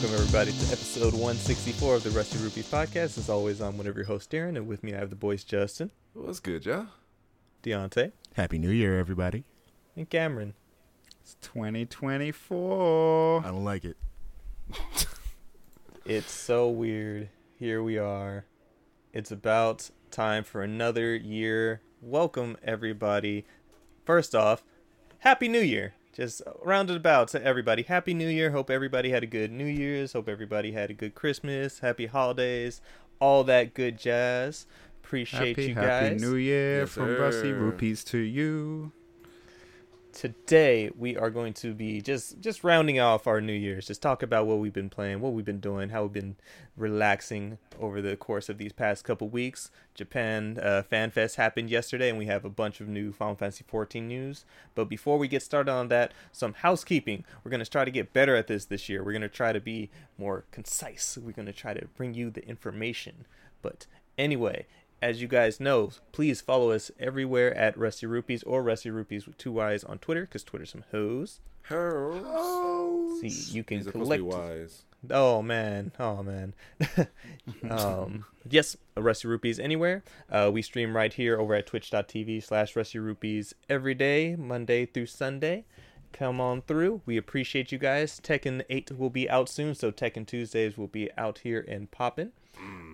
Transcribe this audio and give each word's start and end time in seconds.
Welcome, 0.00 0.18
everybody, 0.18 0.52
to 0.52 0.72
episode 0.72 1.12
164 1.12 1.96
of 1.96 2.02
the 2.02 2.08
Rusty 2.10 2.38
Rupees 2.38 2.70
podcast. 2.70 3.18
As 3.18 3.28
always, 3.28 3.60
I'm 3.60 3.76
one 3.76 3.86
of 3.86 3.96
your 3.96 4.06
hosts, 4.06 4.32
Darren, 4.32 4.56
and 4.56 4.66
with 4.66 4.82
me 4.82 4.94
I 4.94 4.98
have 4.98 5.10
the 5.10 5.16
boys 5.16 5.44
Justin, 5.44 5.90
What's 6.14 6.40
good, 6.40 6.64
y'all? 6.64 6.86
Deontay, 7.62 8.12
Happy 8.32 8.58
New 8.58 8.70
Year, 8.70 8.98
everybody. 8.98 9.44
and 9.94 10.08
Cameron. 10.08 10.54
It's 11.20 11.36
2024. 11.42 13.40
I 13.44 13.48
don't 13.48 13.64
like 13.64 13.84
it. 13.84 13.98
It's 16.06 16.32
so 16.32 16.70
weird. 16.70 17.28
Here 17.58 17.82
we 17.82 17.98
are. 17.98 18.46
It's 19.12 19.30
about 19.30 19.90
time 20.10 20.44
for 20.44 20.62
another 20.62 21.14
year. 21.14 21.82
Welcome, 22.00 22.56
everybody. 22.64 23.44
First 24.06 24.34
off, 24.34 24.64
Happy 25.18 25.46
New 25.46 25.60
Year. 25.60 25.92
Just 26.12 26.42
rounded 26.64 26.96
about 26.96 27.28
to 27.28 27.42
everybody. 27.44 27.82
Happy 27.82 28.14
New 28.14 28.28
Year. 28.28 28.50
Hope 28.50 28.68
everybody 28.70 29.10
had 29.10 29.22
a 29.22 29.26
good 29.26 29.52
New 29.52 29.64
Year's. 29.66 30.12
Hope 30.12 30.28
everybody 30.28 30.72
had 30.72 30.90
a 30.90 30.94
good 30.94 31.14
Christmas. 31.14 31.78
Happy 31.78 32.06
holidays. 32.06 32.80
All 33.20 33.44
that 33.44 33.74
good 33.74 33.98
jazz. 33.98 34.66
Appreciate 35.04 35.56
happy, 35.56 35.68
you 35.68 35.74
guys. 35.74 35.84
happy. 36.10 36.14
New 36.16 36.34
Year 36.36 36.80
Yes, 36.80 36.90
from 36.90 37.14
Rusty. 37.16 37.52
Rupees 37.52 38.02
to 38.04 38.18
you. 38.18 38.92
Today 40.12 40.90
we 40.96 41.16
are 41.16 41.30
going 41.30 41.52
to 41.52 41.74
be 41.74 42.00
just 42.00 42.40
just 42.40 42.64
rounding 42.64 42.98
off 42.98 43.26
our 43.26 43.40
new 43.40 43.52
year's 43.52 43.86
just 43.86 44.02
talk 44.02 44.22
about 44.22 44.46
what 44.46 44.58
we've 44.58 44.72
been 44.72 44.90
playing 44.90 45.20
what 45.20 45.32
we've 45.32 45.44
been 45.44 45.60
doing 45.60 45.90
how 45.90 46.02
we've 46.02 46.12
been 46.12 46.36
relaxing 46.80 47.58
over 47.78 48.00
the 48.00 48.16
course 48.16 48.48
of 48.48 48.58
these 48.58 48.72
past 48.72 49.04
couple 49.04 49.28
weeks. 49.28 49.70
Japan 49.94 50.58
uh, 50.62 50.82
fan 50.82 51.10
fest 51.10 51.36
happened 51.36 51.70
yesterday 51.70 52.08
and 52.08 52.18
we 52.18 52.26
have 52.26 52.44
a 52.44 52.50
bunch 52.50 52.80
of 52.80 52.88
new 52.88 53.12
final 53.12 53.36
fantasy 53.36 53.64
14 53.68 54.08
news. 54.08 54.44
But 54.74 54.86
before 54.86 55.18
we 55.18 55.28
get 55.28 55.42
started 55.42 55.70
on 55.70 55.88
that 55.88 56.12
some 56.32 56.54
housekeeping. 56.54 57.24
We're 57.44 57.50
going 57.50 57.64
to 57.64 57.70
try 57.70 57.84
to 57.84 57.90
get 57.90 58.12
better 58.12 58.34
at 58.34 58.46
this 58.46 58.64
this 58.64 58.88
year. 58.88 59.04
We're 59.04 59.12
going 59.12 59.22
to 59.22 59.28
try 59.28 59.52
to 59.52 59.60
be 59.60 59.90
more 60.18 60.44
concise. 60.50 61.18
We're 61.20 61.32
going 61.32 61.46
to 61.46 61.52
try 61.52 61.74
to 61.74 61.86
bring 61.96 62.14
you 62.14 62.30
the 62.30 62.46
information. 62.46 63.26
But 63.62 63.86
anyway 64.18 64.66
as 65.02 65.22
you 65.22 65.28
guys 65.28 65.60
know, 65.60 65.90
please 66.12 66.40
follow 66.40 66.70
us 66.70 66.90
everywhere 66.98 67.54
at 67.56 67.76
Rusty 67.78 68.06
Rupees 68.06 68.42
or 68.42 68.62
Rusty 68.62 68.90
Rupees 68.90 69.26
with 69.26 69.38
two 69.38 69.52
Y's 69.52 69.84
on 69.84 69.98
Twitter 69.98 70.22
because 70.22 70.44
Twitter's 70.44 70.70
some 70.70 70.84
hoes. 70.90 71.40
Hurls. 71.62 73.20
See, 73.20 73.56
you 73.56 73.64
can 73.64 73.78
He's 73.78 73.86
supposed 73.86 74.10
to 74.10 74.16
be 74.18 74.22
collect. 74.22 74.48
wise. 74.48 74.82
Oh 75.10 75.40
man, 75.40 75.92
oh 75.98 76.22
man. 76.22 76.52
um, 77.70 78.24
yes, 78.48 78.76
Rusty 78.96 79.28
Rupees 79.28 79.58
anywhere. 79.58 80.02
Uh, 80.30 80.50
we 80.52 80.60
stream 80.62 80.94
right 80.94 81.12
here 81.12 81.38
over 81.38 81.54
at 81.54 81.66
twitch.tv 81.66 82.42
slash 82.42 82.76
Rusty 82.76 82.98
Rupees 82.98 83.54
every 83.68 83.94
day, 83.94 84.36
Monday 84.36 84.84
through 84.86 85.06
Sunday. 85.06 85.64
Come 86.12 86.40
on 86.40 86.62
through. 86.62 87.02
We 87.06 87.16
appreciate 87.16 87.70
you 87.72 87.78
guys. 87.78 88.20
Tekken 88.20 88.62
8 88.68 88.92
will 88.98 89.10
be 89.10 89.30
out 89.30 89.48
soon, 89.48 89.74
so 89.74 89.90
Tekken 89.92 90.26
Tuesdays 90.26 90.76
will 90.76 90.88
be 90.88 91.08
out 91.16 91.38
here 91.38 91.64
and 91.66 91.90
popping. 91.90 92.32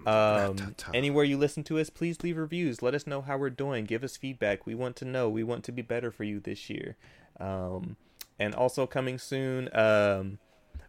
Um, 0.07 0.77
anywhere 0.95 1.25
you 1.25 1.37
listen 1.37 1.65
to 1.65 1.79
us, 1.79 1.91
please 1.91 2.23
leave 2.23 2.37
reviews. 2.37 2.81
Let 2.81 2.95
us 2.95 3.07
know 3.07 3.23
how 3.23 3.37
we're 3.37 3.51
doing. 3.51 3.85
Give 3.85 4.05
us 4.05 4.17
feedback. 4.17 4.65
We 4.65 4.75
want 4.75 4.95
to 4.97 5.05
know. 5.05 5.29
We 5.29 5.43
want 5.43 5.65
to 5.65 5.73
be 5.73 5.83
better 5.83 6.11
for 6.11 6.25
you 6.25 6.39
this 6.39 6.71
year. 6.71 6.97
Um, 7.41 7.97
and 8.39 8.55
also 8.55 8.87
coming 8.87 9.19
soon, 9.19 9.69
um, 9.75 10.39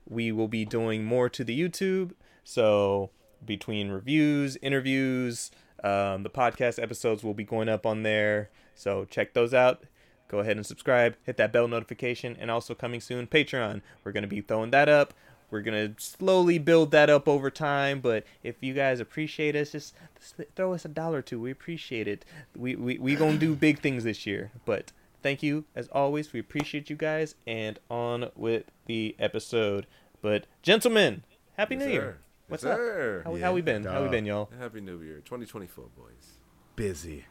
we 0.08 0.32
will 0.32 0.48
be 0.48 0.66
doing 0.66 1.04
more 1.04 1.30
to 1.30 1.44
the 1.44 1.60
YouTube. 1.60 2.12
So 2.44 3.10
between 3.44 3.90
reviews, 3.90 4.58
interviews, 4.62 5.52
um, 5.84 6.24
the 6.24 6.30
podcast 6.30 6.82
episodes 6.82 7.24
will 7.24 7.34
be 7.34 7.44
going 7.44 7.70
up 7.70 7.86
on 7.86 8.04
there. 8.04 8.50
So 8.76 9.06
check 9.06 9.34
those 9.34 9.54
out. 9.54 9.84
Go 10.28 10.40
ahead 10.40 10.58
and 10.58 10.66
subscribe. 10.66 11.16
Hit 11.24 11.38
that 11.38 11.54
bell 11.54 11.68
notification. 11.68 12.38
And 12.40 12.52
also 12.52 12.76
coming 12.76 13.02
soon, 13.02 13.28
Patreon. 13.28 13.82
We're 14.04 14.12
going 14.12 14.24
to 14.24 14.28
be 14.28 14.42
throwing 14.42 14.72
that 14.72 14.90
up. 14.90 15.14
We're 15.50 15.62
going 15.62 15.96
to 15.96 16.02
slowly 16.04 16.58
build 16.60 16.92
that 16.92 17.10
up 17.10 17.28
over 17.28 17.50
time. 17.50 18.00
But 18.02 18.26
if 18.44 18.56
you 18.62 18.74
guys 18.74 19.00
appreciate 19.00 19.56
us, 19.56 19.72
just, 19.72 19.96
just 20.20 20.36
throw 20.56 20.74
us 20.74 20.84
a 20.86 20.90
dollar 20.90 21.20
or 21.20 21.22
two. 21.22 21.40
We 21.40 21.52
appreciate 21.52 22.08
it. 22.08 22.26
We 22.56 22.76
we 22.76 22.98
we 22.98 23.16
going 23.16 23.34
to 23.34 23.40
do 23.40 23.56
big 23.68 23.80
things 23.80 24.04
this 24.04 24.26
year. 24.26 24.52
But 24.66 24.92
thank 25.24 25.42
you 25.42 25.66
as 25.76 25.88
always. 25.90 26.34
We 26.34 26.40
appreciate 26.40 26.90
you 26.90 26.96
guys. 26.96 27.36
And 27.46 27.80
on 27.90 28.30
with 28.36 28.66
the 28.88 29.16
episode. 29.20 29.88
But 30.22 30.48
gentlemen, 30.62 31.24
happy 31.58 31.76
Yes, 31.76 31.80
New 31.84 31.86
sir. 31.86 31.92
Year. 31.94 32.18
Yes, 32.18 32.50
What's 32.50 32.64
up? 32.66 32.78
sir. 32.78 33.22
How, 33.26 33.36
Yeah, 33.36 33.46
how 33.46 33.54
we 33.54 33.62
been? 33.62 33.84
How 33.84 34.04
we 34.04 34.10
been, 34.10 34.26
y'all? 34.26 34.50
Happy 34.60 34.80
New 34.82 35.02
Year, 35.02 35.18
2024, 35.18 35.86
boys. 35.98 36.38
Busy. 36.78 37.26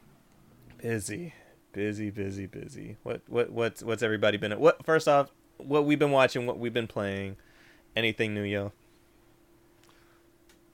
Busy, 0.79 1.33
busy, 1.73 2.11
busy, 2.11 2.47
busy. 2.47 2.97
What 3.03 3.23
what 3.27 3.51
what's 3.51 3.83
what's 3.83 4.03
everybody 4.03 4.37
been? 4.37 4.53
At 4.53 4.61
what 4.61 4.85
first 4.85 5.09
off, 5.09 5.31
what 5.59 5.85
we've 5.87 5.99
been 5.99 6.11
watching, 6.11 6.47
what 6.47 6.59
we've 6.59 6.73
been 6.75 6.87
playing, 6.87 7.37
anything 7.97 8.35
new, 8.35 8.43
yo? 8.43 8.73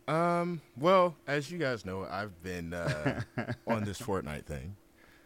Um, 0.09 0.61
well, 0.77 1.15
as 1.27 1.51
you 1.51 1.59
guys 1.59 1.87
know, 1.87 2.07
I've 2.11 2.43
been 2.43 2.75
uh, 2.75 3.23
on 3.67 3.85
this 3.85 4.01
Fortnite 4.01 4.45
thing. 4.45 4.77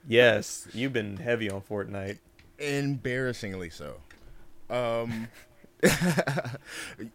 Yes, 0.07 0.69
you've 0.73 0.93
been 0.93 1.17
heavy 1.17 1.51
on 1.51 1.63
Fortnite. 1.63 2.19
Embarrassingly 2.59 3.71
so. 3.71 3.97
Um, 4.71 5.29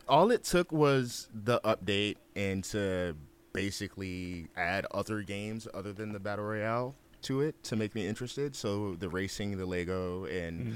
all 0.08 0.32
it 0.32 0.44
took 0.44 0.72
was 0.72 1.30
the 1.34 1.60
update 1.62 2.18
and 2.36 2.64
to 2.66 3.16
basically 3.54 4.48
add 4.56 4.86
other 4.92 5.22
games 5.22 5.68
other 5.74 5.94
than 5.94 6.14
the 6.14 6.20
Battle 6.20 6.46
Royale 6.46 6.96
to 7.24 7.42
it 7.42 7.62
to 7.64 7.76
make 7.76 7.96
me 7.96 8.08
interested. 8.08 8.56
So 8.56 8.96
the 8.96 9.10
racing, 9.10 9.58
the 9.58 9.66
Lego, 9.66 10.26
and 10.26 10.76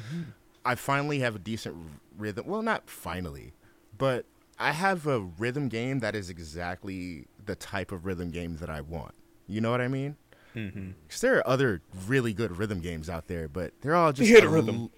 I 0.63 0.75
finally 0.75 1.19
have 1.19 1.35
a 1.35 1.39
decent 1.39 1.75
rhythm. 2.17 2.45
Well, 2.47 2.61
not 2.61 2.89
finally, 2.89 3.53
but 3.97 4.25
I 4.59 4.71
have 4.71 5.05
a 5.07 5.19
rhythm 5.19 5.67
game 5.69 5.99
that 5.99 6.15
is 6.15 6.29
exactly 6.29 7.25
the 7.45 7.55
type 7.55 7.91
of 7.91 8.05
rhythm 8.05 8.29
game 8.31 8.57
that 8.57 8.69
I 8.69 8.81
want. 8.81 9.13
You 9.47 9.61
know 9.61 9.71
what 9.71 9.81
I 9.81 9.87
mean? 9.87 10.15
Mm-hmm. 10.55 10.91
Because 11.07 11.21
there 11.21 11.37
are 11.37 11.47
other 11.47 11.81
really 12.07 12.33
good 12.33 12.57
rhythm 12.57 12.79
games 12.79 13.09
out 13.09 13.27
there, 13.27 13.47
but 13.47 13.73
they're 13.81 13.95
all 13.95 14.13
just 14.13 14.31
Theatrhythm. 14.31 14.69
l- 14.79 14.91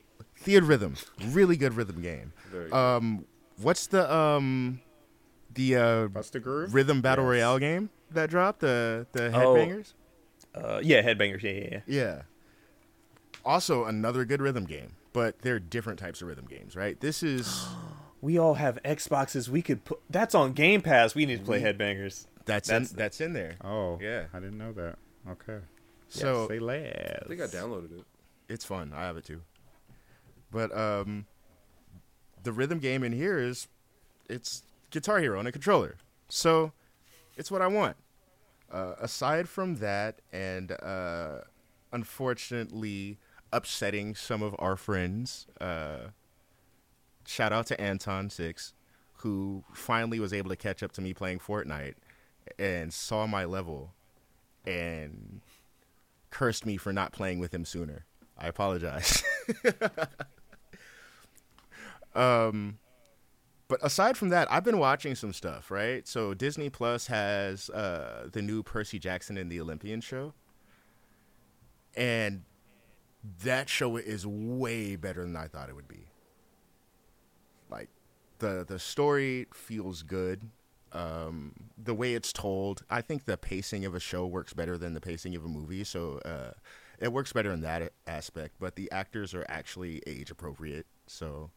Theatrhythm, 0.45 1.03
really 1.33 1.57
good 1.57 1.73
rhythm 1.73 2.01
game. 2.01 2.31
Very 2.51 2.71
Um, 2.71 3.25
what's 3.59 3.87
the 3.87 4.11
um, 4.13 4.81
the 5.55 5.75
uh, 5.75 6.07
What's 6.09 6.29
groove? 6.29 6.73
rhythm 6.75 7.01
battle 7.01 7.25
Yes. 7.25 7.29
royale 7.31 7.57
game 7.59 7.89
that 8.11 8.29
dropped? 8.29 8.59
The 8.59 9.07
the 9.13 9.27
Oh. 9.35 9.55
headbangers. 9.55 9.93
Uh, 10.53 10.79
yeah, 10.83 11.01
headbangers. 11.01 11.41
Yeah, 11.41 11.51
yeah, 11.51 11.67
yeah. 11.71 11.79
Yeah. 11.87 12.21
Also, 13.45 13.85
another 13.85 14.25
good 14.25 14.41
rhythm 14.41 14.65
game, 14.65 14.91
but 15.13 15.39
they're 15.41 15.59
different 15.59 15.99
types 15.99 16.21
of 16.21 16.27
rhythm 16.27 16.45
games, 16.45 16.75
right? 16.75 16.99
This 16.99 17.23
is 17.23 17.67
We 18.27 18.37
all 18.37 18.55
have 18.55 18.77
Xboxes. 18.83 19.47
We 19.47 19.61
could 19.61 19.85
put 19.85 20.01
that's 20.09 20.35
on 20.35 20.51
Game 20.51 20.81
Pass. 20.81 21.15
We 21.15 21.25
need 21.25 21.39
to 21.39 21.45
play 21.45 21.61
headbangers. 21.61 22.25
that's 22.43 22.67
That's- 22.67 22.91
in, 22.91 22.97
that's 22.97 23.21
in 23.21 23.31
there. 23.31 23.55
Oh, 23.63 23.97
Yeah. 24.01 24.25
I 24.33 24.39
didn't 24.41 24.57
know 24.57 24.73
that. 24.73 24.97
Okay. 25.29 25.59
So 26.09 26.45
they 26.47 26.59
last. 26.59 27.23
I 27.23 27.25
think 27.29 27.39
I 27.39 27.45
downloaded 27.45 27.97
it. 27.99 28.03
it's 28.49 28.65
fun. 28.65 28.91
I 28.93 29.03
have 29.05 29.15
it 29.15 29.23
too. 29.23 29.43
But 30.51 30.77
um, 30.77 31.25
the 32.43 32.51
rhythm 32.51 32.79
game 32.79 33.01
in 33.01 33.13
here 33.13 33.39
is 33.39 33.69
it's 34.29 34.63
Guitar 34.91 35.19
Hero 35.19 35.39
on 35.39 35.47
a 35.47 35.51
controller, 35.53 35.95
so 36.27 36.73
it's 37.37 37.49
what 37.49 37.61
I 37.61 37.67
want. 37.67 37.95
Uh, 38.69 38.95
aside 38.99 39.47
from 39.47 39.77
that, 39.77 40.19
and 40.33 40.73
uh, 40.83 41.39
unfortunately 41.93 43.19
upsetting 43.53 44.15
some 44.15 44.41
of 44.43 44.53
our 44.59 44.75
friends, 44.75 45.47
uh, 45.61 46.09
shout 47.27 47.53
out 47.53 47.67
to 47.67 47.79
Anton 47.79 48.29
Six, 48.29 48.73
who 49.17 49.63
finally 49.73 50.19
was 50.19 50.33
able 50.33 50.49
to 50.49 50.55
catch 50.55 50.81
up 50.81 50.91
to 50.93 51.01
me 51.01 51.13
playing 51.13 51.39
Fortnite 51.39 51.95
and 52.57 52.93
saw 52.93 53.27
my 53.27 53.45
level 53.45 53.93
and 54.65 55.41
cursed 56.29 56.65
me 56.65 56.77
for 56.77 56.93
not 56.93 57.11
playing 57.11 57.39
with 57.39 57.53
him 57.53 57.65
sooner. 57.65 58.05
I 58.37 58.47
apologize. 58.47 59.23
um, 62.15 62.77
but 63.67 63.79
aside 63.83 64.15
from 64.17 64.29
that, 64.29 64.47
I've 64.51 64.63
been 64.63 64.77
watching 64.79 65.15
some 65.15 65.33
stuff, 65.33 65.71
right? 65.71 66.07
So 66.07 66.33
Disney 66.33 66.69
Plus 66.69 67.07
has 67.07 67.69
uh, 67.69 68.29
the 68.31 68.41
new 68.41 68.63
Percy 68.63 68.99
Jackson 68.99 69.37
and 69.37 69.51
the 69.51 69.59
Olympian 69.59 69.99
show, 70.01 70.33
and 71.95 72.43
that 73.43 73.67
show 73.67 73.97
is 73.97 74.25
way 74.25 74.95
better 74.95 75.23
than 75.23 75.35
I 75.35 75.47
thought 75.47 75.69
it 75.69 75.75
would 75.75 75.87
be. 75.87 76.07
Like 77.69 77.89
the 78.39 78.65
the 78.67 78.79
story 78.79 79.47
feels 79.53 80.03
good. 80.03 80.49
Um, 80.93 81.53
the 81.77 81.93
way 81.93 82.13
it's 82.13 82.31
told, 82.31 82.83
I 82.89 83.01
think 83.01 83.25
the 83.25 83.37
pacing 83.37 83.83
of 83.85 83.93
a 83.93 83.99
show 83.99 84.25
works 84.25 84.53
better 84.53 84.77
than 84.77 84.93
the 84.93 85.01
pacing 85.01 85.35
of 85.35 85.43
a 85.43 85.47
movie. 85.47 85.83
So 85.83 86.19
uh, 86.19 86.51
it 86.97 87.11
works 87.11 87.33
better 87.33 87.51
in 87.51 87.61
that 87.61 87.91
aspect. 88.07 88.55
But 88.59 88.75
the 88.75 88.89
actors 88.91 89.33
are 89.33 89.45
actually 89.49 90.01
age 90.07 90.31
appropriate. 90.31 90.85
So 91.05 91.51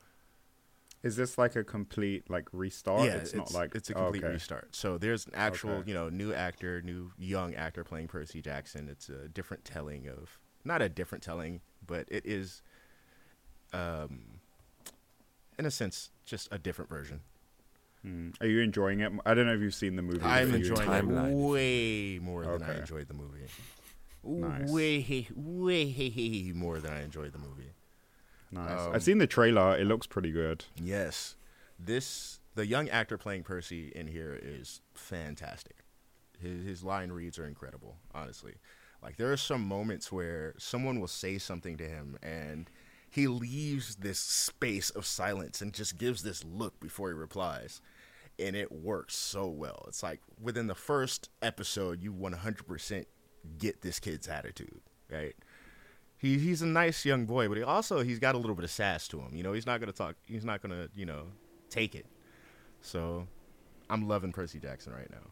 Is 1.03 1.15
this 1.17 1.39
like 1.39 1.55
a 1.57 1.63
complete 1.65 2.29
like 2.29 2.49
restart? 2.53 3.05
yeah, 3.07 3.15
it's, 3.17 3.33
not 3.33 3.55
like 3.55 3.75
it's 3.77 3.89
a 3.89 3.95
complete 3.95 4.25
okay. 4.25 4.33
restart. 4.33 4.75
So 4.75 4.99
there's 4.99 5.27
an 5.27 5.33
actual, 5.35 5.71
Okay. 5.77 5.89
you 5.89 5.95
know, 5.95 6.09
new 6.09 6.33
actor, 6.35 6.83
new 6.83 7.13
young 7.17 7.55
actor 7.55 7.85
playing 7.85 8.09
Percy 8.09 8.43
Jackson. 8.43 8.89
It's 8.89 9.09
a 9.09 9.29
different 9.29 9.65
telling 9.65 10.09
of 10.09 10.39
not 10.65 10.83
a 10.83 10.89
different 10.89 11.23
telling, 11.25 11.61
but 11.87 12.07
it 12.09 12.27
is, 12.27 12.63
um, 13.73 14.30
in 15.61 15.67
a 15.67 15.71
sense, 15.71 16.11
just 16.25 16.49
a 16.51 16.59
different 16.59 16.91
version. 16.91 17.21
Hmm. 18.03 18.31
Are 18.41 18.47
you 18.47 18.61
enjoying 18.61 19.01
it? 19.01 19.13
I 19.27 19.35
don't 19.35 19.47
know 19.47 19.53
if 19.53 19.61
you've 19.61 19.75
seen 19.75 19.95
the 19.95 20.03
movie. 20.03 20.23
I'm 20.25 20.51
but 20.51 20.61
you 20.61 20.71
enjoying 20.71 20.89
timeline. 20.89 21.31
it 21.31 21.35
way 21.35 22.19
more 22.19 22.45
than 22.45 22.63
I 22.63 22.79
enjoyed 22.79 23.09
the 23.09 23.15
movie. 23.15 23.43
Nice. 24.25 24.71
Way, 24.71 25.29
way 25.37 26.53
more 26.55 26.79
than 26.79 26.93
I 26.93 27.03
enjoyed 27.03 27.33
the 27.33 27.39
movie. 27.39 27.73
Nice. 28.51 28.81
Um, 28.81 28.95
I've 28.95 29.03
seen 29.03 29.19
the 29.19 29.27
trailer. 29.27 29.77
It 29.77 29.87
looks 29.87 30.07
pretty 30.07 30.33
good. 30.33 30.65
Yes, 30.83 31.37
this 31.79 32.41
the 32.55 32.67
young 32.67 32.89
actor 32.89 33.17
playing 33.17 33.45
Percy 33.45 33.93
in 33.95 34.07
here 34.07 34.39
is 34.43 34.81
fantastic. 34.95 35.85
His 36.41 36.65
his 36.65 36.83
line 36.83 37.13
reads 37.13 37.39
are 37.39 37.47
incredible. 37.47 37.97
Honestly, 38.15 38.55
like 39.03 39.19
there 39.19 39.31
are 39.31 39.37
some 39.37 39.63
moments 39.63 40.11
where 40.11 40.55
someone 40.59 41.01
will 41.01 41.07
say 41.07 41.37
something 41.39 41.77
to 41.77 41.85
him 41.85 42.19
and 42.23 42.71
he 43.11 43.27
leaves 43.27 43.97
this 43.97 44.19
space 44.19 44.91
of 44.91 45.05
silence 45.05 45.61
and 45.61 45.75
just 45.75 45.99
gives 45.99 46.23
this 46.23 46.45
look 46.45 46.79
before 46.81 47.09
he 47.09 47.15
replies. 47.15 47.81
And 48.39 48.57
it 48.57 48.73
works 48.73 49.15
so 49.17 49.49
well. 49.49 49.85
It's 49.89 50.03
like 50.03 50.21
within 50.41 50.67
the 50.67 50.75
first 50.75 51.29
episode, 51.43 52.03
you 52.03 52.13
100% 52.13 53.05
get 53.59 53.83
this 53.83 53.99
kid's 54.01 54.29
attitude, 54.29 54.81
right? 55.11 55.35
he 56.21 56.39
he's 56.39 56.61
a 56.61 56.67
nice 56.67 57.05
young 57.07 57.25
boy, 57.25 57.49
but 57.49 57.57
he 57.57 57.63
also 57.63 58.03
he's 58.03 58.19
got 58.19 58.35
a 58.35 58.39
little 58.39 58.55
bit 58.55 58.65
of 58.65 58.71
sass 58.71 59.09
to 59.09 59.19
him. 59.21 59.35
You 59.35 59.43
know, 59.43 59.55
he's 59.55 59.67
not 59.67 59.81
gonna 59.81 59.93
talk. 59.93 60.17
He's 60.27 60.45
not 60.45 60.61
gonna 60.61 60.89
you 60.95 61.07
know 61.07 61.25
take 61.71 61.95
it. 61.95 62.07
So, 62.83 63.27
I'm 63.89 64.07
loving 64.07 64.33
Percy 64.33 64.59
Jackson 64.59 64.93
right 64.93 65.11
now, 65.11 65.31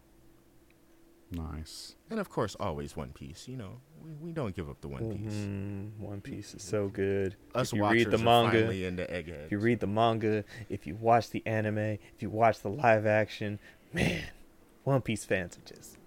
Nice. 1.31 1.95
and 2.11 2.19
of 2.19 2.31
course, 2.31 2.57
always 2.59 2.97
One 2.97 3.11
Piece. 3.13 3.47
You 3.49 3.57
know, 3.57 3.81
we, 4.03 4.13
we 4.29 4.33
don't 4.33 4.55
give 4.57 4.69
up 4.71 4.81
the 4.81 4.89
One 4.89 5.11
Piece. 5.19 5.33
Mhm, 5.35 5.99
One 5.99 6.21
Piece 6.23 6.55
is 6.55 6.63
so 6.63 6.89
good. 6.89 7.37
Us 7.55 7.69
if 7.73 7.77
you 7.77 7.83
watchers 7.83 8.07
read 8.07 8.13
the 8.13 8.17
are 8.23 8.25
manga, 8.25 8.59
finally 8.59 8.85
into 8.87 9.03
Egghead. 9.05 9.45
if 9.47 9.53
you 9.53 9.59
read 9.59 9.81
the 9.81 9.87
manga, 9.87 10.45
if 10.71 10.87
you 10.87 10.95
watch 10.97 11.31
the 11.31 11.43
anime, 11.47 11.79
if 11.79 12.21
you 12.21 12.31
watch 12.31 12.61
the 12.61 12.71
live 12.71 13.05
action, 13.07 13.59
man, 13.93 14.23
One 14.85 15.03
Piece 15.03 15.25
fans 15.25 15.59
are 15.59 15.75
just 15.75 15.99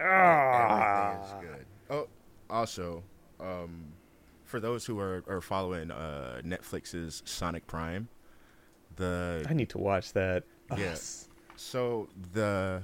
Everything 0.00 1.24
is 1.24 1.56
good. 1.56 1.66
Oh, 1.90 2.08
also, 2.50 3.02
um, 3.40 3.92
for 4.44 4.60
those 4.60 4.84
who 4.86 4.98
are, 4.98 5.24
are 5.28 5.40
following 5.40 5.90
uh, 5.90 6.40
Netflix's 6.44 7.22
Sonic 7.24 7.66
Prime, 7.66 8.08
the 8.96 9.44
I 9.48 9.54
need 9.54 9.68
to 9.70 9.78
watch 9.78 10.12
that. 10.14 10.44
Yeah. 10.70 10.76
Yes. 10.78 11.28
So 11.56 12.08
the 12.32 12.82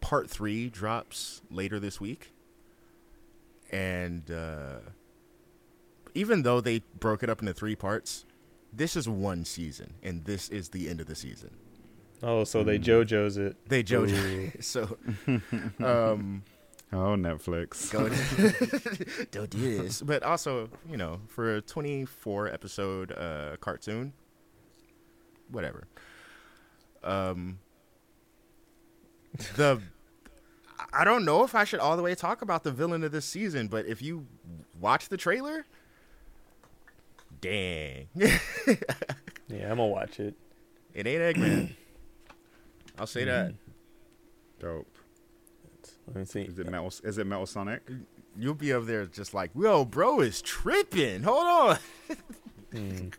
part 0.00 0.28
three 0.30 0.68
drops 0.68 1.42
later 1.50 1.78
this 1.78 2.00
week, 2.00 2.32
and 3.70 4.30
uh, 4.30 4.80
even 6.14 6.42
though 6.42 6.60
they 6.60 6.80
broke 6.98 7.22
it 7.22 7.30
up 7.30 7.40
into 7.40 7.52
three 7.54 7.76
parts, 7.76 8.24
this 8.72 8.96
is 8.96 9.08
one 9.08 9.44
season, 9.44 9.94
and 10.02 10.24
this 10.24 10.48
is 10.48 10.70
the 10.70 10.88
end 10.88 11.00
of 11.00 11.06
the 11.06 11.14
season. 11.14 11.50
Oh, 12.22 12.44
so 12.44 12.62
they 12.62 12.78
JoJo's 12.78 13.36
it. 13.36 13.56
They 13.68 13.82
JoJo, 13.82 14.62
so 14.62 14.98
um, 15.84 16.42
Oh, 16.92 17.14
Netflix. 17.14 17.90
go 17.92 18.08
don't 19.30 19.48
do 19.48 19.82
this. 19.82 20.02
But 20.02 20.24
also, 20.24 20.68
you 20.90 20.96
know, 20.96 21.20
for 21.28 21.56
a 21.56 21.60
twenty-four 21.62 22.48
episode 22.48 23.12
uh, 23.12 23.56
cartoon, 23.60 24.12
whatever. 25.50 25.86
Um, 27.04 27.60
the 29.56 29.80
I 30.92 31.04
don't 31.04 31.24
know 31.24 31.44
if 31.44 31.54
I 31.54 31.64
should 31.64 31.80
all 31.80 31.96
the 31.96 32.02
way 32.02 32.14
talk 32.14 32.42
about 32.42 32.64
the 32.64 32.70
villain 32.70 33.04
of 33.04 33.12
this 33.12 33.24
season, 33.24 33.68
but 33.68 33.86
if 33.86 34.02
you 34.02 34.26
watch 34.80 35.08
the 35.08 35.16
trailer, 35.16 35.66
dang, 37.40 38.08
Yeah, 38.14 39.64
I'm 39.64 39.76
gonna 39.76 39.86
watch 39.86 40.20
it. 40.20 40.34
It 40.94 41.06
ain't 41.06 41.36
Eggman. 41.36 41.72
I'll 42.98 43.06
say 43.06 43.24
that. 43.24 43.54
Dope. 44.60 44.86
Let 46.08 46.16
me 46.16 46.24
see. 46.24 46.42
Is 46.42 46.58
it 46.58 46.68
Metal? 46.70 46.92
Is 47.02 47.18
it 47.18 47.26
Metal 47.26 47.46
Sonic? 47.46 47.82
You'll 48.36 48.54
be 48.54 48.72
over 48.72 48.84
there 48.86 49.06
just 49.06 49.34
like, 49.34 49.50
yo, 49.54 49.84
bro 49.84 50.20
is 50.20 50.40
tripping. 50.42 51.22
Hold 51.22 51.46
on. 51.46 51.78
Mm. 52.72 53.12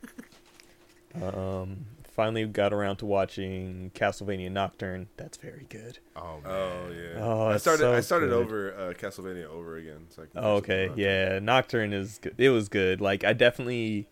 Um, 1.22 1.86
finally 2.12 2.46
got 2.46 2.74
around 2.74 2.98
to 2.98 3.06
watching 3.06 3.92
Castlevania 3.96 4.52
Nocturne. 4.52 5.08
That's 5.18 5.38
very 5.38 5.66
good. 5.70 6.00
Oh 6.16 6.40
man. 6.44 6.52
Oh 6.52 6.92
yeah. 6.92 7.20
Oh, 7.24 7.48
I 7.48 7.58
started. 7.58 7.80
so 7.82 7.94
I 7.94 8.02
started 8.02 8.30
good. 8.30 8.42
over 8.44 8.74
uh, 8.76 8.94
Castlevania 8.94 9.46
over 9.46 9.78
again. 9.78 10.06
So 10.10 10.24
I 10.24 10.26
can 10.26 10.44
Oh, 10.44 10.56
okay, 10.58 10.86
it. 10.88 10.98
yeah, 10.98 11.40
Nocturne 11.40 11.94
is 11.94 12.20
good. 12.22 12.36
It 12.38 12.50
was 12.50 12.70
good. 12.70 13.02
Like 13.02 13.24
I 13.24 13.34
definitely, 13.34 14.08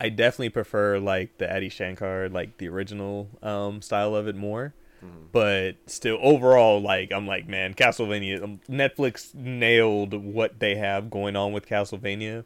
I 0.00 0.08
definitely 0.10 0.50
prefer 0.50 0.98
like 0.98 1.38
the 1.38 1.52
Adi 1.54 1.68
Shankar, 1.70 2.28
like 2.28 2.58
the 2.58 2.68
original 2.68 3.28
um 3.42 3.82
style 3.82 4.14
of 4.14 4.28
it 4.28 4.36
more. 4.36 4.74
Mhm. 5.02 5.32
But 5.32 5.76
still, 5.86 6.18
overall, 6.20 6.78
like 6.82 7.10
I'm 7.10 7.26
like, 7.26 7.48
man, 7.48 7.72
Castlevania. 7.72 8.42
um, 8.42 8.60
Netflix 8.68 9.34
nailed 9.34 10.12
what 10.12 10.60
they 10.60 10.74
have 10.76 11.10
going 11.10 11.36
on 11.36 11.52
with 11.52 11.66
Castlevania, 11.66 12.44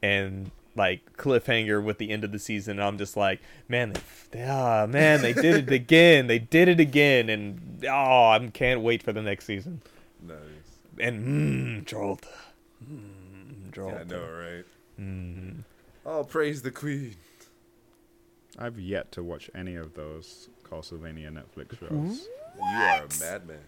and 0.00 0.52
like 0.74 1.16
cliffhanger 1.16 1.82
with 1.82 1.98
the 1.98 2.10
end 2.10 2.24
of 2.24 2.32
the 2.32 2.38
season. 2.38 2.80
I'm 2.80 2.98
just 2.98 3.16
like, 3.16 3.40
man, 3.68 3.94
they, 4.30 4.44
ah, 4.44 4.86
man, 4.86 5.22
they 5.22 5.32
did 5.32 5.68
it 5.68 5.72
again. 5.72 6.26
They 6.26 6.38
did 6.38 6.68
it 6.68 6.80
again, 6.80 7.28
and 7.28 7.84
oh, 7.88 8.28
I 8.28 8.50
can't 8.52 8.80
wait 8.80 9.02
for 9.02 9.12
the 9.12 9.22
next 9.22 9.44
season. 9.46 9.82
Nice. 10.22 10.36
And 10.98 11.84
mmm, 11.84 11.84
Drolta, 11.84 12.28
mmm, 12.84 13.70
Yeah, 13.76 14.00
I 14.00 14.04
know, 14.04 14.28
right? 14.30 14.64
Mm. 15.00 15.64
Oh, 16.04 16.24
praise 16.24 16.62
the 16.62 16.70
queen. 16.70 17.16
I've 18.58 18.78
yet 18.78 19.10
to 19.12 19.22
watch 19.22 19.50
any 19.54 19.76
of 19.76 19.94
those 19.94 20.48
Castlevania 20.64 21.30
Netflix 21.30 21.78
shows. 21.78 22.28
You 22.56 22.78
are 22.78 23.04
a 23.04 23.08
madman. 23.20 23.58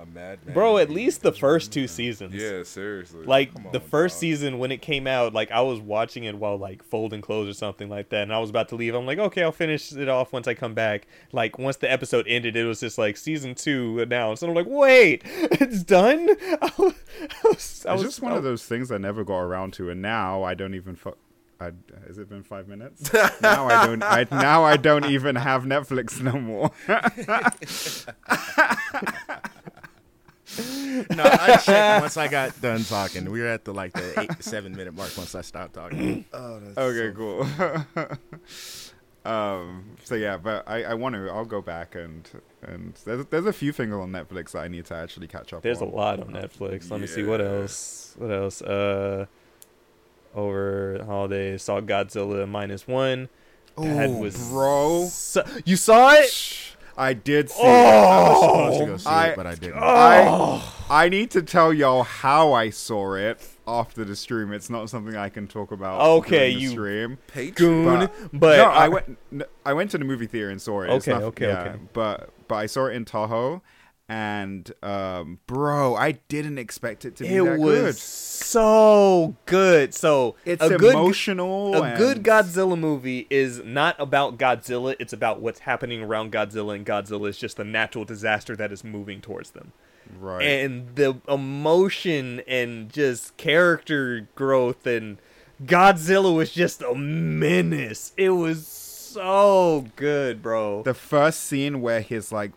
A 0.00 0.06
madman. 0.06 0.54
Bro, 0.54 0.78
at 0.78 0.88
least 0.88 1.20
the 1.20 1.30
first 1.32 1.72
two 1.74 1.86
seasons. 1.86 2.34
Yeah, 2.34 2.62
seriously. 2.62 3.26
Like 3.26 3.52
Come 3.52 3.66
the 3.70 3.80
first 3.80 4.14
dog. 4.14 4.20
season 4.20 4.58
when 4.58 4.72
it 4.72 4.80
came 4.80 5.06
out, 5.06 5.34
like 5.34 5.50
I 5.50 5.60
was 5.60 5.78
watching 5.78 6.24
it 6.24 6.34
while 6.38 6.56
like 6.56 6.82
folding 6.82 7.20
clothes 7.20 7.50
or 7.50 7.52
something 7.52 7.90
like 7.90 8.08
that, 8.08 8.22
and 8.22 8.32
I 8.32 8.38
was 8.38 8.48
about 8.48 8.70
to 8.70 8.76
leave. 8.76 8.94
I'm 8.94 9.04
like, 9.04 9.18
okay, 9.18 9.42
I'll 9.42 9.52
finish 9.52 9.92
it 9.92 10.08
off 10.08 10.32
once 10.32 10.48
I 10.48 10.54
come 10.54 10.72
back. 10.72 11.06
Like 11.32 11.58
once 11.58 11.76
the 11.76 11.92
episode 11.92 12.26
ended, 12.26 12.56
it 12.56 12.64
was 12.64 12.80
just 12.80 12.96
like 12.96 13.18
season 13.18 13.54
two 13.54 14.00
announced, 14.00 14.42
and 14.42 14.48
I'm 14.48 14.56
like, 14.56 14.66
wait, 14.68 15.20
it's 15.26 15.82
done. 15.82 16.30
I 16.62 16.72
was, 16.78 16.94
I 17.20 17.48
was, 17.48 17.84
I 17.86 17.92
it's 17.92 18.02
was 18.02 18.02
just 18.02 18.22
one 18.22 18.32
I- 18.32 18.36
of 18.36 18.42
those 18.42 18.64
things 18.64 18.90
I 18.90 18.96
never 18.96 19.22
got 19.22 19.40
around 19.40 19.74
to, 19.74 19.90
and 19.90 20.00
now 20.00 20.42
I 20.42 20.54
don't 20.54 20.74
even. 20.74 20.96
Fu- 20.96 21.14
I, 21.62 21.72
has 22.06 22.16
it 22.16 22.26
been 22.30 22.42
five 22.42 22.68
minutes? 22.68 23.12
now 23.42 23.66
I 23.66 23.84
don't. 23.86 24.02
I 24.02 24.26
now 24.30 24.64
I 24.64 24.78
don't 24.78 25.04
even 25.04 25.36
have 25.36 25.64
Netflix 25.64 26.18
no 26.22 26.40
more. 26.40 26.70
No, 31.10 31.22
I 31.24 31.56
checked 31.56 32.00
once 32.02 32.16
I 32.16 32.28
got 32.28 32.60
done 32.60 32.84
talking. 32.84 33.30
We 33.30 33.40
were 33.40 33.46
at 33.48 33.64
the 33.64 33.72
like 33.74 33.92
the 33.92 34.20
eight 34.20 34.30
seven 34.42 34.72
minute 34.76 34.94
mark 34.94 35.10
once 35.16 35.34
I 35.34 35.40
stopped 35.42 35.74
talking. 35.74 36.24
oh, 36.32 36.60
that's 36.74 36.78
okay, 36.78 37.14
so- 37.14 37.84
cool. 39.24 39.32
um. 39.32 39.96
So 40.04 40.14
yeah, 40.14 40.36
but 40.36 40.68
I, 40.68 40.84
I 40.84 40.94
want 40.94 41.14
to. 41.14 41.28
I'll 41.30 41.44
go 41.44 41.60
back 41.62 41.94
and 41.94 42.28
and 42.62 42.94
there's 43.04 43.26
there's 43.26 43.46
a 43.46 43.52
few 43.52 43.72
things 43.72 43.92
on 43.92 44.10
Netflix 44.12 44.52
that 44.52 44.60
I 44.60 44.68
need 44.68 44.86
to 44.86 44.94
actually 44.94 45.26
catch 45.28 45.52
up. 45.52 45.58
On. 45.58 45.60
There's 45.62 45.80
a 45.80 45.84
lot 45.84 46.20
on 46.20 46.28
Netflix. 46.28 46.90
Let 46.90 47.00
me 47.00 47.06
see 47.06 47.22
what 47.22 47.40
else. 47.40 48.14
What 48.18 48.30
else? 48.30 48.62
Uh, 48.62 49.26
over 50.34 50.96
the 50.98 51.04
holidays, 51.04 51.62
saw 51.62 51.80
Godzilla 51.80 52.48
minus 52.48 52.86
one. 52.86 53.28
That 53.76 54.10
was 54.10 54.50
bro. 54.50 55.06
so- 55.10 55.44
you 55.64 55.76
saw 55.76 56.12
it? 56.12 56.76
I 57.00 57.14
did 57.14 57.48
see. 57.50 57.62
I 57.62 58.28
was 58.28 58.40
supposed 58.42 58.78
to 58.80 58.86
go 58.86 58.96
see 58.98 59.08
I- 59.08 59.26
it, 59.28 59.32
oh, 59.32 59.36
but 59.36 59.46
I 59.46 59.54
didn't. 59.54 59.82
I 59.82 60.62
I 60.90 61.08
need 61.08 61.30
to 61.32 61.42
tell 61.42 61.72
y'all 61.72 62.02
how 62.02 62.52
I 62.52 62.70
saw 62.70 63.14
it 63.14 63.40
after 63.66 64.04
the 64.04 64.14
stream. 64.16 64.52
It's 64.52 64.68
not 64.68 64.90
something 64.90 65.16
I 65.16 65.28
can 65.30 65.46
talk 65.48 65.72
about. 65.72 66.00
Okay, 66.18 66.52
the 66.52 66.60
you 66.60 66.70
stream. 66.70 67.18
Patreon. 67.32 67.54
Goon, 67.54 67.84
But- 67.84 68.12
but 68.40 68.56
no, 68.58 68.64
I- 68.64 68.84
I 68.84 68.88
went. 68.88 69.18
I 69.64 69.72
went 69.72 69.90
to 69.92 69.98
the 69.98 70.04
movie 70.04 70.26
theater 70.26 70.50
and 70.50 70.60
saw 70.60 70.82
it. 70.82 70.90
It's 70.90 71.08
Okay, 71.08 71.18
not- 71.18 71.22
okay, 71.28 71.46
yeah, 71.46 71.60
okay. 71.62 71.78
But 71.92 72.30
but 72.48 72.56
I 72.56 72.66
saw 72.66 72.86
it 72.86 72.94
in 72.96 73.04
Tahoe, 73.06 73.62
and 74.10 74.72
um, 74.82 75.38
bro, 75.46 75.94
I 75.94 76.12
didn't 76.12 76.58
expect 76.58 77.04
it 77.04 77.14
to 77.16 77.22
be 77.22 77.28
that 77.30 77.34
good. 77.34 77.44
it 77.44 77.48
that 77.50 77.58
was 77.58 77.84
good. 77.84 77.96
so 77.96 79.36
good. 79.46 79.94
So 79.94 80.34
It's 80.44 80.62
a 80.62 80.76
good 80.76 80.94
emotional. 80.94 81.80
a 81.80 81.96
good 81.96 82.24
Godzilla 82.24 82.76
movie 82.76 83.28
is 83.30 83.62
not 83.64 83.94
about 84.00 84.36
Godzilla. 84.36 84.96
It's 84.98 85.12
about 85.12 85.40
what's 85.40 85.60
happening 85.60 86.02
around 86.02 86.32
Godzilla, 86.32 86.74
and 86.74 86.84
Godzilla 86.84 87.28
is 87.28 87.38
just 87.38 87.56
the 87.56 87.64
natural 87.64 88.04
disaster 88.04 88.56
that 88.56 88.72
is 88.72 88.82
moving 88.82 89.20
towards 89.20 89.52
them. 89.52 89.72
right? 90.18 90.42
And 90.42 90.96
the 90.96 91.20
emotion 91.28 92.42
and 92.48 92.90
just 92.92 93.36
character 93.36 94.28
growth 94.34 94.86
and 94.88 95.18
Godzilla 95.64 96.34
was 96.34 96.50
just 96.50 96.82
a 96.82 96.94
menace. 96.96 98.12
It 98.16 98.30
was 98.30 98.66
so 98.66 99.86
good, 99.94 100.42
bro. 100.42 100.82
the 100.82 100.94
first 100.94 101.40
scene 101.44 101.80
where 101.80 102.00
his 102.00 102.32
like 102.32 102.50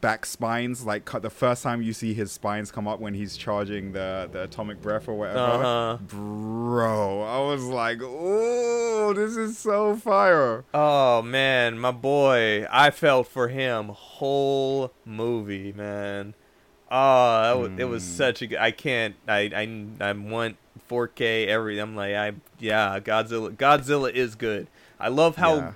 back 0.00 0.24
spines. 0.26 0.84
Like 0.86 1.10
the 1.22 1.30
first 1.30 1.62
time 1.62 1.82
you 1.82 1.92
see 1.92 2.14
his 2.14 2.32
spines 2.32 2.70
come 2.70 2.86
up 2.88 3.00
when 3.00 3.14
he's 3.14 3.36
charging 3.36 3.92
the 3.92 4.28
the 4.30 4.44
atomic 4.44 4.80
breath 4.82 5.08
or 5.08 5.14
whatever. 5.14 5.38
Uh-huh. 5.38 5.98
Bro, 6.02 7.22
I 7.22 7.38
was 7.52 7.64
like, 7.64 7.98
oh, 8.02 9.12
this 9.14 9.36
is 9.36 9.58
so 9.58 9.96
fire. 9.96 10.64
Oh 10.74 11.22
man, 11.22 11.78
my 11.78 11.90
boy, 11.90 12.66
I 12.70 12.90
felt 12.90 13.28
for 13.28 13.48
him 13.48 13.88
whole 13.88 14.92
movie, 15.04 15.72
man. 15.72 16.34
Oh, 16.90 17.42
that 17.42 17.58
was, 17.58 17.80
it 17.80 17.84
was 17.84 18.02
Mm. 18.04 18.16
such 18.16 18.42
a. 18.42 18.46
g- 18.48 18.58
I 18.58 18.70
can't. 18.70 19.14
I 19.26 19.50
I 20.00 20.08
I 20.10 20.12
want 20.12 20.56
4K 20.90 21.46
every. 21.46 21.78
I'm 21.78 21.96
like 21.96 22.14
I 22.14 22.32
yeah. 22.58 23.00
Godzilla. 23.00 23.50
Godzilla 23.56 24.12
is 24.12 24.34
good. 24.34 24.66
I 25.00 25.08
love 25.08 25.36
how 25.36 25.56
Yeah. 25.56 25.72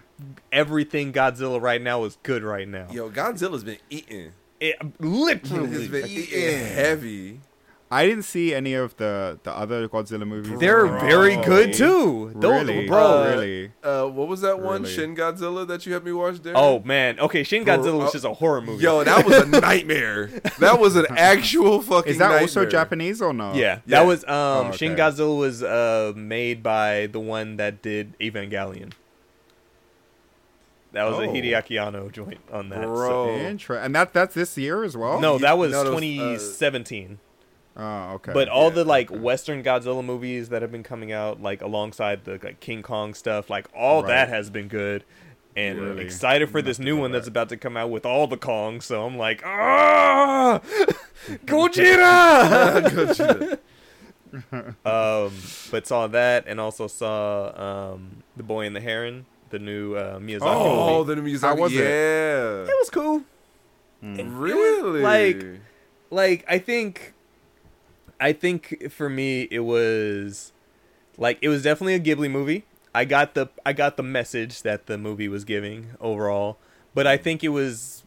Everything 0.53 1.13
Godzilla 1.13 1.61
right 1.61 1.81
now 1.83 2.05
is 2.05 2.19
good 2.23 2.43
right 2.43 2.69
now. 2.69 2.87
Yo, 2.91 3.11
Godzilla's 3.11 3.65
been 3.65 3.79
eating. 3.91 4.33
It, 4.61 4.77
He's 4.81 4.91
literally, 5.01 5.89
been 5.89 6.07
eating 6.09 6.59
heavy. 6.67 7.41
I 7.89 8.05
didn't 8.05 8.25
see 8.25 8.53
any 8.53 8.75
of 8.75 8.97
the 8.97 9.39
the 9.45 9.53
other 9.53 9.87
Godzilla 9.89 10.27
movies. 10.27 10.59
they're 10.59 10.87
Bro. 10.89 11.01
very 11.01 11.37
good 11.37 11.73
too. 11.73 12.35
Don't- 12.41 12.67
Really, 12.67 12.87
bro. 12.89 13.23
Uh, 13.23 13.29
really. 13.29 13.73
Uh, 13.81 14.07
what 14.07 14.27
was 14.27 14.41
that 14.41 14.59
one? 14.61 14.83
Really? 14.83 14.93
Shin 14.95 15.15
Godzilla 15.15 15.65
that 15.69 15.87
you 15.87 15.93
had 15.93 16.05
me 16.05 16.11
watch 16.13 16.41
there? 16.43 16.55
Oh 16.57 16.81
man. 16.81 17.21
Okay, 17.21 17.45
Shin 17.45 17.63
Bro, 17.63 17.79
Godzilla 17.79 17.99
was 17.99 18.09
uh, 18.09 18.13
just 18.13 18.25
a 18.25 18.33
horror 18.35 18.61
movie. 18.61 18.83
Yo, 18.83 19.05
that 19.05 19.25
was 19.25 19.37
a 19.37 19.47
nightmare. 19.61 20.27
that 20.59 20.81
was 20.81 20.97
an 20.97 21.07
actual 21.11 21.81
fucking. 21.81 22.11
Is 22.13 22.19
that 22.19 22.33
also. 22.41 22.67
Japanese 22.67 23.23
or 23.23 23.33
no? 23.33 23.53
Yeah, 23.55 23.61
Yeah. 23.87 24.01
that 24.01 24.07
was 24.07 24.25
um 24.25 24.31
Oh, 24.31 24.73
Shin. 24.73 24.97
Godzilla 24.97 25.39
was 25.39 25.63
uh 25.63 26.13
made 26.17 26.65
by 26.65 27.07
the 27.07 27.21
one 27.21 27.57
that 27.59 27.83
did 27.83 28.19
Evangelion. 28.19 28.93
That 30.97 31.05
was 31.05 31.19
a 31.19 31.29
Oh. 31.29 31.33
Hideaki 31.33 31.81
Anno 31.81 32.09
joint 32.09 32.41
on 32.53 32.71
that. 32.71 32.83
so- 32.83 32.93
Bro. 32.95 33.35
Inter- 33.37 33.77
and 33.77 33.95
that 33.95 34.13
that's 34.13 34.35
this 34.35 34.57
year 34.59 34.83
as 34.83 34.97
well. 34.97 35.21
no, 35.21 35.39
that 35.39 35.57
was 35.59 35.71
No, 35.73 35.85
that 35.85 35.91
was, 35.91 35.99
uh, 35.99 36.01
2017. 36.01 37.19
Oh, 37.79 38.13
okay. 38.15 38.33
but 38.33 38.49
all 38.49 38.69
yeah, 38.69 38.77
the 38.77 38.85
like 38.85 39.11
okay. 39.11 39.21
Western 39.21 39.63
Godzilla 39.63 40.03
movies 40.03 40.49
that 40.49 40.63
have 40.63 40.73
been 40.73 40.83
coming 40.83 41.13
out, 41.13 41.43
like 41.43 41.61
alongside 41.61 42.25
the 42.25 42.41
like 42.43 42.59
King 42.61 42.83
Kong 42.83 43.13
stuff, 43.13 43.51
like 43.51 43.67
all 43.77 44.01
Right. 44.03 44.09
that 44.09 44.29
has 44.31 44.49
been 44.51 44.69
good. 44.69 45.05
And 45.55 45.81
Really? 45.81 46.05
excited 46.05 46.49
for 46.51 46.61
this 46.63 46.79
new 46.79 46.95
about 46.97 47.01
one 47.03 47.13
that's 47.13 47.29
about 47.29 47.49
to 47.51 47.57
come 47.57 47.77
out 47.79 47.89
with 47.91 48.05
all 48.07 48.27
the 48.27 48.37
Kongs. 48.39 48.83
So 48.85 49.05
I'm 49.07 49.17
like, 49.19 49.43
ah, 49.45 50.61
Gojira. 51.47 53.59
um, 54.85 55.33
but 55.71 55.87
saw 55.87 56.07
that 56.09 56.45
and 56.47 56.61
also 56.61 56.87
saw 56.87 57.93
um, 57.95 58.23
the 58.37 58.43
Boy 58.43 58.67
and 58.67 58.77
the 58.77 58.81
Heron, 58.81 59.25
the 59.59 59.65
new 59.65 59.95
uh, 59.95 60.19
Miyazaki 60.19 60.41
Oh, 60.43 60.99
movie. 60.99 61.15
the 61.15 61.23
music. 61.23 61.47
How 61.49 61.57
was 61.57 61.73
it? 61.73 61.79
yeah. 61.79 62.63
It 62.63 62.77
was 62.79 62.91
cool. 62.91 63.23
Mm. 64.03 64.19
It 64.19 64.25
was 64.27 64.33
Really? 64.35 65.01
like 65.03 65.61
like 66.11 66.45
I 66.49 66.59
think 66.59 67.15
I 68.21 68.33
think 68.33 68.91
for 68.91 69.09
me 69.09 69.49
it 69.51 69.61
was 69.61 70.53
like 71.19 71.39
it 71.41 71.49
was 71.49 71.63
definitely 71.63 71.95
a 71.95 72.01
Ghibli 72.01 72.31
movie. 72.31 72.65
I 72.95 73.05
got 73.05 73.35
the 73.35 73.49
I 73.65 73.73
got 73.73 73.97
the 73.97 74.03
message 74.03 74.63
that 74.63 74.87
the 74.87 74.97
movie 74.99 75.29
was 75.29 75.45
giving 75.45 75.91
overall, 76.01 76.59
but 76.95 77.07
I 77.07 77.17
think 77.17 77.43
it 77.45 77.49
was 77.51 78.05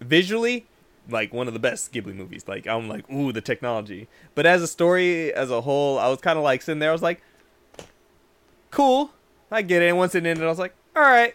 visually 0.00 0.66
like 1.10 1.32
one 1.32 1.46
of 1.48 1.54
the 1.54 1.60
best 1.60 1.92
Ghibli 1.92 2.14
movies. 2.14 2.44
Like 2.48 2.66
I'm 2.66 2.88
like, 2.88 3.10
ooh, 3.10 3.32
the 3.32 3.40
technology. 3.40 4.08
But 4.34 4.44
as 4.46 4.62
a 4.62 4.66
story 4.66 5.32
as 5.32 5.50
a 5.50 5.60
whole, 5.62 5.98
I 5.98 6.08
was 6.08 6.20
kind 6.20 6.36
of 6.38 6.44
like 6.44 6.60
sitting 6.62 6.78
there. 6.80 6.90
I 6.90 6.92
was 6.92 7.02
like, 7.02 7.20
cool, 8.70 9.10
I 9.50 9.62
get 9.62 9.82
it. 9.82 9.88
And 9.88 9.96
once 9.98 10.14
it 10.14 10.26
ended, 10.26 10.44
I 10.44 10.48
was 10.48 10.58
like, 10.58 10.74
all 10.98 11.04
right, 11.10 11.34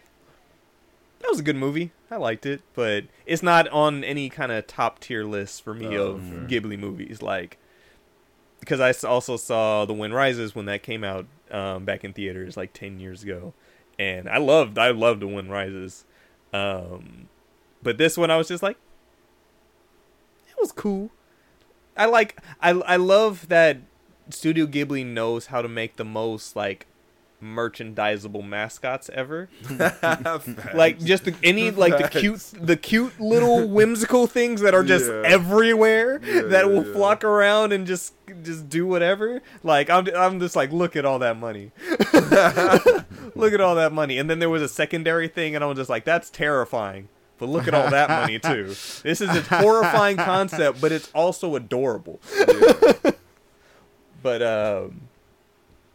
that 1.20 1.30
was 1.30 1.40
a 1.40 1.42
good 1.42 1.56
movie. 1.56 1.90
I 2.10 2.16
liked 2.16 2.44
it, 2.46 2.60
but 2.74 3.04
it's 3.26 3.42
not 3.42 3.66
on 3.68 4.04
any 4.04 4.28
kind 4.28 4.52
of 4.52 4.66
top 4.66 5.00
tier 5.00 5.24
list 5.24 5.62
for 5.62 5.74
me 5.74 5.96
Oh, 5.96 6.12
of 6.12 6.22
sure. 6.26 6.40
Ghibli 6.60 6.78
movies. 6.78 7.22
Like, 7.22 7.56
because 8.60 8.78
I 8.78 8.92
also 9.08 9.36
saw 9.36 9.84
The 9.84 9.94
Wind 9.94 10.14
Rises 10.14 10.54
when 10.54 10.66
that 10.66 10.82
came 10.82 11.02
out 11.02 11.26
um, 11.50 11.84
back 11.84 12.04
in 12.04 12.12
theaters 12.12 12.56
like 12.56 12.72
ten 12.72 13.00
years 13.00 13.22
ago, 13.22 13.54
and 13.98 14.28
I 14.28 14.36
loved 14.38 14.78
I 14.78 14.90
loved 14.90 15.20
The 15.20 15.26
Wind 15.28 15.50
Rises. 15.50 16.04
Um, 16.52 17.28
but 17.82 17.98
this 17.98 18.16
one, 18.16 18.30
I 18.30 18.36
was 18.36 18.48
just 18.48 18.62
like, 18.62 18.76
it 20.48 20.54
was 20.60 20.72
cool. 20.72 21.10
I 21.96 22.04
like 22.06 22.38
I 22.60 22.70
I 22.70 22.96
love 22.96 23.48
that 23.48 23.78
Studio 24.30 24.66
Ghibli 24.66 25.04
knows 25.06 25.46
how 25.46 25.62
to 25.62 25.68
make 25.68 25.96
the 25.96 26.04
most 26.04 26.54
like 26.54 26.86
merchandisable 27.44 28.42
mascots 28.42 29.10
ever. 29.12 29.48
Like 30.74 30.98
just 30.98 31.24
the, 31.26 31.34
any 31.42 31.70
like 31.70 31.96
the 31.98 32.08
cute 32.08 32.40
the 32.60 32.76
cute 32.76 33.20
little 33.20 33.68
whimsical 33.76 34.26
things 34.26 34.60
that 34.62 34.74
are 34.74 34.82
just 34.82 35.06
Yeah. 35.10 35.22
everywhere 35.24 36.20
Yeah, 36.24 36.42
that 36.42 36.68
will 36.68 36.84
yeah. 36.86 36.92
flock 36.92 37.22
around 37.22 37.72
and 37.72 37.86
just 37.86 38.14
just 38.42 38.68
do 38.68 38.86
whatever. 38.86 39.42
Like 39.62 39.90
I'm 39.90 40.08
I'm 40.16 40.40
just 40.40 40.56
like 40.56 40.72
look 40.72 40.96
at 40.96 41.04
all 41.04 41.18
that 41.20 41.36
money. 41.38 41.70
look 43.34 43.52
at 43.52 43.60
all 43.60 43.74
that 43.76 43.92
money. 43.92 44.18
And 44.18 44.28
then 44.30 44.38
there 44.38 44.50
was 44.50 44.62
a 44.62 44.68
secondary 44.68 45.28
thing 45.28 45.54
and 45.54 45.62
I 45.62 45.66
was 45.66 45.76
just 45.76 45.90
like 45.90 46.04
that's 46.04 46.30
terrifying. 46.30 47.08
But 47.38 47.48
look 47.48 47.66
at 47.68 47.74
all 47.74 47.90
that 47.90 48.08
money 48.08 48.38
too. 48.38 48.66
This 49.02 49.20
is 49.20 49.22
a 49.28 49.40
horrifying 49.42 50.16
concept, 50.16 50.80
but 50.80 50.92
it's 50.92 51.10
also 51.14 51.56
adorable. 51.56 52.20
But 54.22 54.40
um, 54.42 55.02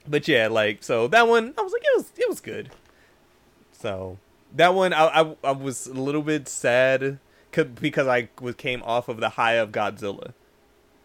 but 0.09 0.27
yeah, 0.27 0.47
like 0.47 0.83
so 0.83 1.07
that 1.07 1.27
one, 1.27 1.53
I 1.57 1.61
was 1.61 1.71
like, 1.71 1.83
it 1.83 1.97
was 1.97 2.11
it 2.17 2.29
was 2.29 2.41
good. 2.41 2.69
So 3.71 4.17
that 4.55 4.73
one, 4.73 4.93
I 4.93 5.05
I, 5.05 5.35
I 5.43 5.51
was 5.51 5.87
a 5.87 5.93
little 5.93 6.23
bit 6.23 6.47
sad 6.47 7.19
because 7.51 8.07
I 8.07 8.29
was 8.41 8.55
came 8.55 8.81
off 8.83 9.07
of 9.07 9.17
the 9.17 9.29
high 9.29 9.53
of 9.53 9.71
Godzilla. 9.71 10.33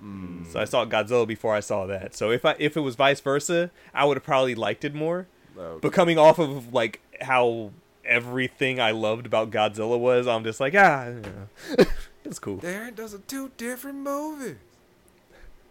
Mm. 0.03 0.51
So 0.51 0.61
I 0.61 0.65
saw 0.65 0.85
Godzilla 0.85 1.27
before 1.27 1.55
I 1.55 1.61
saw 1.61 1.87
that. 1.87 2.15
So 2.15 2.31
if 2.31 2.45
I 2.45 2.57
if 2.59 2.77
it 2.77 2.81
was 2.81 2.97
vice 2.97 3.21
versa, 3.21 3.71
I 3.93 4.05
would 4.05 4.17
have 4.17 4.25
probably 4.25 4.55
liked 4.55 4.85
it 4.85 4.95
more. 4.95 5.27
Okay. 5.57 5.79
But 5.81 5.93
coming 5.93 6.19
off 6.19 6.39
of 6.39 6.73
like 6.73 7.01
how 7.21 7.71
everything 8.05 8.81
I 8.81 8.91
loved 8.91 9.27
about 9.27 9.51
Godzilla 9.51 9.99
was, 9.99 10.27
I'm 10.27 10.45
just 10.45 10.61
like 10.61 10.75
ah, 10.77 11.09
you 11.09 11.23
know. 11.23 11.85
it's 12.25 12.39
cool. 12.39 12.59
Darren 12.59 12.95
does 12.95 13.15
a 13.15 13.19
two 13.19 13.51
different 13.57 13.99
movies. 13.99 14.57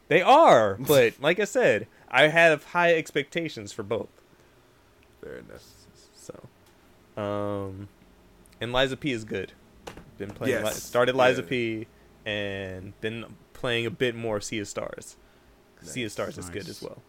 They 0.10 0.22
are, 0.22 0.76
but 0.76 1.14
like 1.22 1.40
I 1.40 1.46
said, 1.46 1.88
I 2.14 2.28
have 2.28 2.64
high 2.66 2.94
expectations 2.94 3.74
for 3.74 3.84
both. 3.84 4.08
Very 5.22 5.42
nice. 5.50 5.74
So, 6.16 7.22
um, 7.22 7.90
and 8.62 8.72
Lies 8.72 8.92
of 8.92 9.00
P 9.00 9.12
is 9.12 9.24
good. 9.26 9.52
Been 10.18 10.30
playing. 10.32 10.64
Li- 10.64 10.72
started 10.72 11.16
Lies 11.16 11.38
of 11.40 11.46
Yeah. 11.46 11.50
P, 11.50 11.88
and 12.26 13.00
been 13.02 13.26
playing 13.54 13.86
a 13.86 13.92
bit 13.92 14.16
more 14.16 14.40
Sea 14.40 14.60
of 14.60 14.68
Stars. 14.68 15.18
Sea 15.82 16.02
of 16.04 16.06
Nice. 16.06 16.14
Stars 16.14 16.38
is 16.38 16.50
good 16.50 16.70
as 16.70 16.82
well. 16.82 17.02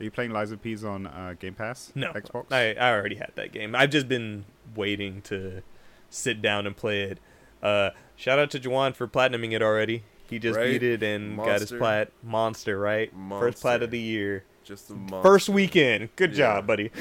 Are 0.00 0.04
you 0.04 0.10
playing 0.10 0.32
Lies 0.32 0.50
of 0.50 0.60
P's 0.62 0.84
on 0.84 1.06
uh, 1.06 1.34
Game 1.38 1.54
Pass? 1.54 1.92
No, 1.94 2.12
Xbox. 2.12 2.46
I 2.50 2.72
I 2.72 2.92
already 2.92 3.16
had 3.16 3.30
that 3.36 3.52
game. 3.52 3.76
I've 3.76 3.90
just 3.90 4.08
been 4.08 4.44
waiting 4.74 5.20
to 5.22 5.62
sit 6.10 6.40
down 6.42 6.66
and 6.66 6.76
play 6.76 7.02
it. 7.02 7.18
Uh, 7.62 7.90
shout 8.16 8.38
out 8.38 8.50
to 8.52 8.58
Juwan 8.60 8.94
for 8.96 9.06
platinuming 9.06 9.52
it 9.52 9.62
already. 9.62 10.02
He 10.28 10.38
just 10.38 10.56
Right? 10.58 10.72
beat 10.80 10.82
it 10.82 11.02
and 11.02 11.36
got 11.36 11.60
his 11.60 11.70
plat 11.72 12.10
monster 12.22 12.78
right. 12.78 13.12
First 13.28 13.60
plat 13.60 13.82
of 13.82 13.90
the 13.90 14.00
year. 14.00 14.44
Just 14.64 14.88
a 14.90 14.94
monster. 14.94 15.22
First 15.22 15.48
weekend. 15.50 16.08
Good 16.16 16.30
Yeah. 16.32 16.36
job, 16.56 16.66
buddy. 16.66 16.90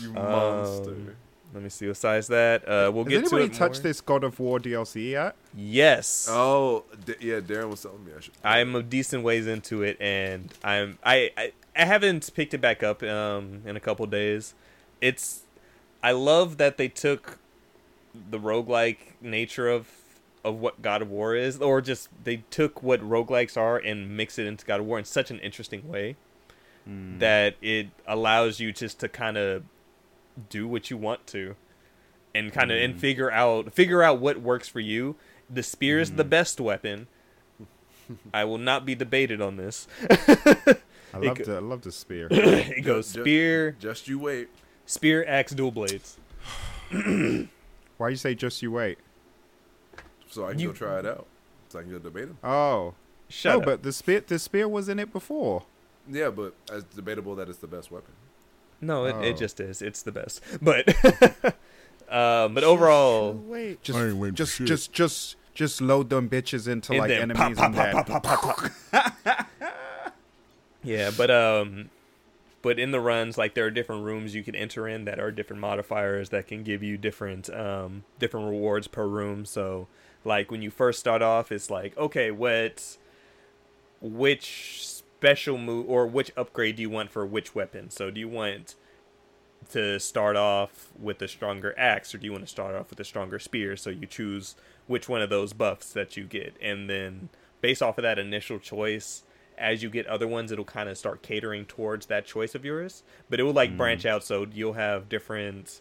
You 0.00 0.10
Um, 0.10 0.14
monster. 0.14 1.16
Let 1.52 1.62
me 1.64 1.68
see. 1.68 1.88
what 1.88 1.96
size 1.96 2.28
that, 2.28 2.62
uh, 2.68 2.92
we'll 2.94 3.04
Has 3.04 3.10
get 3.12 3.26
to 3.30 3.36
anybody 3.36 3.44
it 3.46 3.58
touched 3.58 3.76
more. 3.78 3.82
this 3.82 4.00
God 4.00 4.22
of 4.22 4.38
War 4.38 4.60
DLC 4.60 5.10
yet? 5.10 5.34
Yes. 5.56 6.28
Oh, 6.30 6.84
D- 7.04 7.14
yeah. 7.20 7.40
Darren 7.40 7.68
was 7.70 7.82
telling 7.82 8.04
me 8.04 8.12
I 8.16 8.20
should. 8.20 8.34
I'm 8.44 8.76
a 8.76 8.82
decent 8.84 9.24
ways 9.24 9.48
into 9.48 9.82
it, 9.82 9.96
and 10.00 10.52
I'm 10.62 10.98
I 11.02 11.30
I, 11.36 11.52
I 11.74 11.84
haven't 11.86 12.30
picked 12.34 12.54
it 12.54 12.60
back 12.60 12.84
up 12.84 13.02
um 13.02 13.62
in 13.66 13.74
a 13.76 13.80
couple 13.80 14.06
days. 14.06 14.54
It's 15.00 15.42
I 16.04 16.12
love 16.12 16.58
that 16.58 16.76
they 16.76 16.86
took 16.88 17.38
the 18.14 18.38
roguelike 18.38 18.98
nature 19.20 19.68
of 19.68 19.88
of 20.44 20.56
what 20.56 20.82
God 20.82 21.02
of 21.02 21.10
War 21.10 21.34
is, 21.34 21.58
or 21.58 21.80
just 21.80 22.08
they 22.24 22.38
took 22.50 22.82
what 22.82 23.00
roguelikes 23.00 23.56
are 23.56 23.76
and 23.76 24.16
mix 24.16 24.38
it 24.38 24.46
into 24.46 24.64
God 24.64 24.80
of 24.80 24.86
War 24.86 24.98
in 24.98 25.04
such 25.04 25.30
an 25.30 25.38
interesting 25.40 25.88
way 25.88 26.16
hmm. 26.84 27.18
that 27.18 27.56
it 27.60 27.88
allows 28.06 28.60
you 28.60 28.72
just 28.72 28.98
to 29.00 29.08
kind 29.08 29.36
of 29.36 29.64
do 30.48 30.66
what 30.66 30.90
you 30.90 30.96
want 30.96 31.26
to 31.26 31.56
and 32.34 32.52
kind 32.52 32.70
of 32.70 32.80
and 32.80 32.94
hmm. 32.94 32.98
figure 32.98 33.30
out 33.30 33.72
figure 33.72 34.02
out 34.02 34.20
what 34.20 34.40
works 34.40 34.68
for 34.68 34.80
you. 34.80 35.16
The 35.48 35.62
spear 35.62 35.98
is 36.00 36.12
the 36.12 36.22
hmm. 36.22 36.30
best 36.30 36.60
weapon. 36.60 37.06
I 38.34 38.44
will 38.44 38.58
not 38.58 38.86
be 38.86 38.94
debated 38.94 39.40
on 39.40 39.56
this. 39.56 39.86
I 41.12 41.18
love 41.18 41.38
go- 41.38 41.44
the 41.44 41.56
I 41.56 41.60
love 41.60 41.82
the 41.82 41.92
spear. 41.92 42.28
it 42.30 42.84
goes 42.84 43.12
Ju- 43.12 43.22
spear, 43.22 43.76
Just 43.78 44.08
you 44.08 44.18
wait. 44.18 44.48
spear, 44.86 45.24
axe, 45.26 45.52
dual 45.52 45.72
blades. 45.72 46.16
Why 46.90 48.08
you 48.08 48.16
say 48.16 48.34
just 48.34 48.62
you 48.62 48.72
wait? 48.72 48.98
So 50.30 50.46
I 50.46 50.50
can 50.52 50.60
You- 50.60 50.68
go 50.68 50.74
try 50.74 50.98
it 51.00 51.06
out. 51.06 51.26
So 51.68 51.78
I 51.78 51.82
can 51.82 51.92
go 51.92 51.98
debate 51.98 52.24
him. 52.24 52.38
Oh, 52.42 52.94
Shut 53.28 53.52
no, 53.52 53.58
up. 53.60 53.64
but 53.64 53.82
the 53.84 53.92
spear 53.92 54.20
the 54.26 54.38
spear 54.38 54.66
was 54.68 54.88
in 54.88 54.98
it 54.98 55.12
before. 55.12 55.64
Yeah, 56.10 56.30
but 56.30 56.54
it's 56.72 56.84
debatable 56.96 57.36
that 57.36 57.48
it's 57.48 57.58
the 57.58 57.66
best 57.68 57.90
weapon. 57.92 58.12
No, 58.80 59.04
it, 59.04 59.14
it 59.24 59.34
Oh. 59.34 59.36
just 59.36 59.60
is. 59.60 59.82
It's 59.82 60.02
the 60.02 60.10
best. 60.12 60.42
But 60.62 60.88
Um, 62.10 62.54
but 62.54 62.64
overall, 62.64 63.34
Wait, 63.34 63.88
I 63.94 64.06
ain't 64.06 64.16
waiting 64.16 64.34
just, 64.34 64.56
for 64.56 64.64
just, 64.64 64.92
just, 64.92 65.36
just, 65.36 65.36
just 65.54 65.80
load 65.80 66.10
them 66.10 66.28
bitches 66.28 66.66
into 66.66 66.92
and 66.92 67.00
like 67.02 67.10
enemies 67.10 67.36
pop, 67.36 67.46
and 67.48 67.56
pop, 67.58 67.74
then 67.74 67.92
pop, 67.92 68.06
pop, 68.06 68.22
pop, 68.22 68.72
pop, 68.92 69.22
pop. 69.32 69.46
yeah, 70.82 71.10
but 71.16 71.30
um, 71.30 71.90
but 72.62 72.78
in 72.78 72.90
the 72.90 73.00
runs, 73.00 73.36
like 73.38 73.54
there 73.54 73.66
are 73.66 73.70
different 73.70 74.04
rooms 74.04 74.34
you 74.34 74.42
can 74.42 74.54
enter 74.54 74.88
in 74.88 75.04
that 75.04 75.20
are 75.20 75.30
different 75.30 75.60
modifiers 75.60 76.30
that 76.30 76.46
can 76.46 76.62
give 76.62 76.82
you 76.82 76.96
different 76.96 77.48
um 77.54 78.04
different 78.18 78.46
rewards 78.46 78.88
per 78.88 79.06
room. 79.06 79.44
So 79.44 79.86
like 80.24 80.50
when 80.50 80.62
you 80.62 80.70
first 80.70 81.00
start 81.00 81.22
off, 81.22 81.50
it's 81.52 81.70
like 81.70 81.96
okay, 81.96 82.30
what 82.30 82.96
which 84.00 84.86
special 84.86 85.58
move 85.58 85.88
or 85.88 86.06
which 86.06 86.30
upgrade 86.36 86.76
do 86.76 86.82
you 86.82 86.90
want 86.90 87.10
for 87.10 87.26
which 87.26 87.54
weapon? 87.54 87.90
So 87.90 88.10
do 88.10 88.20
you 88.20 88.28
want 88.28 88.74
to 89.70 90.00
start 90.00 90.36
off 90.36 90.88
with 90.98 91.20
a 91.20 91.28
stronger 91.28 91.74
axe 91.78 92.14
or 92.14 92.18
do 92.18 92.24
you 92.24 92.32
want 92.32 92.44
to 92.44 92.50
start 92.50 92.74
off 92.74 92.90
with 92.90 92.98
a 92.98 93.04
stronger 93.04 93.38
spear? 93.38 93.76
So 93.76 93.90
you 93.90 94.06
choose 94.06 94.56
which 94.86 95.08
one 95.08 95.22
of 95.22 95.30
those 95.30 95.52
buffs 95.52 95.92
that 95.92 96.16
you 96.16 96.24
get 96.24 96.56
and 96.60 96.90
then 96.90 97.28
based 97.60 97.82
off 97.82 97.98
of 97.98 98.02
that 98.02 98.18
initial 98.18 98.58
choice 98.58 99.22
as 99.56 99.82
you 99.82 99.90
get 99.90 100.06
other 100.06 100.26
ones 100.26 100.50
it'll 100.50 100.64
kind 100.64 100.88
of 100.88 100.96
start 100.98 101.22
catering 101.22 101.64
towards 101.64 102.06
that 102.06 102.26
choice 102.26 102.54
of 102.54 102.64
yours 102.64 103.02
but 103.28 103.38
it 103.38 103.42
will 103.44 103.52
like 103.52 103.76
branch 103.76 104.02
mm. 104.02 104.10
out 104.10 104.24
so 104.24 104.46
you'll 104.52 104.72
have 104.72 105.08
different 105.08 105.80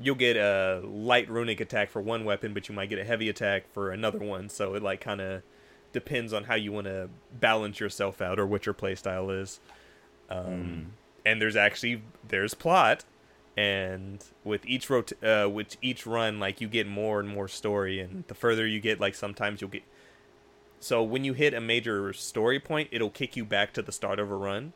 you'll 0.00 0.14
get 0.14 0.36
a 0.36 0.80
light 0.84 1.28
runic 1.28 1.60
attack 1.60 1.90
for 1.90 2.00
one 2.00 2.24
weapon 2.24 2.54
but 2.54 2.68
you 2.68 2.74
might 2.74 2.88
get 2.88 2.98
a 2.98 3.04
heavy 3.04 3.28
attack 3.28 3.64
for 3.72 3.90
another 3.90 4.18
one. 4.18 4.48
So 4.48 4.74
it 4.74 4.82
like 4.82 5.00
kind 5.00 5.20
of 5.20 5.42
depends 5.92 6.32
on 6.32 6.44
how 6.44 6.54
you 6.54 6.72
want 6.72 6.86
to 6.86 7.08
balance 7.32 7.80
yourself 7.80 8.20
out 8.20 8.38
or 8.38 8.46
what 8.46 8.66
your 8.66 8.74
playstyle 8.74 9.36
is. 9.40 9.60
Um, 10.30 10.92
and 11.24 11.40
there's 11.40 11.56
actually 11.56 12.02
there's 12.26 12.54
plot 12.54 13.04
and 13.56 14.24
with 14.44 14.64
each 14.66 14.88
rot- 14.88 15.12
uh, 15.22 15.48
with 15.50 15.76
each 15.82 16.06
run 16.06 16.38
like 16.38 16.60
you 16.60 16.68
get 16.68 16.86
more 16.86 17.18
and 17.18 17.28
more 17.28 17.48
story 17.48 17.98
and 17.98 18.24
the 18.28 18.34
further 18.34 18.66
you 18.66 18.78
get 18.78 19.00
like 19.00 19.14
sometimes 19.14 19.60
you'll 19.60 19.70
get 19.70 19.82
so 20.80 21.02
when 21.02 21.24
you 21.24 21.32
hit 21.32 21.54
a 21.54 21.60
major 21.60 22.12
story 22.12 22.60
point 22.60 22.88
it'll 22.92 23.10
kick 23.10 23.36
you 23.36 23.44
back 23.44 23.72
to 23.72 23.82
the 23.82 23.90
start 23.90 24.20
of 24.20 24.30
a 24.30 24.36
run 24.36 24.74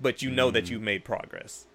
but 0.00 0.22
you 0.22 0.30
know 0.30 0.50
that 0.50 0.70
you've 0.70 0.82
made 0.82 1.04
progress. 1.04 1.66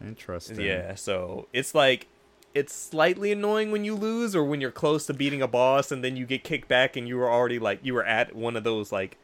Interesting. 0.00 0.60
yeah, 0.60 0.94
so 0.94 1.48
it's 1.52 1.74
like 1.74 2.06
it's 2.54 2.74
slightly 2.74 3.30
annoying 3.32 3.70
when 3.70 3.84
you 3.84 3.94
lose 3.94 4.34
or 4.34 4.42
when 4.42 4.60
you're 4.60 4.70
close 4.70 5.06
to 5.06 5.14
beating 5.14 5.40
a 5.40 5.48
boss 5.48 5.92
and 5.92 6.02
then 6.02 6.16
you 6.16 6.26
get 6.26 6.42
kicked 6.42 6.68
back 6.68 6.96
and 6.96 7.06
you 7.06 7.16
were 7.16 7.30
already 7.30 7.58
like 7.58 7.78
you 7.82 7.94
were 7.94 8.04
at 8.04 8.34
one 8.34 8.56
of 8.56 8.64
those 8.64 8.90
like 8.90 9.18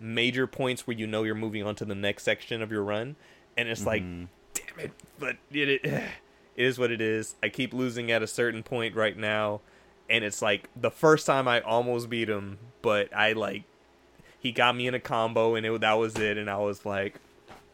major 0.00 0.46
points 0.46 0.86
where 0.86 0.96
you 0.96 1.06
know 1.06 1.22
you're 1.22 1.34
moving 1.34 1.62
on 1.62 1.74
to 1.74 1.84
the 1.84 1.94
next 1.94 2.24
section 2.24 2.60
of 2.62 2.70
your 2.70 2.82
run 2.82 3.16
and 3.56 3.68
it's 3.68 3.86
like 3.86 4.02
mm-hmm. 4.02 4.24
damn 4.52 4.86
it 4.86 4.92
but 5.18 5.36
it, 5.52 5.68
it 5.68 5.84
it 5.84 6.10
is 6.56 6.78
what 6.78 6.90
it 6.90 7.00
is. 7.00 7.34
I 7.42 7.50
keep 7.50 7.72
losing 7.72 8.10
at 8.10 8.22
a 8.22 8.26
certain 8.26 8.62
point 8.62 8.94
right 8.94 9.16
now 9.16 9.60
and 10.10 10.24
it's 10.24 10.42
like 10.42 10.68
the 10.74 10.90
first 10.90 11.26
time 11.26 11.46
I 11.46 11.60
almost 11.60 12.10
beat 12.10 12.28
him 12.28 12.58
but 12.82 13.14
I 13.14 13.32
like 13.32 13.62
he 14.38 14.50
got 14.52 14.76
me 14.76 14.86
in 14.86 14.94
a 14.94 15.00
combo 15.00 15.54
and 15.54 15.64
it 15.64 15.80
that 15.80 15.94
was 15.94 16.16
it 16.16 16.36
and 16.36 16.50
I 16.50 16.58
was 16.58 16.84
like 16.84 17.20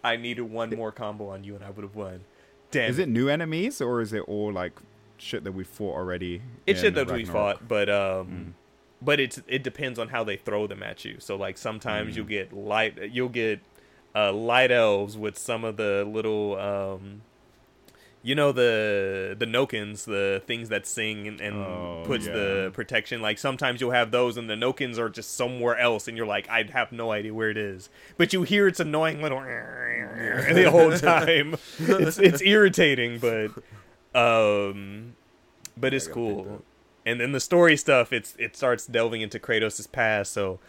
I 0.05 0.17
needed 0.17 0.43
one 0.43 0.71
more 0.71 0.93
combo 0.93 1.29
on 1.29 1.45
you 1.45 1.55
and 1.55 1.65
I 1.65 1.71
would 1.71 1.83
have 1.83 1.95
won. 1.95 2.25
Damn. 2.73 2.91
Is 2.91 2.99
it 2.99 3.09
new 3.09 3.29
enemies 3.29 3.81
or 3.81 4.01
is 4.01 4.13
it 4.13 4.23
all 4.27 4.53
like 4.53 4.73
shit 5.19 5.45
that 5.45 5.53
we 5.53 5.63
fought 5.63 5.95
already? 5.95 6.43
It's 6.67 6.81
shit 6.81 6.95
that 6.97 7.11
we 7.11 7.25
fought, 7.25 7.69
but 7.69 7.89
um, 7.89 8.55
but 9.01 9.21
it's 9.21 9.41
it 9.47 9.63
depends 9.63 9.99
on 9.99 10.09
how 10.09 10.25
they 10.25 10.37
throw 10.37 10.67
them 10.67 10.83
at 10.83 11.05
you. 11.05 11.17
So 11.21 11.37
like 11.37 11.57
sometimes 11.59 12.15
Mm. 12.15 12.17
you'll 12.17 12.27
get 12.27 12.53
light, 12.53 12.99
you'll 13.13 13.29
get 13.29 13.61
uh 14.15 14.33
light 14.33 14.71
elves 14.73 15.17
with 15.17 15.39
some 15.39 15.65
of 15.65 15.77
the 15.77 16.05
little 16.05 16.59
um, 16.59 17.23
you 18.25 18.35
know 18.37 18.53
the 18.53 19.35
the 19.39 19.47
Nokins, 19.47 20.05
the 20.05 20.41
things 20.47 20.69
that 20.69 20.87
sing 20.87 21.27
and, 21.27 21.41
and 21.41 21.57
Oh, 21.57 22.03
puts 22.07 22.27
yeah. 22.27 22.33
the 22.33 22.71
protection. 22.73 23.21
Like 23.21 23.39
sometimes 23.39 23.81
you'll 23.81 23.91
have 23.91 24.11
those, 24.13 24.37
and 24.37 24.49
the 24.49 24.55
Nokins 24.55 24.99
are 24.99 25.09
just 25.09 25.37
somewhere 25.37 25.77
else, 25.77 26.07
and 26.09 26.17
you're 26.17 26.27
like, 26.27 26.49
I 26.49 26.63
have 26.73 26.93
no 26.93 27.11
idea 27.11 27.35
where 27.35 27.51
it 27.51 27.57
is. 27.57 27.89
But 28.17 28.33
you 28.33 28.43
hear 28.45 28.69
its 28.69 28.79
annoying 28.81 29.21
little 29.23 29.41
the 29.41 30.69
whole 30.71 30.93
time. 30.97 31.57
it's 31.79 32.19
it's 32.19 32.41
irritating, 32.43 33.19
but 33.19 33.49
um, 34.15 35.15
but 35.77 35.95
it's 35.95 36.07
I 36.07 36.11
gotta 36.11 36.21
pick 36.27 36.35
cool. 36.45 36.63
And 37.05 37.21
then 37.21 37.33
the 37.33 37.41
story 37.41 37.77
stuff, 37.77 38.13
it's 38.13 38.37
it 38.39 38.57
starts 38.57 38.87
delving 38.87 39.21
into 39.23 39.39
Kratos' 39.41 39.91
past, 39.91 40.33
so 40.33 40.61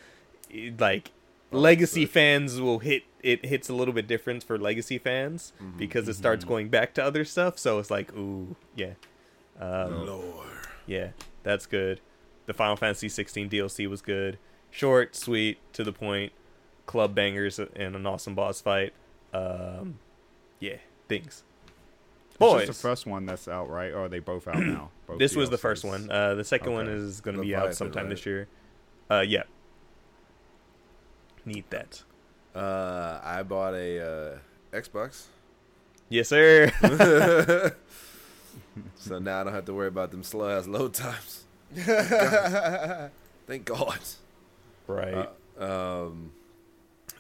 it- 0.50 0.80
like 0.80 1.12
Oh, 1.52 1.60
legacy 1.60 2.08
fans 2.08 2.60
will 2.60 2.80
hit 2.80 3.04
it 3.24 3.46
hits 3.46 3.70
a 3.70 3.74
little 3.74 3.94
bit 3.94 4.06
different 4.06 4.44
for 4.44 4.58
legacy 4.58 4.98
fans 4.98 5.54
Mm-hmm, 5.62 5.78
because 5.78 6.08
it 6.08 6.14
starts 6.16 6.44
going 6.46 6.70
back 6.70 6.94
to 6.96 7.04
other 7.04 7.24
stuff. 7.26 7.58
So 7.58 7.80
it's 7.80 7.90
like, 7.90 8.14
ooh, 8.14 8.56
yeah, 8.76 8.94
um, 9.60 10.06
Lord. 10.06 10.48
yeah, 10.86 11.10
that's 11.44 11.66
good. 11.66 12.02
The 12.46 12.54
Final 12.54 12.76
Fantasy 12.76 13.08
16 13.10 13.50
DLC 13.50 13.90
was 13.90 14.02
good, 14.02 14.38
short, 14.70 15.16
sweet, 15.16 15.58
to 15.74 15.84
the 15.84 15.94
point, 15.94 16.34
club 16.86 17.16
bangers, 17.16 17.58
and 17.60 17.96
an 17.96 18.06
awesome 18.06 18.36
boss 18.36 18.60
fight. 18.60 18.94
Um, 19.34 20.00
yeah, 20.60 20.76
things. 21.08 21.44
It's 22.30 22.38
Boys, 22.38 22.68
just 22.68 22.82
the 22.82 22.88
first 22.90 23.06
one 23.06 23.26
that's 23.26 23.48
out, 23.48 23.70
right? 23.70 23.92
Or 23.94 24.06
are 24.06 24.10
they 24.10 24.20
both 24.20 24.48
out 24.48 24.60
now? 24.60 24.90
Both 25.08 25.20
this 25.20 25.36
was 25.36 25.50
the 25.50 25.58
first 25.58 25.84
one. 25.84 26.10
Uh, 26.10 26.34
the 26.34 26.44
second 26.44 26.72
one 26.74 26.88
is 26.88 27.20
going 27.22 27.36
to 27.38 27.44
be 27.44 27.54
out 27.56 27.76
sometime 27.76 28.10
this 28.10 28.26
right? 28.26 28.32
year. 28.32 28.48
Uh, 29.12 29.20
yeah. 29.20 29.44
Need 31.46 31.66
that. 31.72 32.04
Uh, 32.56 33.20
I 33.24 33.44
bought 33.44 33.74
a 33.74 34.00
uh, 34.00 34.38
Xbox, 34.78 35.26
Yes, 36.10 36.30
sir. 36.30 36.72
so 38.96 39.20
now 39.20 39.42
I 39.42 39.44
don't 39.44 39.54
have 39.54 39.66
to 39.66 39.74
worry 39.74 39.88
about 39.88 40.12
them 40.12 40.24
slow 40.24 40.50
ass 40.50 40.68
load 40.68 40.94
times. 40.94 41.44
God. 41.86 43.12
Thank 43.48 43.66
God. 43.66 44.00
right. 44.88 45.30
Uh, 45.60 46.06
um, 46.08 46.32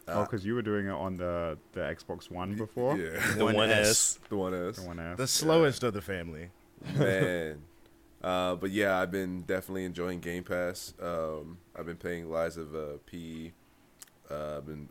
Oh, 0.05 0.19
uh, 0.19 0.25
because 0.25 0.45
you 0.45 0.53
were 0.53 0.61
doing 0.61 0.87
it 0.87 0.91
on 0.91 1.15
the 1.15 1.57
the 1.71 1.79
Xbox 1.79 2.29
One 2.29 2.55
before. 2.55 2.97
yeah, 2.97 3.17
the 3.37 3.45
One 3.45 3.55
one 3.55 3.69
S. 3.69 3.87
S. 3.89 4.19
the 4.27 4.35
one 4.35 4.53
is. 4.53 4.75
The 4.75 4.81
one 4.85 4.99
S. 4.99 5.17
the 5.17 5.27
slowest 5.27 5.81
of 5.83 5.93
the 5.93 6.01
family. 6.01 6.49
man. 6.95 7.61
Uh, 8.23 8.55
but 8.55 8.71
yeah, 8.71 8.97
I've 9.01 9.11
been 9.11 9.41
definitely 9.41 9.83
enjoying 9.83 10.21
Game 10.21 10.45
Pass. 10.45 10.93
Um, 11.01 11.57
I've 11.77 11.85
been 11.85 11.97
playing 11.97 12.29
Lies 12.31 12.55
of 12.55 12.73
uh, 12.73 12.93
P. 13.05 13.51
Uh, 14.29 14.57
I've 14.57 14.65
been 14.65 14.89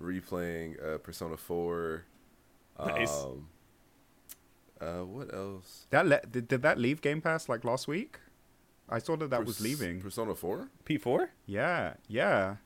replaying 0.00 0.82
uh, 0.84 0.98
Persona 0.98 1.36
Four. 1.36 2.04
Nice. 2.84 3.22
Um, 3.22 3.48
uh, 4.80 5.04
what 5.04 5.32
else? 5.34 5.86
That 5.90 6.06
le- 6.06 6.20
did, 6.30 6.48
did 6.48 6.62
that 6.62 6.78
leave 6.78 7.00
Game 7.00 7.20
Pass 7.20 7.48
like 7.48 7.64
last 7.64 7.88
week? 7.88 8.18
I 8.88 8.98
saw 8.98 9.16
that 9.16 9.30
that 9.30 9.44
was 9.44 9.60
leaving. 9.60 10.00
Persona 10.00 10.34
Four. 10.34 10.68
P4? 10.84 11.28
Yeah, 11.46 11.94
yeah. 12.08 12.56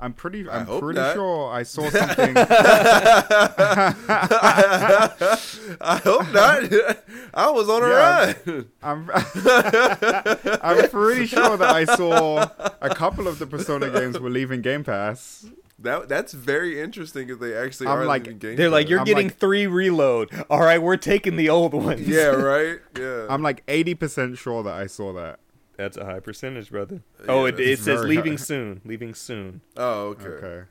I'm 0.00 0.12
pretty. 0.12 0.48
I 0.48 0.60
I'm 0.60 0.66
pretty 0.66 1.00
not. 1.00 1.14
sure 1.14 1.52
I 1.52 1.64
saw 1.64 1.88
something. 1.90 2.34
I 5.80 5.96
hope 5.98 6.32
not. 6.32 6.72
I 7.34 7.50
was 7.50 7.68
on 7.68 7.82
a 7.82 7.88
Yeah. 7.88 8.34
run. 8.46 8.70
I'm. 8.82 9.10
I'm 10.62 10.88
pretty 10.90 11.26
sure 11.26 11.56
that 11.56 11.68
I 11.68 11.84
saw 11.84 12.48
a 12.80 12.94
couple 12.94 13.28
of 13.28 13.38
the 13.38 13.46
Persona 13.46 13.90
games 13.90 14.18
were 14.18 14.30
leaving 14.30 14.62
Game 14.62 14.84
Pass. 14.84 15.46
That 15.80 16.08
that's 16.08 16.32
very 16.32 16.80
interesting 16.80 17.28
if 17.30 17.38
they 17.38 17.54
actually 17.56 17.86
I'm 17.86 17.98
are 17.98 18.04
like- 18.04 18.24
leaving 18.24 18.38
Game 18.38 18.56
They're 18.56 18.68
like, 18.70 18.88
you're 18.88 18.98
I'm 19.00 19.04
getting 19.04 19.28
like- 19.28 19.36
three 19.38 19.66
reload. 19.66 20.30
All 20.50 20.60
right, 20.60 20.82
we're 20.82 20.96
taking 20.96 21.36
the 21.36 21.48
old 21.50 21.72
ones. 21.74 22.06
yeah, 22.08 22.26
right. 22.26 22.78
Yeah. 22.98 23.26
I'm 23.30 23.42
like 23.42 23.64
80% 23.66 24.36
sure 24.38 24.62
that 24.64 24.74
I 24.74 24.86
saw 24.86 25.12
that. 25.12 25.38
That's 25.76 25.96
a 25.96 26.04
high 26.04 26.18
percentage, 26.18 26.70
brother. 26.70 27.02
Yeah, 27.20 27.26
oh, 27.28 27.44
it, 27.44 27.60
it 27.60 27.78
says 27.78 28.02
leaving 28.02 28.32
high. 28.32 28.36
soon. 28.36 28.80
Leaving 28.84 29.14
soon. 29.14 29.60
oh, 29.76 30.08
okay. 30.08 30.26
Okay. 30.26 30.62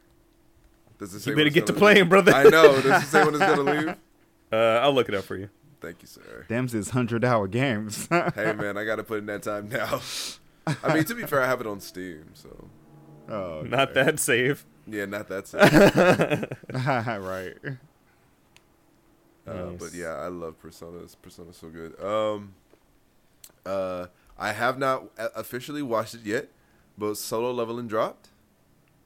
Does 1.00 1.14
it 1.14 1.22
say 1.22 1.32
You 1.32 1.38
better 1.38 1.50
get 1.52 1.66
to 1.68 1.72
gonna 1.74 1.80
playing, 1.80 2.10
brother. 2.10 2.34
I 2.34 2.44
know. 2.44 2.82
Does 2.82 3.04
it 3.04 3.08
say 3.08 3.24
when 3.24 3.36
it's 3.36 3.46
gonna 3.46 3.62
leave? 3.62 3.96
Uh, 4.52 4.56
I'll 4.82 4.94
look 4.94 5.10
it 5.10 5.16
up 5.16 5.24
for 5.26 5.36
you. 5.36 5.50
Thank 5.82 6.02
you, 6.02 6.08
sir. 6.08 6.46
Them's 6.48 6.74
is 6.74 6.88
100 6.90 7.24
hour 7.24 7.48
games. 7.48 8.08
Hey 8.36 8.54
man, 8.54 8.78
I 8.78 8.86
gotta 8.86 9.04
put 9.04 9.20
in 9.20 9.26
that 9.28 9.44
time 9.44 9.70
now. 9.70 10.02
I 10.84 10.94
mean, 10.94 11.04
to 11.06 11.16
be 11.16 11.24
fair, 11.26 11.42
I 11.42 11.48
have 11.48 11.62
it 11.62 11.68
on 11.68 11.80
Steam, 11.80 12.26
so 12.34 12.68
oh, 13.30 13.62
Not 13.68 13.94
that 13.94 14.20
safe. 14.20 14.66
yeah, 14.88 15.06
not 15.06 15.28
that 15.30 15.48
sad. 15.48 15.72
that. 15.72 17.22
right. 17.22 17.56
Uh, 19.48 19.54
Nice. 19.54 19.80
but 19.80 19.94
yeah, 19.94 20.10
I 20.16 20.28
love 20.28 20.60
Persona. 20.60 21.00
Persona's 21.22 21.56
so 21.58 21.70
good. 21.70 22.00
Um, 22.04 22.54
uh, 23.66 24.08
I 24.38 24.52
have 24.52 24.78
not 24.78 25.06
officially 25.36 25.82
watched 25.82 26.16
it 26.16 26.26
yet, 26.26 26.50
but 26.98 27.16
Solo 27.16 27.52
Leveling 27.52 27.88
dropped. 27.88 28.30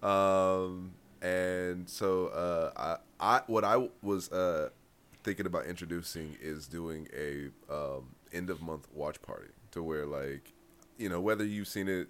Um, 0.02 0.94
and 1.22 1.88
so 1.88 2.28
uh, 2.28 2.98
I, 3.20 3.38
I 3.38 3.42
what 3.46 3.64
I 3.64 3.88
was 4.02 4.32
uh 4.32 4.70
thinking 5.24 5.46
about 5.46 5.66
introducing 5.66 6.36
is 6.42 6.68
doing 6.68 7.08
a 7.16 7.50
um 7.74 8.16
end 8.34 8.50
of 8.50 8.62
month 8.62 8.88
watch 8.94 9.22
party 9.22 9.50
to 9.72 9.84
where 9.84 10.06
like 10.06 10.54
you 10.98 11.10
know 11.10 11.20
whether 11.22 11.44
you've 11.46 11.68
seen 11.68 11.88
it 11.88 12.08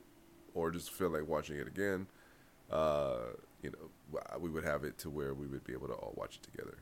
or 0.54 0.71
just 0.71 0.91
feel 0.91 1.10
like 1.10 1.28
watching 1.28 1.58
it 1.58 1.67
again, 1.67 2.08
uh, 2.71 3.17
you 3.62 3.71
know 3.71 4.19
we 4.39 4.50
would 4.50 4.63
have 4.65 4.84
it 4.84 4.97
to 5.00 5.10
where 5.10 5.34
we 5.34 5.47
would 5.47 5.63
be 5.63 5.74
able 5.74 5.88
to 5.88 5.93
all 5.93 6.13
watch 6.15 6.38
it 6.38 6.43
together. 6.43 6.78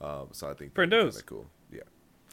Um, 0.00 0.28
so 0.32 0.50
I 0.50 0.54
think 0.54 0.74
that'd 0.74 0.90
be 0.90 0.96
Friendos. 0.96 1.10
kinda 1.12 1.22
cool. 1.26 1.46
Yeah. 1.70 1.80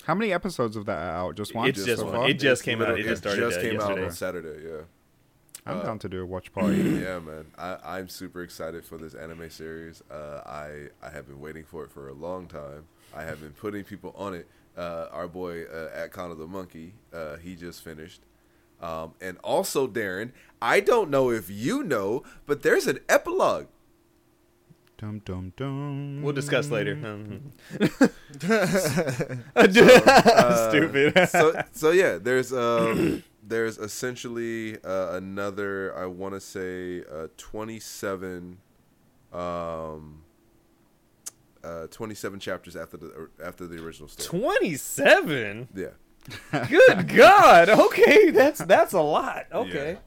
How 0.04 0.16
many 0.16 0.32
episodes 0.32 0.76
of 0.78 0.86
that 0.86 0.98
are 0.98 1.12
out? 1.28 1.36
Just 1.36 1.54
one. 1.54 1.68
It's 1.68 1.84
just 1.84 2.02
so 2.02 2.10
one. 2.12 2.30
It 2.30 2.36
just 2.36 2.62
It's 2.62 2.62
came 2.64 2.82
out. 2.82 2.90
It 2.92 3.04
literally- 3.06 3.10
just 3.10 3.22
started 3.22 3.44
uh, 3.44 3.62
came 3.62 3.74
yesterday. 3.74 4.02
out 4.02 4.06
on 4.08 4.12
Saturday. 4.12 4.68
Yeah. 4.68 4.82
I'm 5.66 5.80
uh, 5.80 5.84
down 5.84 6.00
to 6.00 6.10
do 6.10 6.22
a 6.22 6.26
watch 6.26 6.52
party. 6.54 6.78
yeah, 7.04 7.20
man. 7.20 7.46
I, 7.58 7.78
I'm 7.84 8.08
super 8.08 8.42
excited 8.42 8.86
for 8.86 8.98
this 8.98 9.14
anime 9.14 9.50
series. 9.50 10.02
Uh, 10.10 10.42
I 10.46 10.88
I 11.06 11.10
have 11.10 11.28
been 11.28 11.42
waiting 11.42 11.66
for 11.66 11.84
it 11.84 11.92
for 11.92 12.08
a 12.08 12.14
long 12.14 12.48
time. 12.48 12.86
I 13.16 13.24
have 13.24 13.40
been 13.42 13.52
putting 13.54 13.84
people 13.84 14.14
on 14.18 14.34
it. 14.34 14.48
Uh, 14.78 15.08
our 15.12 15.28
boy 15.28 15.64
uh, 15.66 15.90
at 15.94 16.12
Con 16.12 16.32
of 16.32 16.38
the 16.38 16.48
Monkey, 16.48 16.94
uh, 17.14 17.36
he 17.38 17.56
just 17.56 17.84
finished. 17.84 18.22
Um, 18.82 19.14
and 19.20 19.38
also, 19.44 19.88
Darren, 19.88 20.32
I 20.62 20.80
don't 20.80 21.10
know 21.10 21.32
if 21.32 21.50
you 21.50 21.84
know, 21.84 22.24
but 22.46 22.62
there's 22.64 22.88
an 22.88 23.00
epilogue. 23.10 23.68
dum 24.98 25.22
dum 25.26 25.52
dum. 25.58 26.22
We'll 26.22 26.34
discuss 26.34 26.70
later. 26.70 26.96
Mhm. 28.40 28.48
Uh, 30.28 30.70
Stupid. 30.70 31.30
so 31.30 31.62
so 31.72 31.92
yeah, 31.92 32.18
there's 32.18 32.54
um 32.54 33.24
there's 33.44 33.78
essentially 33.78 34.78
uh, 34.84 35.12
another 35.14 35.96
I 35.98 36.06
want 36.06 36.36
to 36.36 36.40
say 36.42 37.04
uh, 37.12 37.28
27 37.38 38.58
um 39.34 40.22
uh 41.64 41.88
27 41.88 42.40
chapters 42.40 42.76
after 42.76 42.98
the 42.98 43.30
after 43.44 43.68
the 43.68 43.84
original 43.84 44.08
story. 44.08 44.42
Twenty-seven. 44.42 45.68
Yeah. 45.76 45.88
Good 46.68 47.08
God. 47.16 47.70
Okay, 47.70 48.30
that's 48.30 48.60
that's 48.60 48.94
a 48.94 49.02
lot. 49.02 49.46
Okay. 49.52 49.98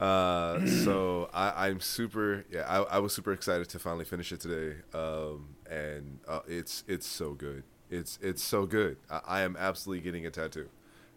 Uh, 0.00 0.66
so 0.66 1.30
I, 1.32 1.68
I'm 1.68 1.80
super. 1.80 2.44
Yeah, 2.50 2.62
I, 2.68 2.96
I 2.96 2.98
was 2.98 3.14
super 3.14 3.32
excited 3.32 3.68
to 3.70 3.78
finally 3.78 4.04
finish 4.04 4.32
it 4.32 4.40
today. 4.40 4.76
Um, 4.92 5.54
and 5.70 6.18
uh, 6.28 6.40
it's 6.46 6.84
it's 6.86 7.06
so 7.06 7.32
good. 7.32 7.62
It's 7.90 8.18
it's 8.20 8.42
so 8.42 8.66
good. 8.66 8.96
I, 9.10 9.20
I 9.26 9.40
am 9.42 9.56
absolutely 9.56 10.02
getting 10.02 10.26
a 10.26 10.30
tattoo, 10.30 10.68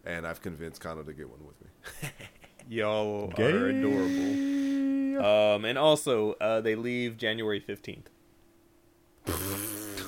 and 0.05 0.25
I've 0.27 0.41
convinced 0.41 0.79
Kano 0.81 1.03
to 1.03 1.13
get 1.13 1.29
one 1.29 1.39
with 1.45 1.59
me. 1.61 2.09
Y'all 2.69 3.27
Gay. 3.29 3.51
are 3.51 3.67
adorable. 3.67 4.53
Um, 5.17 5.65
and 5.65 5.79
also, 5.79 6.33
uh, 6.33 6.61
they 6.61 6.75
leave 6.75 7.17
January 7.17 7.59
fifteenth. 7.59 8.07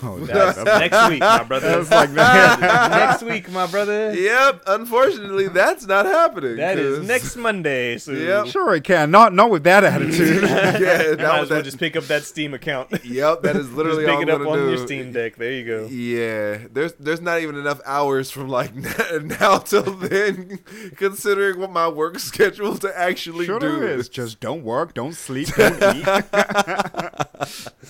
Oh, 0.01 0.17
That's 0.19 0.57
that's, 0.63 0.79
next 0.79 1.09
week, 1.09 1.19
my 1.19 1.43
brother. 1.43 1.83
that's 1.83 1.91
like 1.91 2.11
next 2.11 3.23
week, 3.23 3.49
my 3.51 3.67
brother. 3.67 4.13
yep. 4.13 4.61
Unfortunately, 4.67 5.47
that's 5.49 5.85
not 5.85 6.05
happening. 6.05 6.57
That 6.57 6.77
is 6.79 6.99
'cause- 6.99 7.07
next 7.07 7.35
Monday. 7.35 7.97
So 7.97 8.11
Yep. 8.13 8.47
sure, 8.47 8.75
it 8.75 8.83
can. 8.83 9.11
Not 9.11 9.33
not 9.33 9.49
with 9.49 9.63
that 9.63 9.83
attitude. 9.93 10.43
yeah, 10.43 10.49
Might 10.49 10.79
that 10.79 11.11
as 11.11 11.17
well 11.17 11.45
that. 11.45 11.63
just 11.63 11.79
pick 11.79 11.95
up 11.95 12.05
that 12.05 12.23
Steam 12.23 12.53
account. 12.53 12.89
Yep, 13.03 13.41
that 13.43 13.55
is 13.55 13.71
literally 13.71 14.05
pick 14.05 14.15
all 14.15 14.21
it 14.21 14.29
I'm 14.29 14.35
up 14.35 14.47
gonna 14.47 14.49
on 14.51 14.57
do. 14.59 14.69
your 14.69 14.77
Steam 14.85 15.11
Deck. 15.11 15.35
There 15.35 15.51
you 15.51 15.65
go. 15.65 15.87
Yeah, 15.89 16.59
there's 16.71 16.93
there's 16.93 17.21
not 17.21 17.41
even 17.41 17.55
enough 17.57 17.81
hours 17.85 18.29
from 18.31 18.47
like 18.49 18.73
now 18.75 19.57
till 19.59 19.83
then, 19.83 20.59
considering 20.95 21.59
what 21.59 21.71
my 21.71 21.87
work 21.87 22.19
schedule 22.19 22.77
to 22.77 22.97
actually 22.97 23.45
sure 23.45 23.59
do. 23.59 23.85
is. 23.85 24.07
Just 24.09 24.39
don't 24.39 24.63
work, 24.63 24.93
don't 24.93 25.13
sleep, 25.13 25.47
don't 25.49 25.81
eat. 25.95 26.05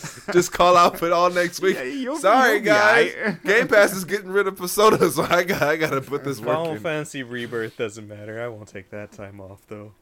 Just 0.33 0.51
call 0.51 0.77
out 0.77 0.97
for 0.99 1.11
all 1.11 1.29
next 1.29 1.61
week. 1.61 1.77
Yeah, 1.77 2.15
Sorry, 2.17 2.59
guys. 2.61 3.11
aight. 3.13 3.43
Game 3.45 3.67
Pass 3.67 3.93
is 3.93 4.05
getting 4.05 4.29
rid 4.29 4.47
of 4.47 4.55
Persona, 4.57 5.09
so 5.09 5.23
I 5.23 5.43
got 5.43 5.61
I 5.61 5.75
gotta 5.77 6.01
put 6.01 6.23
this 6.23 6.39
work 6.39 6.47
Final 6.57 6.71
in. 6.73 6.79
Fantasy 6.79 7.23
Rebirth 7.23 7.77
doesn't 7.77 8.07
matter. 8.07 8.41
I 8.41 8.47
won't 8.47 8.67
take 8.67 8.89
that 8.91 9.11
time 9.11 9.39
off 9.41 9.61
though. 9.67 9.93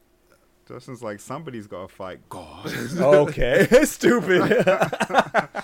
Justin's 0.67 1.01
like 1.01 1.19
somebody's 1.21 1.65
got 1.67 1.87
to 1.89 1.95
fight 1.95 2.19
God. 2.29 2.69
Okay, 2.99 3.67
stupid. 3.85 4.41
that. 4.51 5.63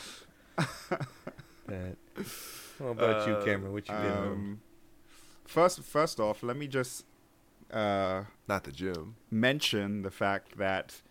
What 2.80 2.89
about 2.89 3.28
you, 3.28 3.34
Uh, 3.36 3.43
Cameron? 3.46 3.74
What 3.74 3.88
you 3.88 3.93
been 3.96 4.04
doing? 4.04 4.15
Um, 4.32 4.62
first, 5.46 5.82
first 5.84 6.19
off, 6.19 6.43
let 6.43 6.56
me 6.58 6.67
just 6.67 7.06
uh, 7.72 8.24
Not 8.48 8.63
the 8.63 8.72
gym. 8.72 9.15
mention 9.32 10.02
the 10.04 10.12
fact 10.12 10.58
that 10.58 11.02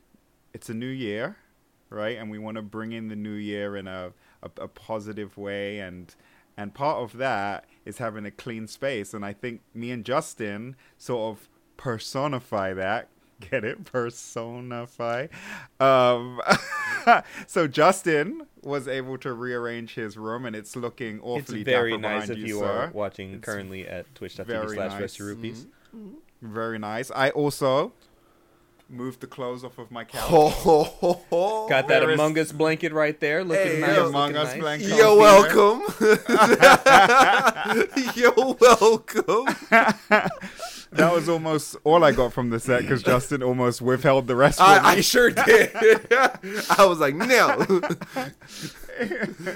it's 0.55 0.69
a 0.69 0.75
new 0.75 0.87
year, 0.87 1.37
right? 1.93 2.19
And 2.19 2.31
we 2.31 2.39
want 2.39 2.57
to 2.57 2.63
bring 2.63 2.93
in 2.93 3.09
the 3.09 3.17
new 3.17 3.35
year 3.35 3.77
in 3.77 3.87
a, 3.87 4.13
a, 4.43 4.51
a 4.63 4.69
positive 4.69 5.37
way, 5.37 5.79
and 5.79 6.15
and 6.57 6.75
part 6.75 6.99
of 6.99 7.17
that 7.19 7.65
is 7.85 7.99
having 7.99 8.27
a 8.27 8.31
clean 8.31 8.67
space. 8.67 9.15
And 9.15 9.25
I 9.25 9.33
think 9.33 9.63
me 9.75 9.91
and 9.91 10.05
Justin 10.05 10.77
sort 10.99 11.37
of 11.37 11.49
personify 11.77 12.75
that. 12.75 13.09
Get 13.51 13.65
it? 13.65 13.85
Personify. 13.85 15.27
Um, 15.81 16.41
so 17.47 17.67
Justin 17.67 18.47
was 18.63 18.87
able 18.87 19.19
to 19.19 19.33
rearrange 19.33 19.95
his 19.95 20.17
room, 20.17 20.47
and 20.47 20.55
it's 20.55 20.77
looking 20.77 21.21
awfully 21.21 21.63
It's 21.63 21.69
very 21.69 21.97
nice 21.99 22.29
if 22.29 22.39
you, 22.39 22.47
you 22.47 22.63
are 22.63 22.91
watching 22.93 23.35
It's 23.35 23.45
currently 23.45 23.89
at 23.89 24.15
twitch.tv 24.15 24.75
slash 24.75 25.01
nice. 25.01 25.19
Rupees. 25.21 25.67
Very 26.41 26.79
nice. 26.79 27.11
I 27.11 27.31
also 27.31 27.93
moved 28.93 29.21
the 29.21 29.27
clothes 29.27 29.65
off 29.65 29.79
of 29.79 29.91
my 29.91 30.05
couch. 30.05 30.21
Ho, 30.23 30.49
ho, 30.49 30.85
ho, 30.85 31.21
ho. 31.31 31.67
Got 31.69 31.89
that 31.89 32.01
There 32.01 32.11
is- 32.11 32.15
Among 32.21 32.39
Us 32.39 32.53
blanket 32.53 32.93
right 32.93 33.19
there, 33.19 33.43
looking 33.43 33.67
Hey, 33.67 33.81
nice. 33.81 33.97
yo, 33.97 34.07
Among 34.09 34.33
looking 34.33 34.37
Us 34.37 34.49
nice. 34.53 34.61
blanket. 34.61 34.89
You're 34.97 35.17
welcome. 35.17 35.83
You're 38.15 38.57
welcome. 38.61 39.47
That 40.95 41.11
was 41.11 41.27
almost 41.27 41.75
all 41.85 42.05
I 42.05 42.13
got 42.13 42.35
from 42.35 42.51
the 42.51 42.61
set 42.61 42.83
because 42.83 43.03
Justin 43.03 43.43
almost 43.43 43.81
withheld 43.81 44.27
the 44.27 44.37
rest. 44.37 44.59
from 44.59 44.67
I, 44.67 44.81
I 44.85 45.01
sure 45.01 45.31
did. 45.31 45.71
I 45.75 46.85
was 46.85 46.99
like, 46.99 47.15
no. 47.15 47.65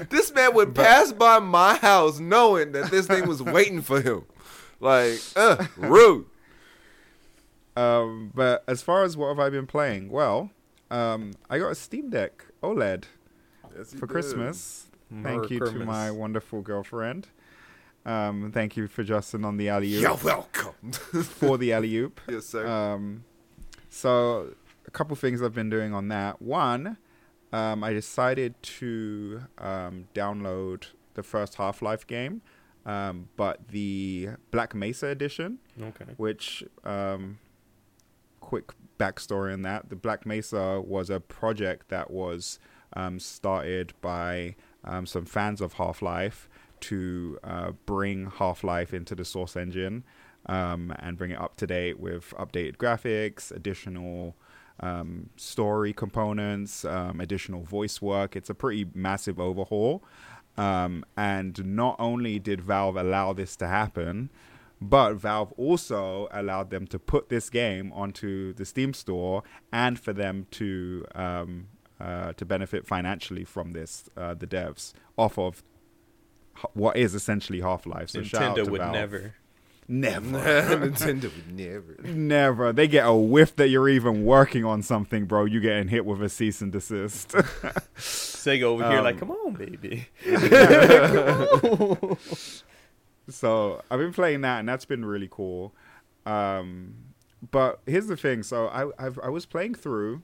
this 0.08 0.32
man 0.32 0.54
would 0.54 0.74
pass 0.74 1.12
by 1.12 1.38
my 1.40 1.76
house 1.76 2.18
knowing 2.18 2.72
that 2.72 2.90
this 2.90 3.06
thing 3.06 3.28
was 3.28 3.42
waiting 3.42 3.82
for 3.82 4.00
him. 4.00 4.24
Like, 4.80 5.20
uh, 5.36 5.66
rude. 5.76 6.24
Um, 7.76 8.32
but 8.34 8.64
as 8.66 8.82
far 8.82 9.02
as 9.04 9.16
what 9.16 9.28
have 9.28 9.38
I 9.38 9.50
been 9.50 9.66
playing? 9.66 10.10
Well, 10.10 10.50
um, 10.90 11.32
I 11.50 11.58
got 11.58 11.68
a 11.70 11.74
Steam 11.74 12.10
Deck 12.10 12.46
OLED 12.62 13.04
Yes, 13.76 13.92
for 13.92 14.00
did. 14.06 14.08
Christmas. 14.08 14.86
Thank 15.22 15.50
you 15.50 15.60
to 15.60 15.72
my 15.72 16.10
wonderful 16.10 16.62
girlfriend. 16.62 17.28
Um, 18.04 18.50
thank 18.52 18.76
you 18.76 18.86
for 18.88 19.02
Justin 19.04 19.44
on 19.44 19.56
the 19.56 19.68
alley 19.68 19.88
You're 19.88 20.14
welcome. 20.16 20.92
for 20.92 21.58
the 21.58 21.72
alley 21.72 21.94
oop. 21.96 22.20
yes, 22.28 22.46
sir. 22.46 22.66
Um, 22.66 23.24
so 23.90 24.54
a 24.86 24.90
couple 24.90 25.14
things 25.16 25.42
I've 25.42 25.54
been 25.54 25.70
doing 25.70 25.92
on 25.92 26.08
that. 26.08 26.40
One, 26.40 26.96
um, 27.52 27.82
I 27.84 27.92
decided 27.92 28.54
to 28.62 29.42
um, 29.58 30.06
download 30.14 30.84
the 31.14 31.22
first 31.22 31.56
Half 31.56 31.82
Life 31.82 32.06
game, 32.06 32.42
um, 32.84 33.28
but 33.36 33.68
the 33.68 34.30
Black 34.50 34.74
Mesa 34.74 35.06
edition, 35.08 35.58
Okay. 35.80 36.04
which 36.16 36.62
um, 36.84 37.38
quick 38.46 38.72
backstory 38.98 39.52
on 39.52 39.62
that: 39.62 39.90
the 39.90 39.96
Black 39.96 40.24
Mesa 40.24 40.80
was 40.80 41.10
a 41.10 41.20
project 41.20 41.88
that 41.88 42.10
was 42.10 42.58
um, 42.92 43.18
started 43.18 43.92
by 44.00 44.54
um, 44.84 45.04
some 45.04 45.24
fans 45.24 45.60
of 45.60 45.74
Half 45.74 46.00
Life 46.00 46.48
to 46.80 47.38
uh, 47.42 47.72
bring 47.84 48.30
Half 48.30 48.62
Life 48.62 48.94
into 48.94 49.14
the 49.14 49.24
Source 49.24 49.56
engine 49.56 50.04
um, 50.46 50.94
and 51.00 51.16
bring 51.16 51.32
it 51.32 51.40
up 51.40 51.56
to 51.56 51.66
date 51.66 51.98
with 51.98 52.32
updated 52.38 52.76
graphics, 52.76 53.50
additional 53.50 54.36
um, 54.80 55.30
story 55.36 55.92
components, 55.92 56.84
um, 56.84 57.20
additional 57.20 57.62
voice 57.62 58.00
work. 58.00 58.36
It's 58.36 58.50
a 58.50 58.54
pretty 58.54 58.86
massive 58.94 59.40
overhaul. 59.40 60.04
Um, 60.56 61.04
and 61.16 61.76
not 61.76 61.96
only 61.98 62.38
did 62.38 62.60
Valve 62.60 62.96
allow 62.96 63.32
this 63.32 63.56
to 63.56 63.66
happen, 63.66 64.30
but 64.80 65.14
Valve 65.14 65.52
also 65.52 66.28
allowed 66.30 66.70
them 66.70 66.86
to 66.88 66.98
put 66.98 67.28
this 67.28 67.50
game 67.50 67.92
onto 67.92 68.52
the 68.52 68.64
Steam 68.64 68.92
store 68.92 69.42
and 69.72 69.98
for 69.98 70.12
them 70.12 70.46
to 70.52 71.04
um, 71.14 71.68
uh, 72.00 72.32
to 72.34 72.44
benefit 72.44 72.86
financially 72.86 73.44
from 73.44 73.72
this, 73.72 74.08
uh, 74.16 74.34
the 74.34 74.46
devs 74.46 74.92
off 75.16 75.38
of 75.38 75.62
what 76.74 76.96
is 76.96 77.14
essentially 77.14 77.60
Half 77.60 77.86
Life. 77.86 78.10
So 78.10 78.22
shout 78.22 78.42
out 78.42 78.56
Nintendo 78.56 78.64
to 78.64 78.70
would 78.70 78.80
Valve. 78.80 78.92
never. 78.92 79.34
never, 79.88 80.28
Nintendo 80.88 81.22
would 81.24 81.52
never. 81.56 81.96
never. 82.02 82.72
They 82.72 82.88
get 82.88 83.06
a 83.06 83.14
whiff 83.14 83.56
that 83.56 83.68
you're 83.68 83.88
even 83.88 84.24
working 84.24 84.64
on 84.64 84.82
something, 84.82 85.24
bro. 85.26 85.44
You 85.46 85.60
getting 85.60 85.88
hit 85.88 86.04
with 86.04 86.22
a 86.22 86.28
cease 86.28 86.60
and 86.60 86.72
desist. 86.72 87.30
Sega 87.96 88.62
over 88.62 88.88
here, 88.90 89.00
like, 89.00 89.14
Um, 89.22 89.28
come 89.28 89.30
on, 89.30 89.54
baby. 89.54 90.08
so 93.28 93.82
I've 93.90 93.98
been 93.98 94.12
playing 94.12 94.42
that, 94.42 94.60
and 94.60 94.68
that's 94.68 94.84
been 94.84 95.04
really 95.04 95.28
cool. 95.30 95.74
Um, 96.24 96.94
but 97.50 97.80
here's 97.86 98.06
the 98.06 98.16
thing: 98.16 98.42
so 98.42 98.68
I 98.68 98.90
I've, 99.04 99.18
I 99.22 99.28
was 99.28 99.46
playing 99.46 99.74
through, 99.74 100.22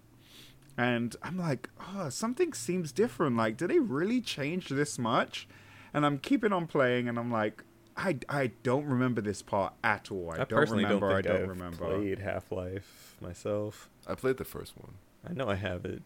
and 0.77 1.15
I'm 1.23 1.39
like, 1.39 1.69
oh, 1.95 2.09
something 2.09 2.53
seems 2.53 2.93
different. 2.93 3.37
Like, 3.37 3.57
did 3.57 3.71
they 3.71 3.79
really 3.79 4.21
change 4.21 4.69
this 4.69 4.99
much? 4.99 5.49
And 5.95 6.07
I'm 6.07 6.19
keeping 6.19 6.53
on 6.53 6.67
playing, 6.67 7.09
and 7.09 7.19
I'm 7.19 7.31
like, 7.31 7.65
I 7.97 8.19
I 8.29 8.53
don't 8.63 8.87
remember 8.87 9.21
this 9.21 9.43
part 9.43 9.75
at 9.85 10.11
all. 10.11 10.31
I, 10.31 10.35
I, 10.35 10.37
don't 10.39 10.49
personally 10.49 10.85
remember. 10.85 11.09
don't 11.09 11.19
I 11.19 11.23
don't 11.23 11.43
I've 11.43 11.49
remember. 11.49 11.77
played 11.77 12.19
Half 12.19 12.51
Life 12.53 13.17
myself. 13.21 13.91
I 14.07 14.15
played 14.15 14.39
the 14.39 14.45
first 14.45 14.77
one. 14.77 14.95
I 15.29 15.33
know 15.33 15.49
I 15.49 15.55
have 15.55 15.85
it. 15.85 16.03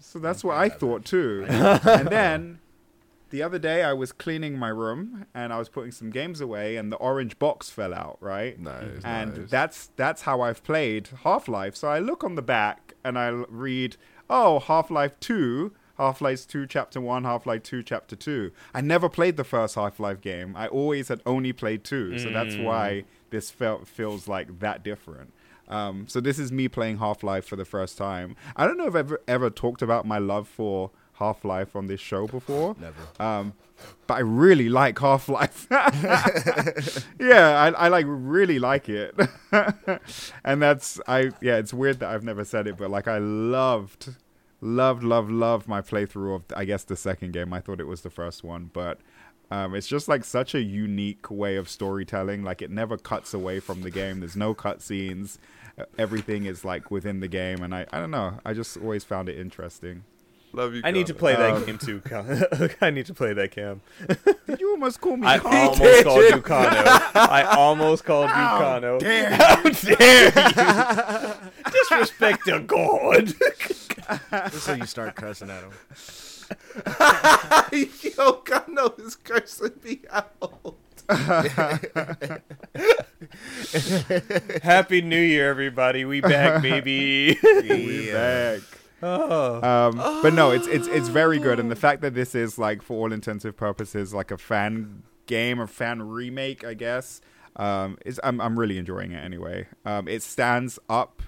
So 0.00 0.18
that's 0.18 0.44
what 0.44 0.56
I 0.56 0.68
thought 0.68 1.04
too. 1.04 1.44
and 1.48 2.08
then 2.08 2.60
the 3.30 3.42
other 3.42 3.58
day 3.58 3.82
I 3.82 3.92
was 3.92 4.12
cleaning 4.12 4.58
my 4.58 4.68
room 4.68 5.26
and 5.34 5.52
I 5.52 5.58
was 5.58 5.68
putting 5.68 5.92
some 5.92 6.10
games 6.10 6.40
away, 6.40 6.76
and 6.76 6.90
the 6.90 6.96
orange 6.96 7.38
box 7.38 7.70
fell 7.70 7.94
out. 7.94 8.18
Right. 8.20 8.58
Nice. 8.58 9.02
and 9.04 9.38
nice. 9.38 9.50
that's 9.50 9.90
that's 9.96 10.22
how 10.22 10.40
I've 10.40 10.62
played 10.62 11.08
Half 11.24 11.48
Life. 11.48 11.76
So 11.76 11.88
I 11.88 11.98
look 11.98 12.24
on 12.24 12.34
the 12.34 12.42
back 12.42 12.94
and 13.04 13.18
I 13.18 13.28
read, 13.28 13.96
oh, 14.28 14.60
Half 14.60 14.90
Life 14.90 15.18
Two, 15.20 15.72
Half 15.96 16.20
Life 16.20 16.46
Two 16.46 16.66
Chapter 16.66 17.00
One, 17.00 17.24
Half 17.24 17.46
Life 17.46 17.62
Two 17.62 17.82
Chapter 17.82 18.16
Two. 18.16 18.52
I 18.74 18.80
never 18.80 19.08
played 19.08 19.36
the 19.36 19.44
first 19.44 19.74
Half 19.74 20.00
Life 20.00 20.20
game. 20.20 20.54
I 20.56 20.68
always 20.68 21.08
had 21.08 21.20
only 21.26 21.52
played 21.52 21.84
two, 21.84 22.18
so 22.18 22.30
that's 22.30 22.56
why 22.56 23.04
this 23.30 23.50
felt 23.50 23.86
feels 23.86 24.28
like 24.28 24.60
that 24.60 24.82
different. 24.82 25.32
Um, 25.68 26.06
so 26.08 26.20
this 26.20 26.38
is 26.38 26.50
me 26.50 26.66
playing 26.68 26.98
Half 26.98 27.22
Life 27.22 27.44
for 27.44 27.56
the 27.56 27.64
first 27.64 27.98
time. 27.98 28.36
I 28.56 28.66
don't 28.66 28.78
know 28.78 28.86
if 28.86 28.94
I've 28.94 29.06
ever 29.06 29.20
ever 29.28 29.50
talked 29.50 29.82
about 29.82 30.06
my 30.06 30.18
love 30.18 30.48
for 30.48 30.90
Half 31.18 31.44
Life 31.44 31.74
on 31.76 31.86
this 31.86 32.00
show 32.00 32.26
before. 32.26 32.76
Never. 32.80 32.94
Um, 33.18 33.52
but 34.06 34.14
I 34.14 34.20
really 34.20 34.68
like 34.68 34.98
Half 34.98 35.28
Life. 35.28 35.66
yeah, 37.20 37.60
I, 37.60 37.68
I 37.76 37.88
like 37.88 38.06
really 38.08 38.58
like 38.58 38.88
it, 38.88 39.14
and 40.44 40.62
that's 40.62 41.00
I 41.06 41.30
yeah. 41.40 41.56
It's 41.56 41.72
weird 41.72 42.00
that 42.00 42.10
I've 42.10 42.24
never 42.24 42.44
said 42.44 42.66
it, 42.66 42.76
but 42.76 42.90
like 42.90 43.06
I 43.06 43.18
loved, 43.18 44.14
loved, 44.60 45.04
loved, 45.04 45.30
loved 45.30 45.68
my 45.68 45.80
playthrough 45.80 46.34
of 46.36 46.44
I 46.56 46.64
guess 46.64 46.84
the 46.84 46.96
second 46.96 47.32
game. 47.32 47.52
I 47.52 47.60
thought 47.60 47.80
it 47.80 47.86
was 47.86 48.00
the 48.00 48.10
first 48.10 48.42
one, 48.42 48.70
but 48.72 48.98
um, 49.50 49.74
it's 49.74 49.86
just 49.86 50.08
like 50.08 50.24
such 50.24 50.54
a 50.54 50.60
unique 50.60 51.30
way 51.30 51.56
of 51.56 51.68
storytelling. 51.68 52.42
Like 52.42 52.62
it 52.62 52.70
never 52.70 52.96
cuts 52.96 53.32
away 53.32 53.60
from 53.60 53.82
the 53.82 53.90
game. 53.90 54.20
There's 54.20 54.36
no 54.36 54.54
cutscenes. 54.54 55.38
Everything 55.96 56.46
is 56.46 56.64
like 56.64 56.90
within 56.90 57.20
the 57.20 57.28
game, 57.28 57.62
and 57.62 57.74
I 57.74 57.86
I 57.92 58.00
don't 58.00 58.10
know. 58.10 58.38
I 58.44 58.54
just 58.54 58.76
always 58.76 59.04
found 59.04 59.28
it 59.28 59.38
interesting. 59.38 60.04
Love 60.52 60.74
you. 60.74 60.80
I 60.84 60.90
need 60.90 61.06
to 61.08 61.12
Connor. 61.14 61.18
play 61.18 61.36
that 61.36 61.54
Um, 61.56 61.64
game 61.66 61.78
too. 61.78 62.00
Con- 62.00 62.44
I 62.80 62.90
need 62.90 63.06
to 63.06 63.14
play 63.14 63.32
that 63.34 63.50
cam. 63.50 63.80
Did 64.46 64.60
you 64.60 64.70
almost 64.70 65.00
call 65.00 65.16
me? 65.16 65.26
I 65.26 65.38
Carl? 65.38 65.54
almost 65.54 65.78
did. 65.82 66.04
called 66.04 66.24
you 66.24 66.40
Kano. 66.40 66.70
I 67.14 67.42
almost 67.56 68.04
called 68.04 68.28
you 68.30 68.34
Kano. 68.34 68.98
dare 68.98 69.30
How 69.34 69.62
dare 69.62 71.42
you? 71.64 71.70
Disrespect 71.70 72.46
to 72.46 72.60
God. 72.60 73.34
Just 74.50 74.64
so 74.64 74.72
you 74.72 74.86
start 74.86 75.14
cussing 75.16 75.50
at 75.50 75.62
him. 75.64 75.72
Yo, 78.16 78.32
Kano 78.34 78.94
is 78.98 79.16
cursing 79.16 79.72
me 79.84 80.00
out. 80.10 80.76
Happy 84.62 85.02
New 85.02 85.20
Year, 85.20 85.50
everybody. 85.50 86.04
We 86.04 86.20
back, 86.20 86.62
baby. 86.62 87.38
We 87.42 88.10
back. 88.12 88.60
Oh. 89.02 89.62
Um, 89.62 89.96
but 90.22 90.32
no, 90.34 90.50
it's 90.50 90.66
it's 90.66 90.86
it's 90.88 91.08
very 91.08 91.38
good, 91.38 91.58
and 91.60 91.70
the 91.70 91.76
fact 91.76 92.02
that 92.02 92.14
this 92.14 92.34
is 92.34 92.58
like, 92.58 92.82
for 92.82 92.94
all 92.94 93.12
intensive 93.12 93.56
purposes, 93.56 94.12
like 94.14 94.30
a 94.30 94.38
fan 94.38 95.02
game 95.26 95.60
or 95.60 95.66
fan 95.66 96.02
remake, 96.02 96.64
I 96.64 96.74
guess, 96.74 97.20
um, 97.56 97.98
is 98.04 98.20
I'm 98.24 98.40
I'm 98.40 98.58
really 98.58 98.78
enjoying 98.78 99.12
it 99.12 99.22
anyway. 99.24 99.66
Um, 99.84 100.08
it 100.08 100.22
stands 100.22 100.78
up 100.88 101.22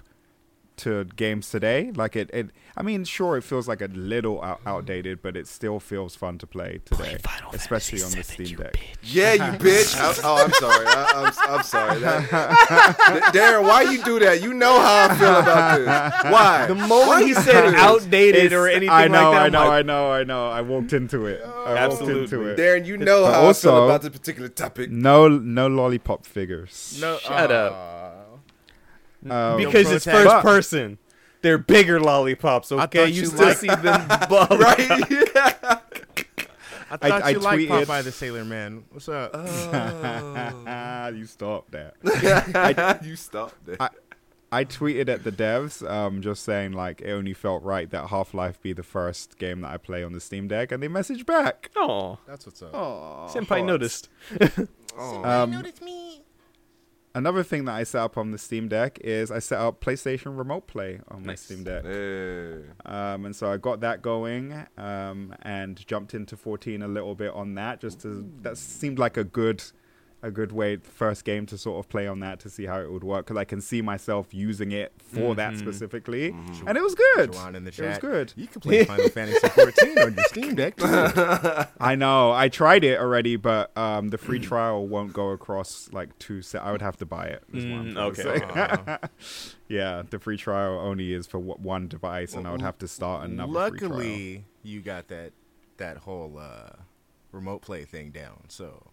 to 0.81 1.05
games 1.15 1.49
today. 1.49 1.91
Like 1.95 2.15
it, 2.15 2.29
it 2.33 2.49
I 2.77 2.83
mean, 2.83 3.03
sure, 3.03 3.37
it 3.37 3.43
feels 3.43 3.67
like 3.67 3.81
a 3.81 3.87
little 3.87 4.41
out- 4.41 4.61
outdated, 4.65 5.21
but 5.21 5.35
it 5.35 5.47
still 5.47 5.79
feels 5.79 6.15
fun 6.15 6.37
to 6.39 6.47
play 6.47 6.79
today, 6.85 7.17
especially 7.53 8.01
on 8.01 8.11
the 8.11 8.23
Steam 8.23 8.57
Deck. 8.57 8.75
Yeah, 9.03 9.33
you 9.33 9.41
bitch. 9.59 9.95
I, 9.99 10.13
oh, 10.23 10.43
I'm 10.45 10.51
sorry. 10.53 10.85
I, 10.87 11.11
I'm, 11.15 11.55
I'm 11.57 11.63
sorry. 11.63 11.99
That, 11.99 12.29
Darren, 13.33 13.63
why 13.63 13.83
you 13.83 14.03
do 14.03 14.19
that? 14.19 14.41
You 14.41 14.53
know 14.53 14.79
how 14.79 15.07
I 15.09 15.15
feel 15.15 15.35
about 15.35 15.77
this. 16.23 16.31
Why? 16.31 16.65
The 16.67 16.75
moment 16.75 17.25
he 17.27 17.33
said 17.33 17.73
outdated 17.75 18.53
or 18.53 18.67
anything 18.67 18.89
I 18.89 19.07
know, 19.07 19.31
like 19.31 19.33
that, 19.33 19.41
I 19.41 19.45
I'm 19.45 19.51
know, 19.51 19.59
like, 19.59 19.69
I 19.71 19.81
know, 19.83 20.11
I 20.11 20.23
know. 20.23 20.49
I 20.49 20.61
walked 20.61 20.93
into 20.93 21.25
it. 21.25 21.41
I 21.45 21.77
Absolutely. 21.77 22.21
walked 22.21 22.33
into 22.33 22.47
it. 22.49 22.57
Darren, 22.57 22.85
you 22.85 22.97
know 22.97 23.23
But 23.23 23.33
how 23.33 23.41
I 23.41 23.45
also- 23.45 23.71
feel 23.71 23.85
about 23.85 24.01
this 24.01 24.11
particular 24.11 24.49
topic. 24.49 24.89
No, 24.91 25.27
no 25.27 25.67
lollipop 25.67 26.25
figures. 26.25 26.97
No, 27.01 27.17
Shut 27.17 27.51
up. 27.51 27.73
up. 27.73 28.00
Um, 29.29 29.57
because 29.57 29.91
it's 29.91 30.05
protest. 30.05 30.25
first 30.33 30.43
person. 30.45 30.97
They're 31.41 31.57
bigger 31.57 31.99
lollipops, 31.99 32.71
okay? 32.71 33.07
You 33.07 33.21
you 33.21 33.25
still 33.27 33.47
liked- 33.47 33.59
see 33.59 33.67
them 33.67 34.07
ball- 34.29 34.47
Right? 34.57 34.79
Yeah. 35.09 35.79
I 36.93 36.97
thought 36.97 37.23
I 37.23 37.29
you 37.29 37.39
liked 37.39 37.61
tweeted- 37.63 37.85
Popeye 37.85 38.03
the 38.03 38.11
Sailor 38.11 38.43
Man. 38.45 38.83
What's 38.91 39.07
up? 39.07 39.33
you 41.15 41.25
stop 41.25 41.71
that. 41.71 41.95
you 43.03 43.15
stop 43.15 43.53
that. 43.65 43.81
I- 43.81 43.89
I 44.53 44.65
tweeted 44.65 45.07
at 45.07 45.23
the 45.23 45.31
devs, 45.31 45.81
um, 45.89 46.21
just 46.21 46.43
saying 46.43 46.73
like 46.73 46.99
it 46.99 47.09
only 47.11 47.33
felt 47.33 47.63
right 47.63 47.89
that 47.91 48.07
Half 48.09 48.33
Life 48.33 48.61
be 48.61 48.73
the 48.73 48.83
first 48.83 49.37
game 49.39 49.61
that 49.61 49.71
I 49.71 49.77
play 49.77 50.03
on 50.03 50.11
the 50.11 50.19
Steam 50.19 50.49
Deck, 50.49 50.73
and 50.73 50.83
they 50.83 50.89
messaged 50.89 51.25
back. 51.25 51.71
Oh, 51.77 52.17
That's 52.27 52.45
what's 52.45 52.61
up. 52.61 52.73
Oh, 52.75 53.29
senpai 53.33 53.63
noticed. 53.65 54.09
Oh. 54.99 55.23
Um, 55.23 55.51
another 57.13 57.43
thing 57.43 57.65
that 57.65 57.73
I 57.73 57.83
set 57.83 58.01
up 58.01 58.17
on 58.17 58.31
the 58.31 58.37
Steam 58.37 58.67
Deck 58.67 58.99
is 59.01 59.31
I 59.31 59.39
set 59.39 59.59
up 59.59 59.81
PlayStation 59.81 60.37
Remote 60.37 60.67
Play 60.67 60.99
on 61.09 61.21
my 61.21 61.27
Nice. 61.33 61.41
Steam 61.41 61.63
Deck. 61.63 61.83
Hey. 61.83 62.61
Um, 62.85 63.25
and 63.25 63.35
so 63.35 63.51
I 63.51 63.57
got 63.57 63.81
that 63.81 64.01
going 64.01 64.65
um, 64.77 65.35
and 65.41 65.85
jumped 65.85 66.13
into 66.13 66.35
14 66.37 66.81
a 66.81 66.87
little 66.87 67.15
bit 67.15 67.33
on 67.33 67.55
that. 67.55 67.79
Just 67.81 68.01
to 68.01 68.29
that 68.41 68.57
seemed 68.57 68.99
like 68.99 69.17
a 69.17 69.23
good, 69.23 69.63
a 70.23 70.29
good 70.29 70.51
way 70.51 70.75
first 70.77 71.25
game 71.25 71.45
to 71.47 71.57
sort 71.57 71.83
of 71.83 71.89
play 71.89 72.05
on 72.07 72.19
that 72.19 72.39
to 72.41 72.49
see 72.49 72.65
how 72.65 72.79
it 72.79 72.91
would 72.91 73.03
work 73.03 73.25
because 73.25 73.37
I 73.39 73.43
can 73.43 73.59
see 73.59 73.81
myself 73.81 74.33
using 74.33 74.71
it 74.71 74.93
for 74.99 75.33
that 75.35 75.53
Mhm. 75.53 75.57
specifically, 75.59 76.31
Mhm. 76.31 76.63
and 76.67 76.77
it 76.77 76.83
was 76.83 76.93
good. 76.93 77.33
Joanne 77.33 77.55
in 77.55 77.63
the 77.63 77.69
It 77.71 77.79
was 77.81 77.97
good. 77.97 78.31
You 78.35 78.45
can 78.47 78.61
play 78.61 78.83
Final 78.83 79.09
Fantasy 79.09 79.47
14 79.49 79.97
on 79.99 80.13
your 80.13 80.23
Steam 80.25 80.53
Deck. 80.55 80.75
I 81.79 81.95
know. 81.95 82.31
I 82.31 82.49
tried 82.49 82.83
it 82.83 82.99
already, 82.99 83.35
but 83.35 83.75
um, 83.77 84.09
the 84.09 84.17
free 84.17 84.39
trial 84.39 84.87
won't 84.87 85.13
go 85.13 85.29
across 85.31 85.89
like 85.91 86.17
two. 86.19 86.41
Se- 86.41 86.59
I 86.59 86.71
would 86.71 86.81
have 86.83 86.97
to 86.97 87.05
buy 87.05 87.25
it. 87.25 87.43
Mm, 87.51 87.97
okay. 87.97 88.41
Aw. 88.43 88.97
yeah, 89.67 90.03
the 90.09 90.19
free 90.19 90.37
trial 90.37 90.79
only 90.79 91.13
is 91.13 91.25
for 91.27 91.39
w- 91.39 91.57
one 91.61 91.87
device, 91.87 92.33
and 92.35 92.47
I 92.47 92.51
would 92.51 92.61
have 92.61 92.77
to 92.79 92.87
start 92.87 93.25
another. 93.29 93.51
Luckily, 93.51 94.45
you 94.63 94.81
got 94.81 95.07
that 95.07 95.33
that 95.77 95.97
whole 95.97 96.37
uh, 96.37 96.73
remote 97.31 97.61
play 97.63 97.85
thing 97.85 98.11
down. 98.11 98.43
So 98.49 98.90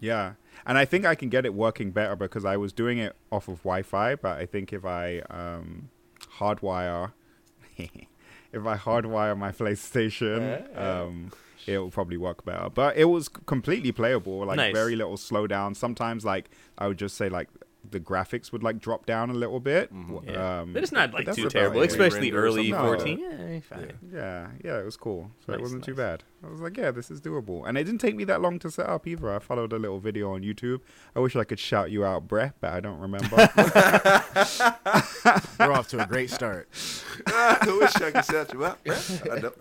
Yeah, 0.00 0.34
and 0.66 0.78
I 0.78 0.84
think 0.84 1.04
I 1.04 1.14
can 1.14 1.28
get 1.28 1.44
it 1.44 1.54
working 1.54 1.90
better 1.90 2.14
because 2.16 2.44
I 2.44 2.56
was 2.56 2.72
doing 2.72 2.98
it 2.98 3.16
off 3.32 3.48
of 3.48 3.58
Wi-Fi, 3.58 4.14
but 4.16 4.38
I 4.38 4.46
think 4.46 4.72
if 4.72 4.84
I 4.84 5.20
um, 5.30 5.90
hardwire, 6.38 7.12
if 7.76 8.66
I 8.66 8.76
hardwire 8.76 9.36
my 9.36 9.50
PlayStation, 9.50 10.76
um, 10.78 11.32
it 11.66 11.78
will 11.78 11.90
probably 11.90 12.16
work 12.16 12.44
better. 12.44 12.70
But 12.70 12.96
it 12.96 13.06
was 13.06 13.28
completely 13.28 13.92
playable, 13.92 14.44
like 14.46 14.56
Nice. 14.56 14.74
very 14.74 14.96
little 14.96 15.16
slowdown. 15.16 15.76
Sometimes, 15.76 16.24
like 16.24 16.50
I 16.78 16.86
would 16.88 16.98
just 16.98 17.16
say, 17.16 17.28
like 17.28 17.48
the 17.88 18.00
graphics 18.00 18.52
would 18.52 18.62
like 18.62 18.80
drop 18.80 19.06
down 19.06 19.30
a 19.30 19.34
little 19.34 19.60
bit. 19.60 19.92
Mhm. 19.94 20.26
Yeah. 20.26 20.60
Um, 20.60 20.72
but 20.72 20.82
it's 20.82 20.92
not 20.92 21.12
like 21.14 21.26
that's 21.26 21.36
too 21.36 21.48
terrible, 21.48 21.82
it. 21.82 21.86
especially 21.90 22.30
Render 22.32 22.46
early 22.46 22.70
something. 22.70 22.86
14. 22.86 23.18
Yeah, 23.18 23.60
fine. 23.60 23.92
Yeah, 24.12 24.48
yeah, 24.62 24.78
it 24.80 24.84
was 24.84 24.96
cool. 24.96 25.30
So 25.46 25.52
Nice, 25.52 25.58
it 25.58 25.62
wasn't 25.62 25.84
too 25.84 25.94
bad. 25.94 26.24
I 26.44 26.48
was 26.50 26.60
like, 26.60 26.76
yeah, 26.76 26.90
this 26.90 27.10
is 27.10 27.20
doable. 27.20 27.66
And 27.66 27.78
it 27.78 27.84
didn't 27.84 28.00
take 28.00 28.14
me 28.14 28.24
that 28.24 28.40
long 28.40 28.58
to 28.60 28.70
set 28.70 28.86
up 28.88 29.06
either. 29.06 29.34
I 29.34 29.38
followed 29.38 29.72
a 29.72 29.78
little 29.78 30.00
video 30.00 30.32
on 30.32 30.42
YouTube. 30.42 30.80
I 31.16 31.20
wish 31.20 31.34
I 31.36 31.44
could 31.44 31.58
shout 31.58 31.90
you 31.90 32.04
out, 32.04 32.28
Brett, 32.28 32.54
but 32.60 32.72
I 32.72 32.80
don't 32.80 32.98
remember. 33.00 33.36
we're 35.58 35.72
off 35.72 35.88
to 35.88 36.02
a 36.02 36.06
great 36.06 36.30
start. 36.30 36.68
I 37.26 37.76
wish 37.80 37.96
I 37.96 38.10
could 38.10 38.24
shout 38.24 38.52
you 38.52 38.64
out. 38.64 38.78
Yeah, 38.84 39.00
I 39.32 39.40
know. 39.40 39.52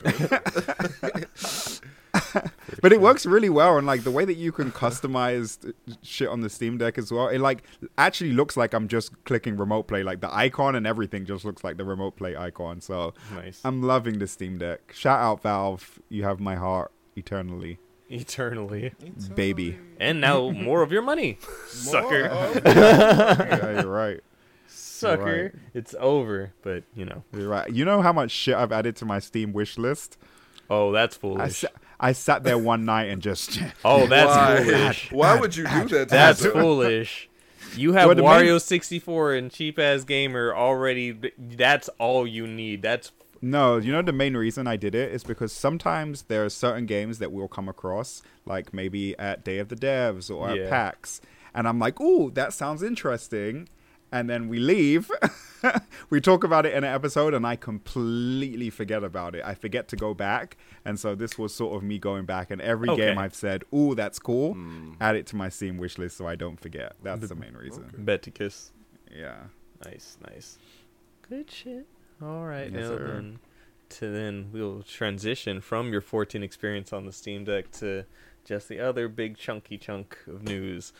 but 2.82 2.92
it 2.92 3.02
works 3.02 3.26
really 3.26 3.50
well. 3.50 3.78
And 3.78 3.88
like 3.88 4.04
the 4.04 4.12
way 4.12 4.26
that 4.26 4.36
you 4.36 4.52
can 4.52 4.72
customize 4.72 5.74
shit 6.02 6.28
on 6.28 6.42
the 6.42 6.50
Steam 6.50 6.78
Deck 6.78 6.98
as 6.98 7.12
well, 7.12 7.28
it 7.28 7.40
like 7.40 7.64
actually 8.08 8.32
looks 8.34 8.58
like 8.58 8.74
I'm 8.74 8.88
just 8.88 9.24
clicking 9.26 9.58
remote 9.58 9.84
play. 9.88 10.02
Like 10.04 10.22
the 10.22 10.34
icon 10.36 10.76
and 10.76 10.88
everything 10.88 11.26
just 11.26 11.46
looks 11.46 11.64
like 11.64 11.78
the 11.78 11.86
remote 11.86 12.16
play 12.16 12.36
icon. 12.36 12.82
So 12.82 13.14
Nice. 13.36 13.62
I'm 13.64 13.82
loving 13.84 14.18
the 14.20 14.28
Steam 14.28 14.58
Deck. 14.58 14.92
Shout 14.94 15.20
out 15.20 15.42
Valve. 15.44 16.00
You 16.10 16.24
have 16.24 16.40
my 16.40 16.56
heart 16.56 16.92
eternally, 17.16 17.78
Eternally. 18.10 18.94
baby. 19.36 19.78
And 20.00 20.20
now 20.22 20.50
more 20.52 20.82
of 20.82 20.92
your 20.92 21.02
money, 21.04 21.38
sucker. 21.68 22.22
yeah, 22.66 23.82
you're 23.82 23.92
right. 23.92 24.22
Sucker. 24.68 25.44
right. 25.54 25.62
It's 25.74 25.94
over, 26.00 26.54
but 26.64 26.84
you 26.96 27.06
know. 27.06 27.24
You're 27.34 27.50
right. 27.50 27.70
You 27.72 27.86
know 27.86 28.02
how 28.02 28.12
much 28.14 28.32
shit 28.32 28.56
I've 28.56 28.72
added 28.72 28.96
to 28.98 29.06
my 29.06 29.20
Steam 29.20 29.54
wish 29.54 29.78
list? 29.78 30.18
Oh, 30.70 30.92
that's 30.92 31.16
I, 31.18 31.20
foolish. 31.20 31.58
sa- 31.60 31.68
I 32.00 32.12
sat 32.12 32.44
there 32.44 32.58
one 32.58 32.84
night 32.86 33.06
and 33.10 33.22
just. 33.22 33.60
Oh, 33.86 34.06
that's 34.08 34.30
Why? 34.36 34.64
foolish. 34.64 35.12
Why 35.12 35.40
would 35.40 35.56
you 35.56 35.64
do 35.66 35.88
that? 35.88 35.90
To 35.90 36.06
That's 36.06 36.44
yourself? 36.44 36.62
foolish. 36.64 37.27
You 37.76 37.94
have 37.94 38.10
the 38.16 38.24
main- 38.24 38.60
64 38.60 39.34
and 39.34 39.52
cheap 39.52 39.78
ass 39.80 40.04
gamer 40.04 40.54
already. 40.56 41.18
That's 41.38 41.90
all 42.00 42.26
you 42.28 42.48
need. 42.48 42.82
That's 42.82 43.12
No, 43.42 43.78
you 43.78 43.92
know 43.92 44.02
the 44.02 44.12
main 44.14 44.36
reason 44.36 44.66
I 44.66 44.78
did 44.78 44.96
it 44.96 45.12
is 45.12 45.24
because 45.24 45.52
sometimes 45.52 46.24
there 46.24 46.44
are 46.46 46.50
certain 46.50 46.86
games 46.88 47.20
that 47.20 47.32
we'll 47.32 47.48
come 47.48 47.70
across, 47.70 48.24
like 48.46 48.74
maybe 48.74 49.18
at 49.20 49.44
Day 49.44 49.60
of 49.60 49.70
the 49.70 49.76
Devs 49.76 50.34
or 50.36 50.50
Yeah. 50.56 50.64
at 50.64 50.70
PAX, 50.72 51.22
and 51.54 51.68
I'm 51.68 51.78
like, 51.78 51.96
"Oh, 52.00 52.32
that 52.32 52.52
sounds 52.54 52.82
interesting," 52.82 53.70
and 54.12 54.30
then 54.30 54.48
we 54.48 54.60
leave. 54.60 55.10
we 56.10 56.22
talk 56.22 56.44
about 56.44 56.66
it 56.66 56.74
in 56.74 56.84
an 56.84 56.94
episode, 56.94 57.34
and 57.34 57.46
I 57.46 57.56
completely 57.56 58.70
forget 58.70 59.04
about 59.04 59.36
it. 59.36 59.44
I 59.46 59.54
forget 59.56 59.88
to 59.90 59.96
go 59.96 60.14
back, 60.14 60.58
and 60.86 61.00
so 61.00 61.16
this 61.16 61.38
was 61.38 61.54
sort 61.54 61.76
of 61.76 61.84
me 61.84 61.98
going 62.00 62.26
back. 62.26 62.52
And 62.52 62.62
every 62.62 62.90
Okay. 62.90 63.08
game 63.08 63.18
I've 63.18 63.36
said, 63.36 63.64
"Oh, 63.72 63.94
that's 63.94 64.20
cool," 64.20 64.56
Mm. 64.56 64.96
add 65.02 65.16
it 65.16 65.26
to 65.28 65.36
my 65.36 65.50
Steam 65.50 65.78
wish 65.78 65.98
list 65.98 66.18
so 66.18 66.28
I 66.28 66.36
don't 66.36 66.60
forget. 66.60 66.96
That's 67.04 67.28
the 67.28 67.36
main 67.36 67.54
reason. 67.56 67.92
Beticus. 68.06 68.72
Yeah. 69.12 69.36
Nice, 69.86 70.18
nice. 70.28 70.58
Good 71.30 71.52
shit. 71.52 71.86
All 72.22 72.46
right, 72.46 72.72
Yes, 72.72 72.90
now 72.90 72.98
then, 72.98 73.40
to 73.90 74.10
then 74.12 74.50
we'll 74.52 74.82
transition 74.84 75.62
from 75.62 75.92
your 75.92 76.02
14 76.02 76.42
experience 76.42 76.92
on 76.92 77.06
the 77.06 77.12
Steam 77.12 77.44
Deck 77.44 77.72
to 77.74 78.06
just 78.44 78.70
the 78.70 78.80
other 78.80 79.08
big 79.08 79.38
chunky 79.38 79.78
chunk 79.78 80.18
of 80.26 80.42
news. 80.42 80.94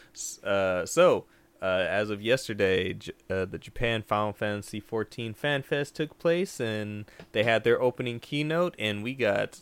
Uh, 0.44 0.86
so, 0.86 1.26
uh, 1.62 1.86
as 1.90 2.10
of 2.10 2.22
yesterday, 2.22 2.94
J- 2.94 3.12
uh, 3.30 3.46
the 3.46 3.58
Japan 3.58 4.04
Final 4.04 4.34
Fantasy 4.34 4.80
14 4.80 5.34
Fan 5.34 5.64
Fest 5.64 5.96
took 5.96 6.18
place, 6.20 6.60
and 6.60 7.06
they 7.32 7.44
had 7.44 7.64
their 7.64 7.82
opening 7.82 8.20
keynote, 8.20 8.76
and 8.78 9.04
we 9.04 9.14
got 9.14 9.62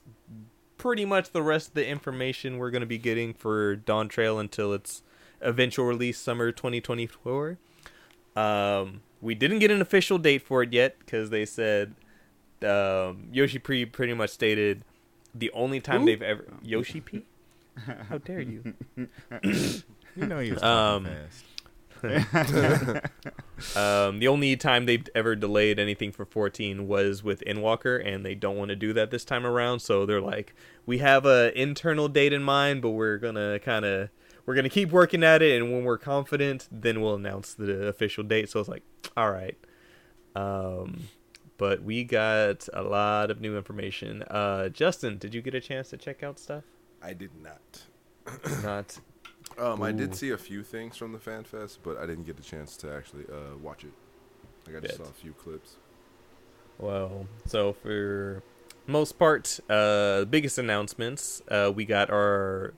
pretty 0.77 1.05
much 1.05 1.31
the 1.31 1.41
rest 1.41 1.69
of 1.69 1.73
the 1.73 1.88
information 1.88 2.58
we're 2.58 2.71
going 2.71 2.81
to 2.81 2.86
be 2.88 2.97
getting 2.97 3.34
for 3.34 3.75
Dawn 3.75 4.08
Trail 4.10 4.39
until 4.39 4.73
its 4.73 5.01
eventual 5.41 5.86
release 5.86 6.17
summer 6.19 6.51
2024. 6.51 7.58
Um, 8.36 9.01
we 9.21 9.34
didn't 9.36 9.60
get 9.60 9.71
an 9.71 9.81
official 9.81 10.17
date 10.17 10.41
for 10.41 10.63
it 10.63 10.73
yet 10.73 10.99
because 10.99 11.29
they 11.29 11.45
said 11.45 11.95
um, 12.63 13.29
Yoshi 13.31 13.60
P 13.60 13.86
pretty 13.86 14.13
much 14.13 14.29
stated 14.31 14.84
the 15.34 15.49
only 15.51 15.79
time 15.79 16.01
Who? 16.01 16.05
they've 16.08 16.21
ever 16.21 16.45
Yoshi 16.62 16.99
P. 17.01 17.23
How 18.10 18.17
dare 18.17 18.41
you? 18.41 18.75
You 20.17 20.27
know 20.27 20.39
he 20.39 20.53
was 20.53 20.63
Um, 20.63 21.03
fast. 21.03 21.43
Um, 23.75 24.19
the 24.19 24.27
only 24.27 24.58
time 24.58 24.86
they've 24.86 25.08
ever 25.15 25.36
delayed 25.36 25.79
anything 25.79 26.12
for 26.12 26.25
14 26.25 26.88
was 26.88 27.23
with 27.23 27.41
Endwalker, 27.47 28.05
and 28.05 28.25
they 28.25 28.36
don't 28.36 28.58
want 28.58 28.69
to 28.69 28.75
do 28.75 28.91
that 28.93 29.12
this 29.12 29.23
time 29.23 29.45
around. 29.45 29.79
So 29.79 30.05
they're 30.05 30.21
like, 30.21 30.53
we 30.86 30.97
have 30.97 31.25
a 31.25 31.58
internal 31.60 32.10
date 32.10 32.34
in 32.34 32.43
mind, 32.43 32.81
but 32.81 32.89
we're 32.91 33.17
gonna 33.17 33.60
kind 33.60 33.86
of 33.86 34.10
we're 34.45 34.55
gonna 34.55 34.69
keep 34.69 34.91
working 34.91 35.23
at 35.23 35.41
it, 35.41 35.62
and 35.62 35.71
when 35.71 35.86
we're 35.86 35.97
confident, 35.97 36.67
then 36.69 37.01
we'll 37.01 37.15
announce 37.15 37.53
the 37.53 37.88
official 37.88 38.23
date. 38.23 38.49
So 38.49 38.60
it's 38.60 38.69
like, 38.69 38.84
all 39.15 39.31
right. 39.31 39.58
Um, 40.36 41.03
but 41.58 41.81
we 41.81 42.03
got 42.03 42.67
a 42.73 42.84
lot 42.84 43.31
of 43.31 43.39
new 43.39 43.58
information. 43.58 44.23
Uh, 44.23 44.67
Justin, 44.67 45.17
did 45.17 45.34
you 45.34 45.41
get 45.41 45.55
a 45.55 45.62
chance 45.62 45.89
to 45.91 45.97
check 45.97 46.23
out 46.23 46.39
stuff? 46.39 46.65
I 47.01 47.13
did 47.13 47.31
not. 47.41 47.84
Not. 48.63 48.99
Um, 49.58 49.82
I 49.82 49.91
did 49.91 50.15
see 50.15 50.32
a 50.32 50.38
few 50.38 50.63
things 50.63 50.98
from 50.98 51.13
the 51.13 51.20
fan 51.20 51.44
fest, 51.44 51.80
but 51.84 51.98
I 51.98 52.06
didn't 52.06 52.26
get 52.26 52.39
a 52.39 52.44
chance 52.44 52.76
to 52.78 52.94
actually 52.94 53.24
uh, 53.32 53.58
watch 53.62 53.84
it. 53.84 53.94
Like 54.68 54.78
I 54.78 54.80
just 54.80 54.98
Bet. 54.98 55.06
saw 55.06 55.12
a 55.12 55.13
few 55.13 55.34
clips. 55.34 55.76
Well, 56.78 57.28
so 57.46 57.74
for 57.74 58.44
most 58.88 59.18
part, 59.18 59.60
uh, 59.70 60.26
biggest 60.26 60.58
announcements, 60.58 61.41
uh, 61.50 61.72
we 61.74 61.86
got 61.86 62.10
our 62.10 62.74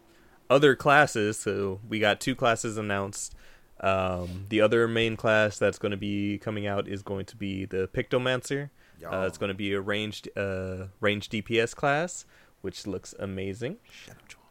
other 0.50 0.76
classes. 0.76 1.40
So 1.40 1.80
we 1.88 2.00
got 2.00 2.20
two 2.20 2.36
classes 2.36 2.78
announced. 2.78 3.36
Um, 3.80 4.46
the 4.50 4.62
other 4.62 4.88
main 4.88 5.16
class 5.16 5.58
that's 5.60 5.78
going 5.78 5.92
to 5.92 5.98
be 5.98 6.40
coming 6.40 6.66
out 6.66 6.88
is 6.88 7.04
going 7.04 7.26
to 7.26 7.36
be 7.36 7.66
the 7.66 7.88
Pictomancer. 7.88 8.70
Uh, 9.06 9.26
it's 9.28 9.38
going 9.38 9.50
to 9.50 9.54
be 9.56 9.74
a 9.74 9.82
ranged 9.82 10.28
uh, 10.36 10.88
ranged 11.00 11.32
DPS 11.32 11.76
class, 11.76 12.26
which 12.62 12.88
looks 12.88 13.14
amazing. 13.20 13.78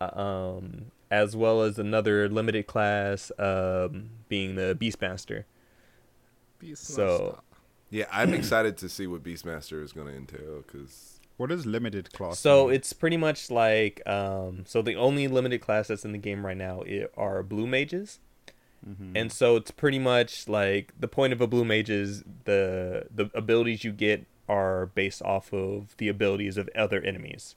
Uh, 0.00 0.20
um, 0.20 0.92
as 1.10 1.36
well 1.36 1.62
as 1.62 1.78
another 1.78 2.28
limited 2.28 2.66
class 2.66 3.30
um, 3.38 4.10
being 4.28 4.54
the 4.56 4.76
Beastmaster. 4.80 5.44
So 6.74 7.40
Yeah, 7.90 8.06
I'm 8.10 8.34
excited 8.34 8.76
to 8.78 8.88
see 8.88 9.06
what 9.06 9.22
Beastmaster 9.22 9.82
is 9.82 9.92
going 9.92 10.08
to 10.08 10.14
entail 10.16 10.62
because 10.66 11.20
What 11.36 11.52
is 11.52 11.66
limited 11.66 12.12
class? 12.12 12.38
So 12.38 12.66
mean? 12.66 12.76
it's 12.76 12.92
pretty 12.92 13.16
much 13.16 13.50
like 13.50 14.02
um 14.06 14.64
so 14.66 14.82
the 14.82 14.96
only 14.96 15.28
limited 15.28 15.60
class 15.60 15.88
that's 15.88 16.04
in 16.04 16.12
the 16.12 16.18
game 16.18 16.44
right 16.44 16.56
now 16.56 16.82
i- 16.82 17.06
are 17.16 17.42
blue 17.42 17.66
mages. 17.66 18.18
Mhm. 18.86 19.12
And 19.14 19.32
so 19.32 19.56
it's 19.56 19.70
pretty 19.70 19.98
much 19.98 20.48
like 20.48 20.92
the 20.98 21.08
point 21.08 21.32
of 21.32 21.40
a 21.40 21.46
blue 21.46 21.64
mage 21.64 21.90
is 21.90 22.24
the 22.44 23.06
the 23.14 23.30
abilities 23.34 23.84
you 23.84 23.92
get 23.92 24.26
are 24.48 24.86
based 24.86 25.22
off 25.22 25.52
of 25.52 25.96
the 25.98 26.08
abilities 26.08 26.56
of 26.56 26.68
other 26.74 27.00
enemies. 27.02 27.54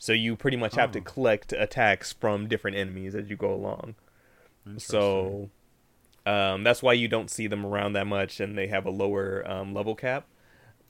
So 0.00 0.12
you 0.14 0.34
pretty 0.34 0.56
much 0.56 0.76
have 0.76 0.90
to 0.92 0.98
Oh. 0.98 1.02
collect 1.02 1.52
attacks 1.52 2.10
from 2.12 2.48
different 2.48 2.76
enemies 2.78 3.14
as 3.14 3.28
you 3.28 3.36
go 3.36 3.52
along. 3.52 3.96
So 4.78 5.50
um, 6.24 6.64
that's 6.64 6.82
why 6.82 6.94
you 6.94 7.06
don't 7.06 7.30
see 7.30 7.46
them 7.46 7.66
around 7.66 7.92
that 7.92 8.06
much, 8.06 8.40
and 8.40 8.56
they 8.56 8.68
have 8.68 8.86
a 8.86 8.90
lower 8.90 9.48
um, 9.48 9.74
level 9.74 9.94
cap. 9.94 10.26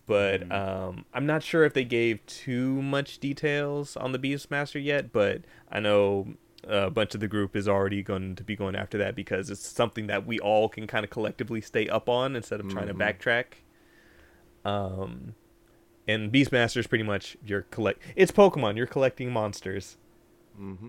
But 0.07 0.43
Mhm. 0.43 0.53
um, 0.53 1.05
I'm 1.13 1.27
not 1.27 1.43
sure 1.43 1.65
if 1.65 1.75
they 1.75 1.85
gave 1.85 2.25
too 2.27 2.81
much 2.83 3.19
details 3.19 3.97
on 3.97 4.13
the 4.13 4.19
Beastmaster 4.19 4.83
yet. 4.83 5.13
But 5.13 5.43
I 5.71 5.81
know 5.81 6.35
a 6.65 6.89
bunch 6.91 7.15
of 7.15 7.21
the 7.21 7.29
group 7.29 7.57
is 7.57 7.67
already 7.67 8.03
going 8.05 8.37
to 8.37 8.45
be 8.45 8.55
going 8.55 8.77
after 8.77 8.97
that 8.99 9.17
because 9.17 9.51
it's 9.51 9.67
something 9.67 10.07
that 10.07 10.25
we 10.25 10.39
all 10.39 10.69
can 10.69 10.87
kind 10.87 11.05
of 11.05 11.11
collectively 11.11 11.61
stay 11.61 11.89
up 11.89 12.09
on 12.09 12.37
instead 12.37 12.61
of 12.61 12.69
trying 12.69 12.87
to 12.87 12.95
Mhm. 12.95 12.99
backtrack. 12.99 13.45
Um, 14.65 15.35
and 16.07 16.33
Beastmaster 16.33 16.79
is 16.79 16.87
pretty 16.87 17.05
much 17.05 17.37
your 17.45 17.63
collect. 17.63 18.03
It's 18.17 18.33
Pokemon. 18.33 18.77
You're 18.77 18.87
collecting 18.87 19.31
monsters. 19.33 19.97
Mm-hmm. 20.61 20.89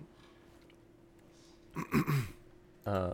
Uh, 2.84 3.13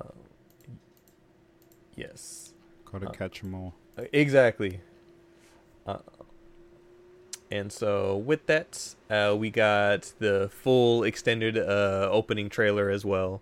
yes. 1.97 2.53
gotta 2.89 3.09
uh, 3.09 3.11
catch 3.11 3.43
'em 3.43 3.53
all. 3.53 3.75
Exactly. 4.13 4.79
Uh, 5.85 5.97
and 7.51 7.71
so 7.71 8.15
with 8.15 8.45
that, 8.47 8.95
uh, 9.09 9.35
we 9.37 9.49
got 9.49 10.13
the 10.19 10.49
full 10.53 11.03
extended 11.03 11.57
uh, 11.57 12.07
opening 12.09 12.47
trailer 12.49 12.89
as 12.89 13.03
well. 13.03 13.41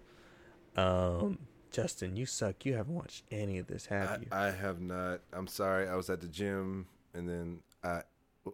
Um, 0.76 1.38
Justin, 1.72 2.16
you 2.16 2.26
suck. 2.26 2.66
You 2.66 2.74
haven't 2.76 2.96
watched 2.96 3.24
any 3.32 3.58
of 3.58 3.68
this, 3.68 3.86
have 3.88 4.10
I, 4.10 4.16
you? 4.16 4.28
I 4.32 4.52
have 4.52 4.82
not. 4.82 5.22
I'm 5.32 5.48
sorry. 5.48 5.88
I 5.88 5.96
was 5.96 6.10
at 6.10 6.22
the 6.22 6.28
gym 6.28 6.88
and 7.14 7.30
then 7.30 7.60
I 7.84 8.02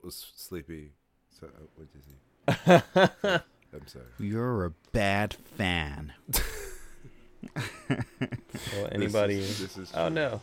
was 0.04 0.32
sleepy. 0.36 0.91
So 1.39 1.47
uh, 1.47 1.65
what 1.75 1.88
did 1.91 2.01
you 2.01 3.32
see? 3.34 3.39
I'm 3.73 3.88
sorry. 3.88 4.06
You're 4.19 4.65
a 4.65 4.71
bad 4.91 5.34
fan. 5.34 6.13
well, 7.89 8.89
anybody? 8.91 9.36
This 9.39 9.49
is, 9.51 9.60
this 9.60 9.77
is 9.77 9.91
oh 9.95 10.10
no. 10.10 10.41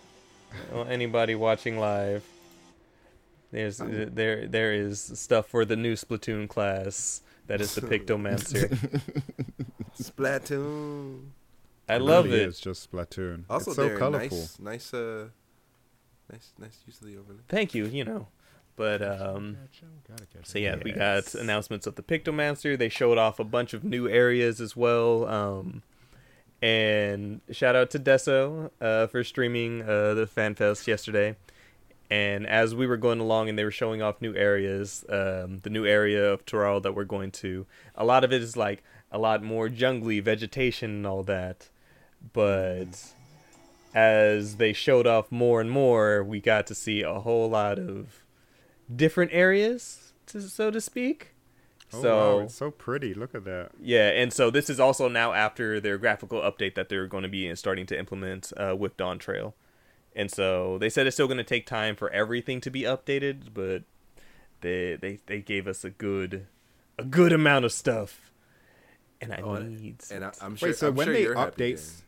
Well, 0.72 0.86
anybody 0.88 1.34
watching 1.34 1.78
live? 1.78 2.24
There's 3.50 3.80
Oh. 3.80 3.86
there 3.86 4.46
there 4.46 4.72
is 4.72 5.00
stuff 5.14 5.46
for 5.48 5.64
the 5.64 5.76
new 5.76 5.94
Splatoon 5.94 6.48
class. 6.48 7.22
That 7.46 7.60
is 7.60 7.74
the 7.74 7.80
Pictomancer. 7.92 8.68
Splatoon. 9.98 11.28
I 11.88 11.96
It 11.96 12.02
love 12.02 12.26
really 12.26 12.42
it. 12.42 12.48
is 12.48 12.60
just 12.60 12.90
Splatoon. 12.90 13.44
Also, 13.48 13.70
it's 13.70 13.76
so 13.76 13.88
they're 13.88 13.98
colorful. 13.98 14.36
nice, 14.38 14.58
nice, 14.60 14.94
uh, 14.94 15.28
nice, 16.30 16.52
nice 16.58 16.78
use 16.86 17.00
of 17.00 17.06
the 17.06 17.16
overlay. 17.16 17.38
Thank 17.48 17.74
you. 17.74 17.86
You 17.86 18.04
know, 18.04 18.28
but 18.78 19.02
um. 19.02 19.58
So 20.44 20.58
him. 20.58 20.62
yeah, 20.62 20.76
we 20.82 20.92
got 20.92 21.34
announcements 21.34 21.86
of 21.86 21.96
the 21.96 22.02
Pictomancer. 22.02 22.78
They 22.78 22.88
showed 22.88 23.18
off 23.18 23.38
a 23.40 23.44
bunch 23.44 23.74
of 23.74 23.82
new 23.84 24.08
areas 24.08 24.60
as 24.60 24.76
well. 24.76 25.26
Um, 25.26 25.82
and 26.62 27.40
shout 27.50 27.76
out 27.76 27.90
to 27.90 27.98
Deso 27.98 28.70
uh, 28.80 29.08
for 29.08 29.22
streaming 29.24 29.82
uh, 29.82 30.14
the 30.14 30.26
FanFest 30.26 30.86
yesterday. 30.86 31.36
And 32.10 32.46
as 32.46 32.74
we 32.74 32.86
were 32.86 32.96
going 32.96 33.20
along 33.20 33.48
and 33.48 33.58
they 33.58 33.64
were 33.64 33.70
showing 33.70 34.00
off 34.00 34.22
new 34.22 34.34
areas, 34.34 35.04
um, 35.08 35.58
the 35.58 35.70
new 35.70 35.84
area 35.84 36.32
of 36.32 36.46
Tural 36.46 36.82
that 36.82 36.94
we're 36.94 37.04
going 37.04 37.32
to, 37.32 37.66
a 37.94 38.04
lot 38.04 38.24
of 38.24 38.32
it 38.32 38.42
is 38.42 38.56
like 38.56 38.82
a 39.12 39.18
lot 39.18 39.42
more 39.42 39.68
jungly 39.68 40.20
vegetation 40.20 40.90
and 40.90 41.06
all 41.06 41.22
that. 41.24 41.68
But 42.32 43.12
as 43.94 44.56
they 44.56 44.72
showed 44.72 45.06
off 45.06 45.30
more 45.30 45.60
and 45.60 45.70
more, 45.70 46.22
we 46.24 46.40
got 46.40 46.66
to 46.68 46.74
see 46.74 47.02
a 47.02 47.20
whole 47.20 47.50
lot 47.50 47.78
of 47.78 48.24
different 48.94 49.30
areas, 49.32 50.12
to, 50.26 50.40
so 50.42 50.70
to 50.70 50.80
speak. 50.80 51.34
Oh, 51.92 52.02
so 52.02 52.38
wow, 52.38 52.40
it's 52.40 52.54
so 52.54 52.70
pretty. 52.70 53.14
Look 53.14 53.34
at 53.34 53.44
that. 53.44 53.70
yeah, 53.80 54.08
and 54.10 54.32
so 54.32 54.50
this 54.50 54.68
is 54.68 54.78
also 54.78 55.08
now 55.08 55.32
after 55.32 55.80
their 55.80 55.96
graphical 55.98 56.40
update 56.40 56.74
that 56.74 56.88
they're 56.90 57.06
going 57.06 57.22
to 57.22 57.28
be 57.30 57.54
starting 57.54 57.86
to 57.86 57.98
implement 57.98 58.52
uh, 58.56 58.76
with 58.78 58.96
Dawn 58.98 59.18
Trail, 59.18 59.54
and 60.14 60.30
so 60.30 60.76
they 60.78 60.90
said 60.90 61.06
it's 61.06 61.16
still 61.16 61.26
going 61.28 61.38
to 61.38 61.44
take 61.44 61.66
time 61.66 61.96
for 61.96 62.10
everything 62.10 62.60
to 62.60 62.70
be 62.70 62.82
updated, 62.82 63.54
but 63.54 63.84
they 64.60 64.96
they 64.96 65.20
they 65.26 65.40
gave 65.40 65.66
us 65.66 65.82
a 65.84 65.90
good 65.90 66.46
a 66.98 67.04
good 67.04 67.32
amount 67.32 67.64
of 67.64 67.72
stuff, 67.72 68.30
and 69.20 69.32
I 69.32 69.40
Oh, 69.40 69.56
need 69.58 70.02
And 70.10 70.24
I, 70.26 70.32
I'm 70.42 70.56
sure. 70.56 70.68
Wait, 70.68 70.76
so 70.76 70.88
I'm 70.88 70.94
when 70.94 71.06
sure 71.06 71.14
they 71.14 71.22
you're 71.22 71.36
happy, 71.36 71.72
updates, 71.72 72.02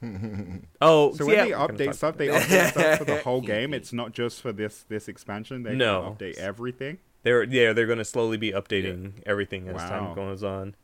oh 0.80 1.12
so 1.14 1.30
yeah, 1.30 1.44
when 1.66 1.76
they 1.76 1.84
update 1.84 1.86
talk- 1.86 1.94
stuff, 1.94 2.16
they 2.16 2.28
update 2.28 2.70
stuff 2.70 2.98
for 2.98 3.04
the 3.04 3.18
whole 3.18 3.40
game. 3.54 3.74
It's 3.74 3.92
not 3.92 4.12
just 4.12 4.40
for 4.40 4.52
this 4.52 4.84
this 4.88 5.08
expansion. 5.08 5.62
They 5.62 5.74
No. 5.74 6.16
update 6.18 6.36
everything. 6.38 6.98
They're 7.24 7.42
yeah, 7.42 7.72
they're 7.72 7.86
going 7.86 7.98
to 7.98 8.04
slowly 8.04 8.36
be 8.36 8.52
updating 8.52 9.14
everything 9.26 9.68
as 9.68 9.76
time 9.82 10.14
goes 10.14 10.42
on. 10.44 10.76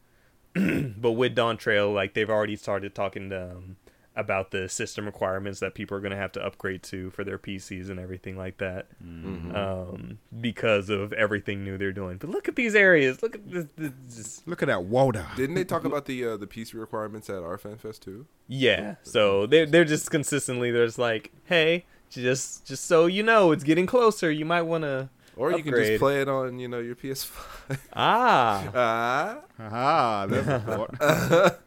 but 0.96 1.12
with 1.12 1.34
Dawn 1.34 1.56
Trail, 1.56 1.92
like 1.92 2.14
they've 2.14 2.30
already 2.30 2.56
started 2.56 2.94
talking 2.94 3.30
to 3.30 3.52
um, 3.52 3.76
about 4.16 4.52
the 4.52 4.68
system 4.68 5.06
requirements 5.06 5.58
that 5.60 5.74
people 5.74 5.96
are 5.96 6.00
going 6.00 6.12
to 6.12 6.16
have 6.16 6.30
to 6.32 6.40
upgrade 6.44 6.82
to 6.84 7.10
for 7.10 7.24
their 7.24 7.36
PCs 7.38 7.90
and 7.90 7.98
everything 7.98 8.36
like 8.36 8.58
that, 8.58 8.86
Mm-hmm. 9.04 9.54
um, 9.56 10.18
because 10.40 10.88
of 10.88 11.12
everything 11.14 11.64
new 11.64 11.76
they're 11.76 11.92
doing. 11.92 12.18
But 12.18 12.30
look 12.30 12.46
at 12.48 12.54
these 12.56 12.74
areas. 12.76 13.22
Look 13.22 13.34
at 13.34 13.50
this. 13.50 13.66
this, 13.76 13.92
this. 14.08 14.42
Look 14.46 14.62
at 14.62 14.66
that 14.68 14.84
Walder. 14.84 15.26
Didn't 15.36 15.56
they 15.56 15.64
talk 15.64 15.84
about 15.90 16.04
the 16.06 16.24
uh, 16.24 16.36
the 16.36 16.46
PC 16.46 16.74
requirements 16.74 17.28
at 17.28 17.42
our 17.42 17.58
fan 17.58 17.76
fest 17.76 18.02
too? 18.02 18.26
Yeah. 18.46 18.94
So 19.02 19.46
they're 19.46 19.66
they're 19.66 19.84
just 19.84 20.10
consistently. 20.10 20.70
There's 20.70 20.98
like, 20.98 21.32
hey, 21.46 21.84
just 22.10 22.64
just 22.66 22.84
so 22.86 23.06
you 23.06 23.22
know, 23.24 23.50
it's 23.50 23.64
getting 23.64 23.86
closer. 23.86 24.30
You 24.30 24.44
might 24.44 24.62
want 24.62 24.84
to. 24.84 25.08
Or 25.36 25.50
you 25.50 25.64
can 25.64 25.74
just 25.74 25.98
play 25.98 26.20
it 26.22 26.28
on 26.28 26.60
you 26.60 26.68
know 26.68 26.78
your 26.78 26.94
PS5. 26.94 27.32
Ah. 27.96 28.70
ah. 28.72 29.38
Ah. 29.58 30.26
there's 30.28 30.46
a 30.48 30.60
thought. 30.60 31.60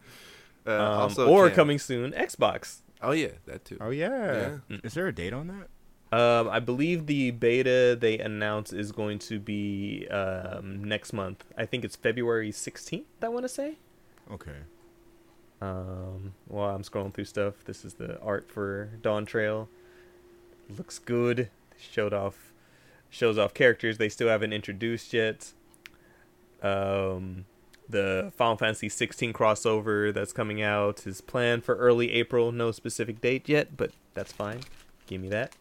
Uh, 0.68 0.72
Um, 0.72 0.80
also 1.02 1.28
or 1.30 1.48
Cam- 1.48 1.56
coming 1.56 1.80
soon, 1.80 2.12
Xbox. 2.12 2.82
Oh 3.02 3.12
yeah, 3.12 3.30
that 3.46 3.64
too. 3.66 3.78
Oh 3.80 3.90
yeah. 3.92 4.58
yeah. 4.70 4.78
Is 4.84 4.94
there 4.96 5.08
a 5.08 5.14
date 5.14 5.34
on 5.34 5.48
that? 5.48 5.70
Um, 6.18 6.48
I 6.50 6.60
believe 6.60 7.06
the 7.06 7.32
beta 7.32 7.98
they 8.00 8.18
announced 8.18 8.72
is 8.74 8.92
going 8.94 9.20
to 9.20 9.40
be 9.40 10.08
um, 10.10 10.84
next 10.84 11.12
month. 11.14 11.44
I 11.58 11.66
think 11.66 11.84
it's 11.84 11.96
February 11.98 12.52
16th, 12.52 13.04
I 13.22 13.28
want 13.28 13.44
to 13.44 13.50
say. 13.50 13.76
Okay. 14.32 14.56
Um, 15.62 16.34
while 16.48 16.74
I'm 16.76 16.84
scrolling 16.84 17.14
through 17.14 17.26
stuff, 17.26 17.56
this 17.66 17.84
is 17.84 17.96
the 17.96 18.20
art 18.22 18.50
for 18.50 18.92
Dawn 19.02 19.26
Trail. 19.26 19.68
Looks 20.78 20.98
good. 20.98 21.38
They 21.72 21.78
showed 21.78 22.14
off, 22.14 22.54
shows 23.10 23.38
off 23.38 23.54
characters 23.54 23.98
they 23.98 24.10
still 24.10 24.30
haven't 24.30 24.54
introduced 24.54 25.12
yet. 25.14 25.52
Um, 26.64 27.46
the 27.90 28.32
Final 28.36 28.58
Fantasy 28.58 28.90
16 28.90 29.34
crossover 29.34 30.14
that's 30.14 30.34
coming 30.34 30.62
out 30.62 31.08
is 31.08 31.22
planned 31.22 31.64
for 31.64 31.76
early 31.76 32.12
April. 32.14 32.52
No 32.52 32.72
specific 32.72 33.22
date 33.22 33.48
yet, 33.48 33.78
but 33.78 33.92
that's 34.14 34.32
fine. 34.32 34.62
Give 35.08 35.22
me 35.22 35.30
that. 35.30 35.54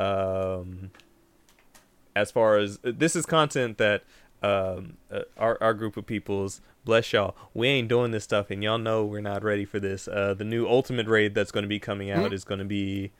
Um, 0.00 0.90
as 2.14 2.30
far 2.30 2.56
as 2.56 2.78
this 2.82 3.14
is 3.14 3.26
content 3.26 3.78
that 3.78 4.04
um, 4.42 4.96
uh, 5.10 5.22
our 5.36 5.58
our 5.60 5.74
group 5.74 5.96
of 5.96 6.06
peoples, 6.06 6.60
bless 6.84 7.12
y'all, 7.12 7.36
we 7.54 7.68
ain't 7.68 7.88
doing 7.88 8.12
this 8.12 8.24
stuff, 8.24 8.50
and 8.50 8.62
y'all 8.62 8.78
know 8.78 9.04
we're 9.04 9.20
not 9.20 9.42
ready 9.42 9.64
for 9.64 9.80
this. 9.80 10.06
Uh, 10.06 10.34
the 10.34 10.44
new 10.44 10.66
Ultimate 10.66 11.06
raid 11.08 11.34
that's 11.34 11.50
going 11.50 11.62
to 11.64 11.68
be 11.68 11.80
coming 11.80 12.10
out 12.10 12.32
is 12.32 12.44
going 12.44 12.60
to 12.60 12.64
be. 12.64 13.10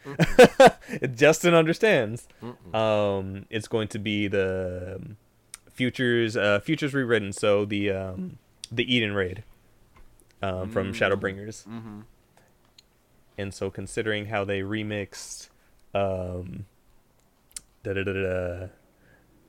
Justin 1.14 1.54
understands. 1.54 2.28
Um, 2.72 3.46
it's 3.50 3.68
going 3.68 3.88
to 3.88 3.98
be 3.98 4.28
the 4.28 4.96
um, 4.96 5.16
futures 5.78 6.36
uh, 6.36 6.58
futures 6.58 6.92
rewritten. 6.92 7.32
So 7.32 7.64
the 7.64 7.90
um, 7.90 8.38
the 8.70 8.92
Eden 8.92 9.14
raid 9.14 9.44
um, 10.42 10.70
from 10.70 10.92
Shadowbringers. 10.92 11.66
Mm-hmm. 11.66 12.00
And 13.38 13.54
so, 13.54 13.70
considering 13.70 14.26
how 14.26 14.44
they 14.44 14.60
remixed 14.60 15.48
um, 15.94 16.66
da 17.84 17.94
da 17.94 18.02
da 18.02 18.12
da 18.12 18.66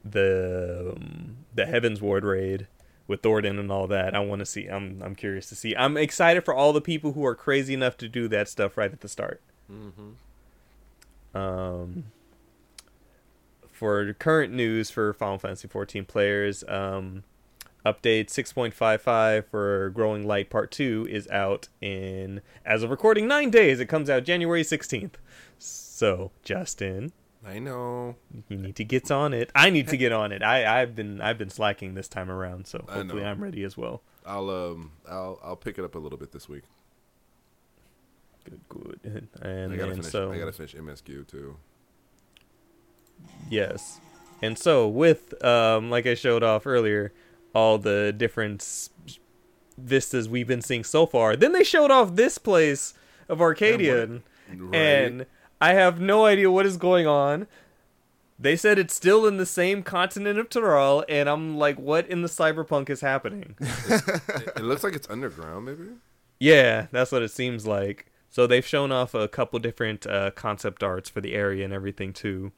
the 0.06 0.94
um, 0.96 1.38
the 1.56 1.64
Heavensward 1.64 2.24
raid 2.24 2.68
with 3.08 3.24
Thordan 3.24 3.58
and 3.60 3.72
all 3.72 3.88
that, 3.88 4.16
I 4.16 4.20
want 4.20 4.40
to 4.40 4.46
see. 4.46 4.68
I'm 4.68 5.02
I'm 5.02 5.16
curious 5.16 5.50
to 5.50 5.56
see. 5.56 5.76
I'm 5.76 5.98
excited 5.98 6.46
for 6.46 6.54
all 6.54 6.72
the 6.72 6.82
people 6.82 7.14
who 7.14 7.26
are 7.26 7.36
crazy 7.36 7.74
enough 7.74 7.98
to 7.98 8.08
do 8.08 8.28
that 8.28 8.48
stuff 8.48 8.78
right 8.78 8.94
at 8.94 9.02
the 9.02 9.10
start. 9.10 9.42
Mm-hmm. 9.72 11.38
Um, 11.38 12.06
for 13.80 14.14
current 14.14 14.54
news 14.54 14.92
for 14.92 15.14
Final 15.14 15.38
Fantasy 15.40 15.70
14 15.70 16.04
players, 16.04 16.66
um, 16.68 17.24
update 17.86 18.26
6.55 18.26 19.46
for 19.46 19.90
Growing 19.92 20.28
Light 20.28 20.50
Part 20.50 20.70
2 20.70 21.08
is 21.10 21.30
out 21.30 21.70
in, 21.80 22.42
as 22.66 22.84
of 22.84 22.90
recording, 22.90 23.26
nine 23.26 23.50
days. 23.50 23.80
It 23.80 23.86
comes 23.86 24.10
out 24.10 24.26
January 24.26 24.64
16th. 24.64 25.14
So, 25.58 26.32
Justin, 26.44 27.14
I 27.46 27.60
know. 27.60 28.18
you 28.50 28.58
need 28.58 28.76
to 28.76 28.84
get 28.84 29.10
on 29.12 29.34
it. 29.34 29.50
I 29.56 29.70
need 29.70 29.88
to 29.88 29.96
get 29.98 30.12
on 30.12 30.34
it. 30.34 30.44
I, 30.44 30.82
I've 30.82 30.94
been 30.94 31.22
I've 31.22 31.38
been 31.38 31.50
slacking 31.50 31.94
this 31.94 32.10
time 32.10 32.30
around, 32.30 32.68
so 32.68 32.84
hopefully. 32.90 33.24
I'm 33.24 33.42
ready 33.42 33.64
as 33.64 33.78
well. 33.78 34.02
I'll 34.26 34.50
um 34.50 34.92
I'll 35.10 35.40
I'll 35.42 35.56
pick 35.56 35.78
it 35.80 35.86
up 35.86 35.96
a 35.96 36.00
little 36.00 36.18
bit 36.18 36.34
this 36.34 36.50
week. 36.50 36.64
Good, 38.44 38.62
good. 38.68 39.28
And 39.42 39.72
I 39.74 39.76
gotta 39.78 39.92
then 39.92 39.98
finish. 40.02 40.12
so 40.12 40.32
I 40.32 40.38
gotta 40.38 40.52
finish 40.52 40.76
MSQ 40.76 41.28
too. 41.28 41.56
Yes. 43.50 44.00
And 44.42 44.58
so 44.58 44.88
with 44.88 45.44
um 45.44 45.90
like 45.90 46.06
I 46.08 46.14
showed 46.16 46.44
off 46.44 46.66
earlier, 46.68 47.12
all 47.54 47.78
the 47.78 48.14
different 48.16 48.90
vistas 49.78 50.28
we've 50.30 50.48
been 50.48 50.62
seeing 50.62 50.84
so 50.84 51.06
far. 51.06 51.36
Then 51.36 51.52
they 51.54 51.64
showed 51.64 51.92
off 51.92 52.16
this 52.16 52.38
place 52.38 52.94
of 53.28 53.42
Arcadion 53.42 54.24
Right. 54.52 54.76
and 54.76 55.26
I 55.62 55.74
have 55.74 56.00
no 56.02 56.26
idea 56.26 56.50
what 56.50 56.66
is 56.66 56.78
going 56.78 57.06
on. 57.06 57.48
They 58.40 58.56
said 58.56 58.80
it's 58.80 58.96
still 58.96 59.26
in 59.28 59.38
the 59.38 59.46
same 59.46 59.84
continent 59.84 60.40
of 60.40 60.50
Tyrell 60.50 61.04
and 61.10 61.28
I'm 61.30 61.58
like 61.58 61.78
what 61.78 62.08
in 62.08 62.22
the 62.22 62.28
cyberpunk 62.30 62.90
is 62.90 63.02
happening? 63.02 63.56
it, 63.60 64.22
it 64.58 64.62
looks 64.64 64.84
like 64.84 64.96
it's 64.96 65.10
underground, 65.10 65.66
maybe. 65.66 65.90
yeah, 66.40 66.88
that's 66.92 67.12
what 67.12 67.22
it 67.22 67.32
seems 67.32 67.68
like. 67.68 68.06
So 68.32 68.48
they've 68.48 68.66
shown 68.66 68.92
off 68.92 69.14
a 69.14 69.28
couple 69.28 69.60
different 69.60 70.06
uh, 70.08 70.32
concept 70.32 70.84
arts 70.84 71.10
for 71.10 71.20
the 71.20 71.34
area 71.34 71.66
and 71.66 71.74
everything 71.74 72.14
too. 72.14 72.52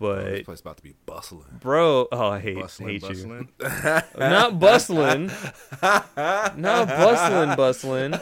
Oh, 0.00 0.14
this 0.16 0.38
But 0.40 0.44
place 0.44 0.60
about 0.60 0.76
to 0.78 0.82
be 0.82 0.94
bustling. 1.06 1.58
bro, 1.60 2.08
oh 2.12 2.28
I 2.28 2.40
hate 2.40 2.56
Bustling, 2.58 2.88
hate 2.88 3.02
you. 3.02 3.08
bustling. 3.08 4.02
Not 4.18 4.58
bustling. 4.60 5.30
Not 5.82 6.14
bustling, 6.88 7.56
bustling. 7.56 8.14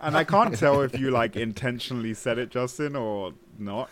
And 0.00 0.16
I 0.16 0.24
can't 0.24 0.56
tell 0.58 0.82
if 0.82 0.98
you 0.98 1.10
like 1.10 1.36
intentionally 1.36 2.14
said 2.14 2.38
it, 2.38 2.50
Justin, 2.50 2.96
or 2.96 3.34
not. 3.58 3.90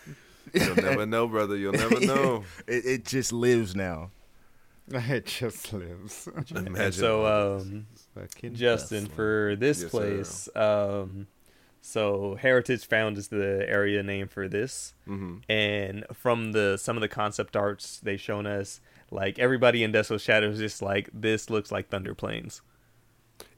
You'll 0.53 0.75
never 0.75 1.05
know, 1.05 1.27
brother. 1.27 1.55
You'll 1.55 1.73
never 1.73 1.99
know. 2.05 2.43
It, 2.67 2.85
it 2.85 3.05
just 3.05 3.31
lives 3.31 3.75
now. 3.75 4.11
It 4.93 5.25
just 5.25 5.71
lives. 5.71 6.27
Imagine. 6.49 6.75
And 6.75 6.93
so, 6.93 7.25
um, 7.25 7.87
Fucking 8.13 8.55
Justin, 8.55 9.05
for 9.05 9.55
this 9.57 9.83
Yes, 9.83 9.91
sir. 9.91 9.97
place, 9.97 10.49
um, 10.53 11.27
so 11.81 12.35
Heritage 12.35 12.85
Found 12.87 13.17
is 13.17 13.29
the 13.29 13.65
area 13.67 14.03
name 14.03 14.27
for 14.27 14.47
this, 14.47 14.93
hmm 15.05 15.37
and 15.49 16.05
from 16.13 16.51
the 16.53 16.77
some 16.77 16.95
of 16.97 17.01
the 17.01 17.07
concept 17.07 17.55
arts 17.55 17.99
they've 18.01 18.21
shown 18.21 18.45
us, 18.45 18.79
like 19.09 19.39
everybody 19.39 19.83
in 19.83 19.91
Desolate 19.91 20.21
Shadows, 20.21 20.59
just 20.59 20.81
like 20.81 21.09
this 21.13 21.49
looks 21.49 21.71
like 21.71 21.89
Thunder 21.89 22.13
Plains. 22.15 22.61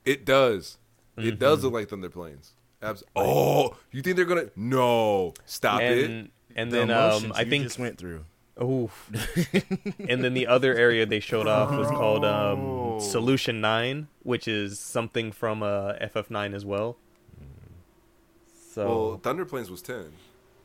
It 0.06 0.26
does. 0.26 0.78
It 1.18 1.38
does 1.40 1.58
Mm-hmm. 1.60 1.66
look 1.66 1.74
like 1.74 1.90
Thunder 1.90 2.10
Plains. 2.10 2.54
Abs- 2.82 3.04
oh, 3.16 3.78
you 3.92 4.02
think 4.02 4.16
they're 4.16 4.26
gonna? 4.26 4.50
No, 4.56 5.34
stop 5.46 5.82
it. 5.82 6.10
and 6.10 6.30
and 6.56 6.72
The 6.72 6.78
then 6.86 6.92
um, 6.92 7.32
I 7.36 7.42
you 7.44 7.50
think 7.50 7.64
just 7.64 7.80
went 7.80 7.98
through. 7.98 8.26
Oof. 8.62 9.10
and 10.10 10.24
then 10.24 10.34
the 10.36 10.46
other 10.48 10.76
area 10.76 11.06
they 11.08 11.20
showed 11.20 11.48
off 11.48 11.72
was 11.72 11.88
called 11.90 12.24
um, 12.24 13.00
Solution 13.00 13.62
9, 13.62 14.08
which 14.22 14.48
is 14.48 14.80
something 14.80 15.32
from 15.32 15.64
uh, 15.64 15.94
FF9 15.94 16.54
as 16.54 16.64
well. 16.64 16.98
So 18.74 18.86
Well, 18.88 19.20
Thunder 19.22 19.46
Plains 19.46 19.70
was 19.70 19.82
ten. 19.84 20.14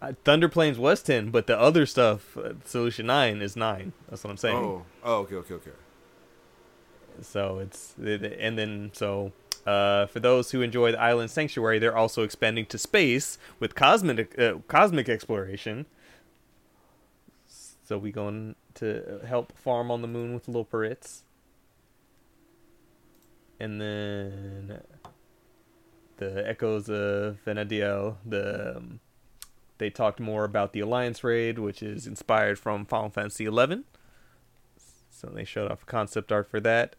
uh, 0.01 0.13
Thunder 0.25 0.49
Plains 0.49 0.79
was 0.79 1.03
10, 1.03 1.31
but 1.31 1.47
the 1.47 1.59
other 1.59 1.85
stuff, 1.85 2.37
uh, 2.39 2.55
Solution 2.65 3.07
9 3.07 3.43
is 3.43 3.55
9. 3.57 3.93
That's 4.09 4.25
what 4.25 4.31
I'm 4.31 4.37
saying. 4.39 4.57
Oh, 4.57 4.85
oh, 5.05 5.15
okay, 5.23 5.35
okay, 5.37 5.55
okay. 5.55 5.71
So 7.21 7.59
it's 7.59 7.95
and 7.99 8.57
then 8.57 8.91
so 8.95 9.33
uh, 9.67 10.07
for 10.07 10.21
those 10.21 10.53
who 10.53 10.63
enjoy 10.63 10.93
the 10.93 11.01
Island 11.01 11.31
Sanctuary, 11.31 11.79
they're 11.79 11.97
also 11.97 12.23
expanding 12.23 12.65
to 12.67 12.79
space 12.79 13.39
with 13.61 13.75
cosmic 13.75 14.39
uh, 14.39 14.55
cosmic 14.69 15.09
exploration. 15.09 15.85
So 17.85 17.99
we 17.99 18.13
going 18.13 18.55
to 18.75 19.21
help 19.27 19.53
farm 19.59 19.91
on 19.91 20.01
the 20.01 20.09
moon 20.09 20.33
with 20.33 20.47
little 20.47 20.65
parrots, 20.65 21.25
and 23.59 23.81
then 23.81 24.81
the 26.19 26.47
echoes 26.49 26.89
of 26.89 27.39
Vana'diel. 27.45 28.17
The 28.25 28.77
um, 28.77 29.01
they 29.79 29.91
talked 29.91 30.21
more 30.21 30.45
about 30.45 30.73
the 30.73 30.81
Alliance 30.81 31.25
raid, 31.25 31.59
which 31.59 31.83
is 31.83 32.07
inspired 32.07 32.59
from 32.59 32.85
Final 32.85 33.11
Fantasy 33.11 33.47
XI. 33.47 33.85
So 35.11 35.29
they 35.29 35.45
showed 35.45 35.71
off 35.71 35.87
concept 35.87 36.31
art 36.31 36.51
for 36.51 36.61
that. 36.61 36.97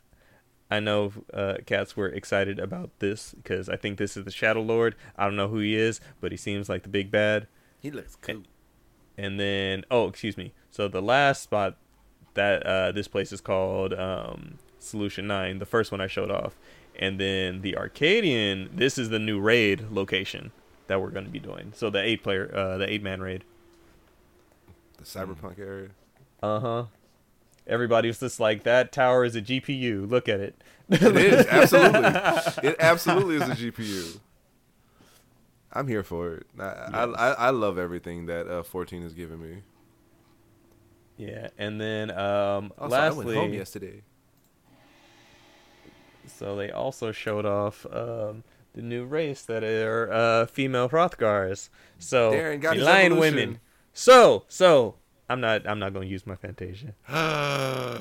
I 0.72 0.80
know 0.80 1.12
uh, 1.34 1.56
cats 1.66 1.98
were 1.98 2.08
excited 2.08 2.60
about 2.60 2.92
this 3.00 3.34
because 3.34 3.70
I 3.70 3.76
think 3.76 3.98
this 3.98 4.16
is 4.16 4.26
the 4.26 4.32
Shadow 4.32 4.62
Lord. 4.62 4.96
I 5.18 5.26
don't 5.26 5.36
know 5.36 5.48
who 5.48 5.60
he 5.60 5.76
is, 5.76 6.00
but 6.22 6.32
he 6.32 6.38
seems 6.38 6.70
like 6.70 6.84
the 6.84 6.90
big 6.90 7.12
bad. 7.12 7.48
He 7.80 7.92
looks 7.92 8.16
cool. 8.16 8.44
And 9.18 9.40
then, 9.40 9.84
oh, 9.90 10.08
excuse 10.08 10.38
me. 10.38 10.54
So 10.70 10.88
the 10.88 11.02
last 11.02 11.44
spot 11.44 11.78
that 12.36 12.66
uh, 12.66 12.92
this 12.92 13.08
place 13.08 13.32
is 13.32 13.42
called 13.42 13.94
um, 13.94 14.60
Solution 14.80 15.28
Nine, 15.28 15.60
the 15.60 15.66
first 15.66 15.92
one 15.92 16.02
I 16.02 16.08
showed 16.08 16.32
off, 16.32 16.58
and 17.00 17.20
then 17.20 17.62
the 17.62 17.76
Arcadion. 17.76 18.70
This 18.74 18.98
is 18.98 19.10
the 19.10 19.18
new 19.20 19.40
raid 19.40 19.88
location 19.90 20.52
that 20.88 21.02
we're 21.02 21.10
going 21.10 21.26
to 21.26 21.32
be 21.32 21.40
doing. 21.40 21.72
So 21.76 21.90
the 21.90 22.02
eight 22.02 22.22
player, 22.22 22.52
uh, 22.54 22.78
the 22.78 22.92
eight 22.92 23.02
man 23.02 23.22
raid. 23.22 23.44
The 24.98 25.06
cyberpunk 25.06 25.58
area. 25.58 25.90
Uh 26.44 26.60
huh. 26.60 26.86
Everybody 27.66 28.10
was 28.10 28.20
just 28.20 28.40
like, 28.40 28.64
that 28.64 28.92
tower 28.92 29.24
is 29.24 29.36
a 29.36 29.42
GPU. 29.42 30.10
Look 30.10 30.28
at 30.28 30.40
it. 30.40 30.62
It 30.90 31.02
is 31.16 31.46
absolutely. 31.50 32.70
it 32.70 32.76
absolutely 32.80 33.36
is 33.36 33.44
a 33.44 33.56
GPU. 33.56 34.20
I'm 35.72 35.88
here 35.88 36.04
for 36.04 36.34
it. 36.34 36.48
I 36.60 36.64
I, 36.64 37.04
I, 37.04 37.32
I 37.32 37.50
love 37.52 37.78
everything 37.78 38.26
that 38.26 38.48
uh, 38.48 38.64
14 38.64 39.04
has 39.04 39.14
given 39.14 39.42
me. 39.42 39.62
Yeah, 41.16 41.50
and 41.58 41.80
then 41.80 42.12
um, 42.12 42.72
Also, 42.78 42.96
I 42.96 43.10
went 43.12 43.28
home 43.30 43.36
lastly, 43.36 43.58
yesterday. 43.58 44.02
So 46.30 46.56
they 46.56 46.72
also 46.72 47.12
showed 47.12 47.46
off 47.46 47.86
um, 47.92 48.44
the 48.74 48.82
new 48.82 49.06
race 49.06 49.42
that 49.44 49.64
are 49.64 50.12
uh, 50.12 50.46
female 50.46 50.90
Hrothgars. 50.90 51.70
So 51.98 52.32
Darren 52.32 52.62
got 52.62 52.72
the 52.72 52.76
his 52.78 52.86
lion 52.86 53.18
women. 53.18 53.60
So 53.94 54.46
so 54.48 54.96
I'm 55.30 55.42
not 55.42 55.68
I'm 55.68 55.80
not 55.80 55.94
gonna 55.94 56.06
use 56.06 56.26
my 56.26 56.36
Fantasia. 56.36 56.94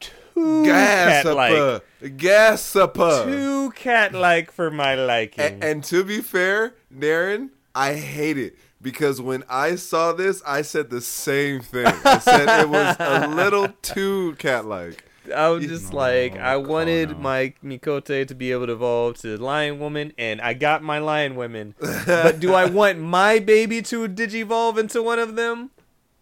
Too 0.00 0.64
cat-like. 0.64 1.82
Gasapa. 2.02 3.24
Too 3.24 3.70
cat-like 3.72 4.50
for 4.50 4.70
my 4.70 4.94
liking. 4.94 5.44
And, 5.44 5.64
and 5.64 5.84
to 5.84 6.02
be 6.04 6.20
fair, 6.20 6.74
Darren, 6.92 7.50
I 7.74 7.94
hate 7.94 8.38
it 8.38 8.56
because 8.80 9.20
when 9.20 9.44
I 9.48 9.76
saw 9.76 10.12
this, 10.12 10.42
I 10.46 10.62
said 10.62 10.90
the 10.90 11.00
same 11.00 11.60
thing. 11.60 11.86
I 11.86 12.18
said 12.18 12.62
it 12.62 12.68
was 12.68 12.96
a 12.98 13.28
little 13.28 13.68
too 13.82 14.34
cat-like. 14.38 15.04
I 15.34 15.48
was 15.50 15.66
just 15.66 15.92
No, 15.92 15.98
like, 15.98 16.36
I 16.36 16.56
wanted 16.56 17.10
Kono. 17.10 17.20
my 17.20 17.54
Miqo'te 17.64 18.26
to 18.26 18.34
be 18.34 18.50
able 18.52 18.66
to 18.66 18.72
evolve 18.72 19.18
to 19.18 19.36
Lion 19.36 19.78
Woman, 19.78 20.12
and 20.18 20.40
I 20.40 20.54
got 20.54 20.82
my 20.82 20.98
Lion 20.98 21.36
Women. 21.36 21.74
but 22.06 22.40
do 22.40 22.54
I 22.54 22.66
want 22.66 22.98
my 22.98 23.38
baby 23.38 23.82
to 23.82 24.08
digivolve 24.08 24.78
into 24.78 25.02
one 25.02 25.18
of 25.18 25.36
them? 25.36 25.70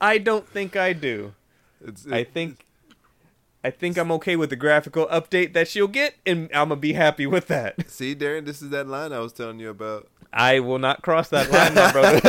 I 0.00 0.18
don't 0.18 0.46
think 0.48 0.76
I 0.76 0.92
do. 0.92 1.34
It's, 1.84 2.06
I 2.10 2.24
think, 2.24 2.66
I 3.64 3.70
think 3.70 3.96
I'm 3.96 4.10
okay 4.12 4.36
with 4.36 4.50
the 4.50 4.56
graphical 4.56 5.06
update 5.06 5.52
that 5.54 5.68
she'll 5.68 5.88
get, 5.88 6.14
and 6.26 6.50
I'm 6.54 6.68
gonna 6.68 6.76
be 6.76 6.92
happy 6.94 7.26
with 7.26 7.46
that. 7.48 7.90
See, 7.90 8.14
Darren, 8.14 8.44
this 8.44 8.60
is 8.60 8.70
that 8.70 8.86
line 8.86 9.12
I 9.12 9.20
was 9.20 9.32
telling 9.32 9.60
you 9.60 9.70
about. 9.70 10.08
I 10.32 10.60
will 10.60 10.78
not 10.78 11.02
cross 11.02 11.28
that 11.30 11.50
line, 11.52 11.74
my 11.74 11.90
brother. 11.90 12.20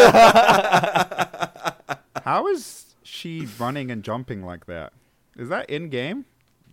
How 2.23 2.47
is 2.47 2.95
she 3.03 3.47
running 3.59 3.91
and 3.91 4.03
jumping 4.03 4.43
like 4.43 4.65
that? 4.67 4.93
Is 5.37 5.49
that 5.49 5.69
in 5.69 5.89
game? 5.89 6.25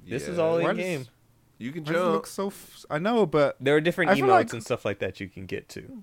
This 0.08 0.28
is 0.28 0.36
Yeah. 0.38 0.42
all 0.44 0.54
Why 0.60 0.70
in 0.70 0.76
does- 0.76 0.84
game. 0.84 1.06
You 1.60 1.72
can 1.72 1.82
Why 1.84 1.92
does 1.92 2.00
it 2.00 2.04
jump. 2.04 2.12
look 2.14 2.26
so? 2.26 2.46
F- 2.48 2.84
I 2.88 2.98
know, 2.98 3.26
but 3.26 3.56
There 3.60 3.74
are 3.76 3.80
different 3.80 4.10
I 4.12 4.14
emotes 4.20 4.28
like- 4.28 4.52
and 4.52 4.62
stuff 4.62 4.84
like 4.84 4.98
that 5.00 5.18
you 5.20 5.28
can 5.28 5.46
get 5.46 5.68
to. 5.70 6.02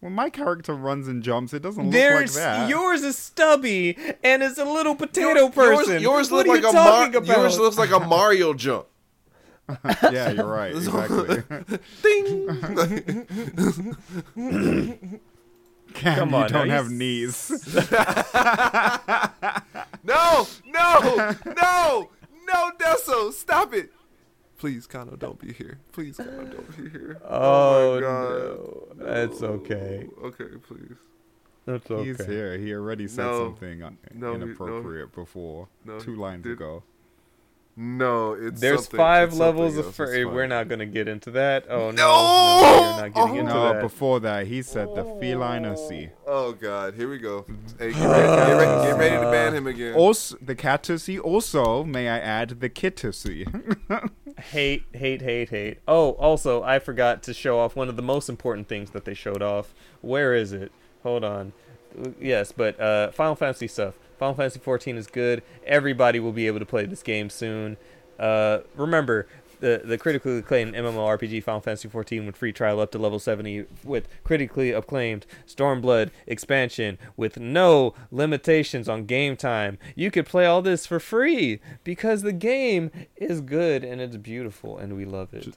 when 0.00 0.12
my 0.14 0.30
character 0.30 0.74
runs 0.74 1.08
and 1.08 1.22
jumps, 1.22 1.52
it 1.52 1.60
doesn't 1.60 1.84
look 1.84 1.92
There's 1.92 2.34
like 2.36 2.44
that. 2.44 2.68
yours 2.70 3.02
is 3.02 3.18
stubby 3.18 3.96
and 4.24 4.42
is 4.42 4.56
a 4.58 4.64
little 4.64 4.94
potato 4.94 5.40
Yours- 5.40 5.54
person. 5.54 5.92
Yours, 5.94 6.02
yours 6.02 6.30
what 6.30 6.46
look 6.46 6.46
are 6.46 6.54
like 6.54 6.62
you 6.62 6.68
a 6.70 6.72
Mar- 6.72 7.08
about? 7.08 7.26
yours 7.26 7.58
looks 7.58 7.76
like 7.78 7.90
a 7.90 8.00
Mario 8.06 8.54
jump. 8.54 8.86
yeah, 10.10 10.30
you're 10.30 10.46
right. 10.46 10.72
Exactly. 10.76 11.42
Ding. 12.02 12.46
Cam, 15.94 16.18
Come 16.18 16.30
you 16.30 16.36
on, 16.36 16.50
don't 16.50 16.68
now, 16.68 16.74
have 16.74 16.90
you 16.90 16.96
knees. 16.96 17.50
no, 20.04 20.46
no, 20.66 21.34
no, 21.56 22.10
no, 22.52 22.70
Deso, 22.78 23.32
stop 23.32 23.72
it. 23.74 23.90
Please, 24.58 24.86
Kano, 24.86 25.16
don't 25.16 25.38
be 25.38 25.52
here. 25.52 25.78
Please, 25.92 26.16
Kano, 26.18 26.44
don't 26.44 26.76
be 26.76 26.90
here. 26.90 27.20
Oh, 27.24 27.30
oh, 27.30 27.94
my 27.94 28.00
no. 28.00 29.04
no. 29.06 29.12
That's 29.14 29.42
okay. 29.42 30.06
Okay, 30.22 30.56
please. 30.66 30.96
That's 31.66 31.90
okay. 31.90 32.04
He's 32.08 32.24
here. 32.24 32.58
He 32.58 32.72
already 32.74 33.06
said 33.08 33.24
No. 33.26 33.46
something 33.46 33.82
un- 33.82 33.98
No, 34.12 34.32
he- 34.32 34.38
no. 34.38 34.44
inappropriate 34.46 35.12
before. 35.14 35.68
No, 35.84 35.98
two 35.98 36.16
lines 36.16 36.42
did- 36.44 36.52
ago. 36.52 36.82
No, 37.76 38.32
it's 38.34 38.60
There's 38.60 38.80
something- 38.82 38.98
five 38.98 39.28
it's 39.30 39.38
levels 39.38 39.76
of 39.78 39.86
else. 39.86 39.96
furry. 39.96 40.24
We're 40.24 40.46
not 40.46 40.68
gonna 40.68 40.84
get 40.86 41.08
into 41.08 41.30
that. 41.30 41.64
Oh 41.70 41.90
no, 41.90 41.96
No! 41.96 42.80
we're 42.80 43.02
not 43.02 43.14
getting 43.14 43.36
Oh. 43.36 43.40
into 43.40 43.54
No, 43.54 43.72
that. 43.72 43.80
before 43.82 44.20
that, 44.20 44.46
he 44.48 44.60
said 44.60 44.88
the 44.94 45.04
felinacy. 45.04 46.10
Oh 46.26 46.52
God, 46.52 46.94
here 46.94 47.08
we 47.08 47.18
go. 47.18 47.46
Hey, 47.78 47.92
get 47.92 48.00
ready, 48.04 48.26
get 48.26 48.56
ready, 48.56 48.86
get 48.88 48.98
ready 48.98 49.16
to 49.24 49.30
ban 49.30 49.54
him 49.54 49.66
again. 49.66 49.94
Also, 49.94 50.36
the 50.42 50.54
catacy. 50.54 51.18
Also, 51.18 51.82
may 51.84 52.08
I 52.08 52.18
add 52.18 52.60
the 52.60 52.68
kitacy? 52.68 53.46
hate, 54.50 54.84
hate, 54.92 55.22
hate, 55.22 55.48
hate. 55.50 55.78
Oh, 55.88 56.10
also, 56.12 56.62
I 56.62 56.78
forgot 56.80 57.22
to 57.24 57.34
show 57.34 57.58
off 57.58 57.76
one 57.76 57.88
of 57.88 57.96
the 57.96 58.02
most 58.02 58.28
important 58.28 58.68
things 58.68 58.90
that 58.90 59.04
they 59.04 59.14
showed 59.14 59.42
off. 59.42 59.72
Where 60.02 60.34
is 60.34 60.52
it? 60.52 60.70
Hold 61.02 61.24
on. 61.24 61.52
Yes, 62.20 62.52
but 62.52 62.78
uh, 62.78 63.10
Final 63.12 63.34
Fantasy 63.36 63.68
stuff. 63.68 63.94
Final 64.20 64.34
Fantasy 64.34 64.60
14 64.60 64.98
is 64.98 65.06
good. 65.06 65.42
Everybody 65.64 66.20
will 66.20 66.32
be 66.32 66.46
able 66.46 66.58
to 66.58 66.66
play 66.66 66.84
this 66.84 67.02
game 67.02 67.30
soon. 67.30 67.78
Uh, 68.18 68.58
remember, 68.76 69.26
the 69.60 69.80
the 69.82 69.96
critically 69.96 70.36
acclaimed 70.36 70.74
MMORPG 70.74 71.42
Final 71.42 71.62
Fantasy 71.62 71.88
14 71.88 72.26
with 72.26 72.36
free 72.36 72.52
trial 72.52 72.80
up 72.80 72.90
to 72.92 72.98
level 72.98 73.18
70 73.18 73.64
with 73.82 74.08
critically 74.22 74.72
acclaimed 74.72 75.24
Stormblood 75.46 76.10
expansion 76.26 76.98
with 77.16 77.40
no 77.40 77.94
limitations 78.10 78.90
on 78.90 79.06
game 79.06 79.38
time. 79.38 79.78
You 79.96 80.10
could 80.10 80.26
play 80.26 80.44
all 80.44 80.60
this 80.60 80.84
for 80.84 81.00
free 81.00 81.60
because 81.82 82.20
the 82.20 82.34
game 82.34 82.90
is 83.16 83.40
good 83.40 83.82
and 83.82 84.02
it's 84.02 84.18
beautiful 84.18 84.76
and 84.76 84.96
we 84.96 85.06
love 85.06 85.32
it. 85.32 85.54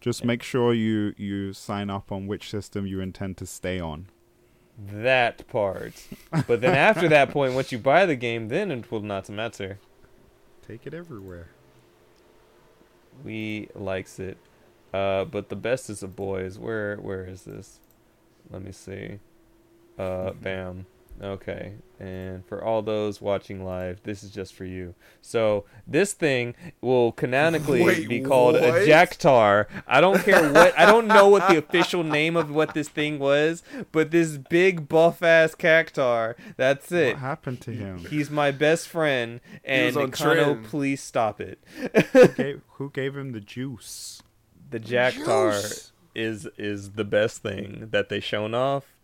Just 0.00 0.24
make 0.24 0.42
sure 0.42 0.72
you 0.72 1.12
you 1.18 1.52
sign 1.52 1.90
up 1.90 2.10
on 2.10 2.26
which 2.26 2.48
system 2.48 2.86
you 2.86 3.00
intend 3.00 3.36
to 3.36 3.44
stay 3.44 3.78
on. 3.78 4.06
That 4.78 5.48
part. 5.48 6.06
But 6.46 6.60
then 6.60 6.74
after 6.74 7.08
that 7.08 7.30
point, 7.32 7.54
once 7.54 7.72
you 7.72 7.78
buy 7.78 8.06
the 8.06 8.14
game, 8.14 8.48
then 8.48 8.70
it 8.70 8.90
will 8.92 9.00
not 9.00 9.28
matter. 9.28 9.78
Take 10.66 10.86
it 10.86 10.94
everywhere. 10.94 11.48
We 13.24 13.68
likes 13.74 14.20
it. 14.20 14.38
Uh, 14.94 15.24
but 15.24 15.48
the 15.48 15.56
best 15.56 15.90
is 15.90 16.00
the 16.00 16.06
boys. 16.06 16.58
Where 16.58 16.96
where 16.96 17.24
is 17.24 17.42
this? 17.42 17.80
Let 18.50 18.62
me 18.62 18.72
see. 18.72 19.18
Uh, 19.98 20.30
bam. 20.32 20.86
Okay. 21.22 21.74
And 21.98 22.46
for 22.46 22.62
all 22.62 22.82
those 22.82 23.20
watching 23.20 23.64
live, 23.64 24.02
this 24.04 24.22
is 24.22 24.30
just 24.30 24.54
for 24.54 24.64
you. 24.64 24.94
So 25.20 25.64
this 25.86 26.12
thing 26.12 26.54
will 26.80 27.12
canonically 27.12 27.82
Wait, 27.84 28.08
be 28.08 28.20
called 28.20 28.54
a? 28.56 28.86
Jacktar. 28.86 29.66
I 29.86 30.00
don't 30.00 30.20
care 30.20 30.52
what. 30.52 30.78
I 30.78 30.86
don't 30.86 31.08
know 31.08 31.28
what 31.28 31.48
the 31.48 31.58
official 31.64 32.04
name 32.04 32.36
of 32.36 32.50
what 32.50 32.74
this 32.74 32.88
thing 32.88 33.18
was, 33.18 33.62
but 33.90 34.10
this 34.12 34.36
big 34.36 34.88
buff 34.88 35.22
ass 35.22 35.54
cactuar. 35.54 36.36
That's 36.56 36.92
it. 36.92 37.14
What 37.14 37.20
happened 37.20 37.60
to 37.62 37.72
him? 37.72 38.06
He's 38.10 38.30
my 38.30 38.52
best 38.52 38.88
friend, 38.88 39.40
and 39.64 39.96
was 39.96 40.10
Kano, 40.10 40.62
please 40.62 41.02
stop 41.02 41.40
it. 41.40 41.58
who, 42.12 42.28
gave, 42.28 42.62
who 42.74 42.90
gave 42.90 43.16
him 43.16 43.32
the 43.32 43.40
juice? 43.40 44.22
the 44.70 44.80
Jacktar 44.80 45.52
Juice. 45.52 45.92
is 46.14 46.48
is 46.56 46.92
the 46.92 47.04
best 47.04 47.42
thing 47.42 47.88
that 47.90 48.08
they 48.08 48.20
shown 48.20 48.54
off, 48.54 48.94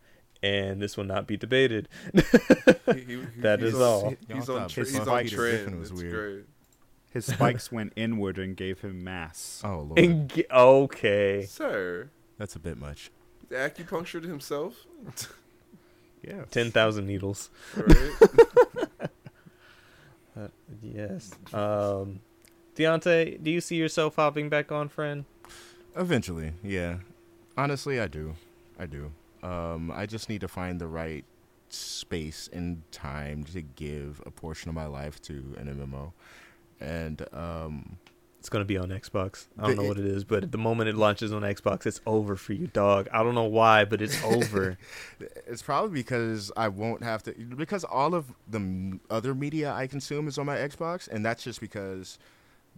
and 0.45 0.81
this 0.81 0.95
will 0.97 1.03
not 1.05 1.25
be 1.27 1.37
debated. 1.37 1.87
He- 2.13 2.21
he- 3.01 3.15
That 3.41 3.59
he's 3.61 3.73
is 3.73 3.81
all. 3.81 4.13
He's 4.27 4.47
on, 4.49 4.59
thought 4.61 4.69
tra- 4.69 4.83
he's 4.85 4.95
on 4.99 5.25
trend. 5.27 5.79
Was 5.79 5.91
it's 5.91 6.01
weird. 6.01 6.13
great. 6.13 6.45
His 7.11 7.25
spikes 7.25 7.71
went 7.71 7.93
inward 7.95 8.37
and 8.37 8.55
gave 8.57 8.81
him 8.81 9.03
mass. 9.03 9.61
Oh 9.65 9.81
lord, 9.87 9.97
And 9.99 10.29
ge- 10.29 10.43
okay, 10.51 11.45
Sir, 11.47 12.09
that's 12.37 12.55
a 12.55 12.59
bit 12.59 12.77
much. 12.77 13.09
he 13.49 13.55
acupunctured 13.55 14.23
himself, 14.25 14.85
yeah. 16.21 16.43
ten 16.51 16.71
thousand 16.71 17.07
needles. 17.07 17.49
right? 17.75 18.11
Uh, 20.37 20.49
yes. 20.83 21.31
Um, 21.53 22.19
Deontay, 22.75 23.41
do 23.41 23.49
you 23.49 23.61
see 23.61 23.77
yourself 23.77 24.17
hopping 24.17 24.49
back 24.49 24.69
on, 24.69 24.89
friend? 24.89 25.23
Eventually, 25.95 26.51
yeah. 26.61 26.97
Honestly, 27.57 28.01
I 28.01 28.07
do. 28.07 28.35
I 28.77 28.85
do. 28.85 29.13
Um, 29.45 29.91
I 29.91 30.05
just 30.05 30.29
need 30.29 30.41
to 30.41 30.47
find 30.47 30.79
the 30.81 30.87
right 30.87 31.23
space 31.69 32.49
and 32.53 32.81
time 32.91 33.43
to 33.45 33.61
give 33.61 34.21
a 34.25 34.31
portion 34.31 34.69
of 34.69 34.75
my 34.75 34.85
life 34.85 35.21
to 35.23 35.33
an 35.57 35.67
MMO. 35.67 36.13
And 36.79 37.25
um, 37.33 37.97
It's 38.39 38.49
gonna 38.49 38.65
be 38.65 38.77
on 38.77 38.89
Xbox. 38.89 39.47
I 39.57 39.67
don't 39.67 39.77
know 39.77 39.83
what 39.87 39.97
it 39.97 40.05
is, 40.05 40.23
but 40.23 40.51
the 40.51 40.57
moment 40.57 40.89
it 40.89 40.95
launches 40.95 41.31
on 41.33 41.41
Xbox, 41.41 41.85
it's 41.85 42.01
over 42.05 42.35
for 42.35 42.53
you, 42.53 42.67
dog. 42.67 43.07
I 43.11 43.23
don't 43.23 43.35
know 43.35 43.43
why, 43.59 43.85
but 43.85 44.01
it's 44.01 44.21
over. 44.35 44.77
it's 45.19 45.61
probably 45.61 45.91
because 45.93 46.51
I 46.55 46.67
won't 46.67 47.03
have 47.03 47.23
to 47.23 47.31
because 47.33 47.83
all 47.83 48.13
of 48.13 48.25
the 48.47 48.59
m- 48.59 48.99
other 49.09 49.33
media 49.33 49.73
I 49.73 49.87
consume 49.87 50.27
is 50.27 50.37
on 50.37 50.45
my 50.45 50.57
Xbox, 50.57 51.07
and 51.07 51.25
that's 51.25 51.43
just 51.43 51.59
because 51.59 52.19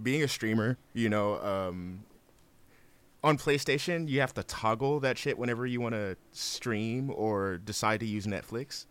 being 0.01 0.21
a 0.23 0.27
streamer, 0.27 0.77
you 0.93 1.09
know, 1.09 1.39
um, 1.41 2.03
on 3.23 3.37
PlayStation 3.37 4.07
you 4.07 4.19
have 4.19 4.33
to 4.35 4.43
toggle 4.43 4.99
that 5.01 5.17
shit 5.17 5.37
whenever 5.37 5.65
you 5.65 5.81
want 5.81 5.95
to 5.95 6.15
stream 6.31 7.11
or 7.13 7.57
decide 7.57 7.99
to 8.01 8.05
use 8.05 8.25
Netflix. 8.27 8.85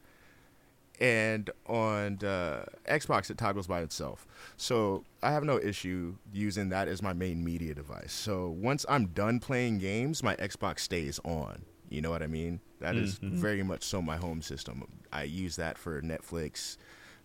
And 0.99 1.51
on 1.67 2.25
uh, 2.25 2.65
Xbox, 2.89 3.29
it 3.31 3.37
toggles 3.37 3.67
by 3.67 3.81
itself. 3.83 4.27
So 4.57 5.05
I 5.23 5.31
have 5.31 5.45
no 5.45 5.59
issue 5.59 6.17
using 6.33 6.71
that 6.71 6.89
as 6.89 7.03
my 7.03 7.13
main 7.13 7.45
media 7.45 7.75
device. 7.75 8.13
So 8.15 8.49
once 8.49 8.87
I'm 8.89 9.09
done 9.09 9.39
playing 9.39 9.79
games, 9.79 10.23
my 10.23 10.35
Xbox 10.37 10.81
stays 10.81 11.21
on. 11.23 11.67
You 11.91 12.01
know 12.01 12.11
what 12.11 12.23
I 12.23 12.27
mean? 12.27 12.61
That 12.81 12.97
is 12.97 13.19
Mhm. 13.19 13.33
very 13.33 13.63
much 13.63 13.85
so 13.85 14.01
my 14.01 14.17
home 14.17 14.41
system. 14.41 14.85
I 15.13 15.25
use 15.25 15.57
that 15.57 15.77
for 15.77 16.01
Netflix, 16.01 16.79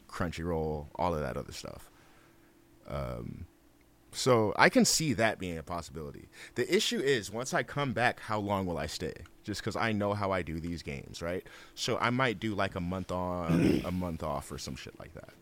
Crunchyroll, 0.10 0.88
all 0.96 1.14
of 1.16 1.22
that 1.22 1.38
other 1.38 1.54
stuff. 1.54 1.90
Um, 2.88 3.46
So 4.12 4.54
I 4.58 4.70
can 4.70 4.84
see 4.84 5.14
that 5.14 5.40
being 5.40 5.58
a 5.58 5.64
possibility. 5.64 6.28
The 6.56 6.74
issue 6.74 7.00
is 7.00 7.32
once 7.32 7.54
I 7.54 7.64
come 7.64 7.94
back, 7.94 8.20
how 8.20 8.40
long 8.40 8.66
will 8.66 8.78
I 8.78 8.88
stay? 8.88 9.14
Just 9.44 9.62
because 9.62 9.76
I 9.76 9.94
know 9.94 10.14
how 10.14 10.32
I 10.32 10.42
do 10.42 10.60
these 10.60 10.84
games, 10.84 11.22
right? 11.22 11.46
So 11.76 11.98
I 11.98 12.10
might 12.10 12.40
do 12.40 12.54
like 12.54 12.76
a 12.76 12.82
month 12.82 13.12
on, 13.12 13.82
a 13.86 13.92
month 13.92 14.22
off, 14.22 14.52
or 14.52 14.58
some 14.58 14.76
shit 14.76 15.00
like 15.00 15.14
that. 15.14 15.34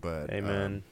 But 0.00 0.30
Amen. 0.30 0.66
um, 0.66 0.82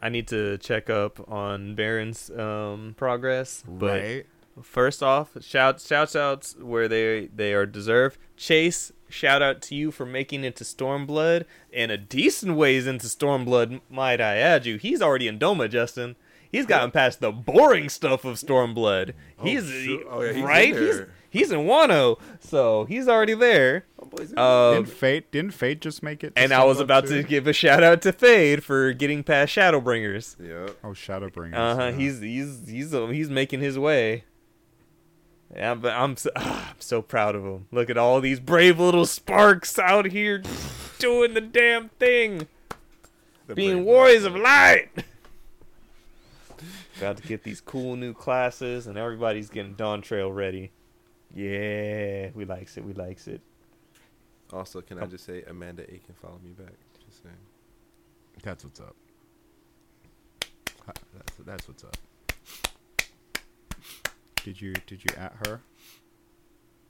I 0.00 0.08
need 0.08 0.28
to 0.28 0.56
check 0.58 0.88
up 0.88 1.30
on 1.30 1.74
Baron's 1.74 2.30
um, 2.30 2.94
progress, 2.96 3.62
but 3.68 4.00
right? 4.00 4.26
first 4.62 5.02
off, 5.02 5.36
shout 5.42 5.80
shouts 5.80 6.16
outs 6.16 6.56
where 6.58 6.88
they 6.88 7.26
they 7.26 7.52
are 7.52 7.66
deserved. 7.66 8.18
Chase, 8.36 8.92
shout 9.10 9.42
out 9.42 9.60
to 9.62 9.74
you 9.74 9.90
for 9.90 10.06
making 10.06 10.44
it 10.44 10.56
to 10.56 10.64
Stormblood 10.64 11.44
and 11.72 11.90
a 11.90 11.98
decent 11.98 12.56
ways 12.56 12.86
into 12.86 13.06
Stormblood, 13.06 13.80
might 13.90 14.20
I 14.20 14.36
add 14.36 14.66
you. 14.66 14.76
He's 14.76 15.02
already 15.02 15.28
in 15.28 15.38
Doma, 15.38 15.68
Justin. 15.70 16.16
He's 16.50 16.66
gotten 16.66 16.90
past 16.90 17.20
the 17.20 17.30
boring 17.30 17.88
stuff 17.88 18.24
of 18.24 18.36
Stormblood. 18.36 19.12
Oh, 19.38 19.44
He's 19.44 19.68
shoot. 19.68 20.04
Oh, 20.10 20.20
yeah, 20.20 20.28
he's 20.32 20.36
in 20.36 20.44
right. 20.44 20.74
He's 20.76 21.00
he's 21.30 21.52
in 21.52 21.60
Wano, 21.60 22.18
so 22.40 22.86
he's 22.86 23.06
already 23.06 23.34
there. 23.34 23.84
Oh, 24.36 24.72
um, 24.72 24.82
didn't 24.84 24.88
Fate 24.96 25.30
didn't 25.30 25.52
Fate 25.52 25.80
just 25.80 26.02
make 26.02 26.24
it? 26.24 26.34
to 26.34 26.42
and 26.42 26.52
I 26.52 26.64
was 26.64 26.80
about 26.80 27.06
too? 27.06 27.22
to 27.22 27.28
give 27.28 27.46
a 27.46 27.52
shout 27.52 27.84
out 27.84 28.02
to 28.02 28.12
Fade 28.12 28.64
for 28.64 28.92
getting 28.92 29.22
past 29.22 29.54
Shadowbringers. 29.54 30.36
Yeah. 30.40 30.72
Oh, 30.82 30.88
Shadowbringers. 30.88 31.54
Uh 31.54 31.76
huh. 31.76 31.82
yeah. 31.84 31.92
He's 31.92 32.20
he's 32.20 32.68
he's 32.68 32.92
uh, 32.94 33.06
he's 33.06 33.30
making 33.30 33.60
his 33.60 33.78
way. 33.78 34.24
Yeah, 35.54 35.74
but 35.74 35.92
I'm 35.92 36.16
so, 36.16 36.30
I'm 36.36 36.76
so 36.78 37.02
proud 37.02 37.34
of 37.34 37.44
him. 37.44 37.66
Look 37.70 37.90
at 37.90 37.98
all 37.98 38.20
these 38.20 38.40
brave 38.40 38.78
little 38.78 39.06
sparks 39.06 39.78
out 39.78 40.06
here 40.06 40.42
doing 40.98 41.34
the 41.34 41.40
damn 41.40 41.88
thing, 41.90 42.46
The 43.46 43.54
being 43.54 43.84
warriors 43.84 44.24
of 44.24 44.36
light. 44.36 44.88
About 46.98 47.16
to 47.16 47.22
get 47.26 47.42
these 47.42 47.60
cool 47.60 47.96
new 47.96 48.12
classes, 48.12 48.86
and 48.86 48.98
everybody's 48.98 49.48
getting 49.48 49.72
Dawn 49.74 50.02
Trail 50.02 50.30
ready. 50.30 50.70
Yeah, 51.34 52.28
we 52.34 52.44
likes 52.44 52.76
it. 52.76 52.84
We 52.84 52.92
likes 52.92 53.26
it. 53.26 53.40
Also, 54.52 54.82
can 54.82 54.98
I 54.98 55.02
um, 55.02 55.10
just 55.10 55.24
say 55.24 55.42
Amanda 55.46 55.82
A 55.84 55.98
can 55.98 56.14
follow 56.20 56.38
me 56.44 56.50
back? 56.50 56.74
Just 57.06 57.22
saying. 57.22 57.34
That's 58.42 58.64
what's 58.64 58.80
up. 58.80 58.96
That's, 60.86 61.32
that's 61.46 61.68
what's 61.68 61.84
up. 61.84 61.96
Did 64.44 64.60
you 64.60 64.72
did 64.86 65.02
you 65.04 65.10
at 65.16 65.34
her? 65.46 65.60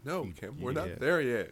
No, 0.04 0.24
You- 0.24 0.32
Kim, 0.32 0.56
you 0.58 0.64
we're 0.64 0.72
not 0.72 0.98
there 0.98 1.20
yet. 1.20 1.50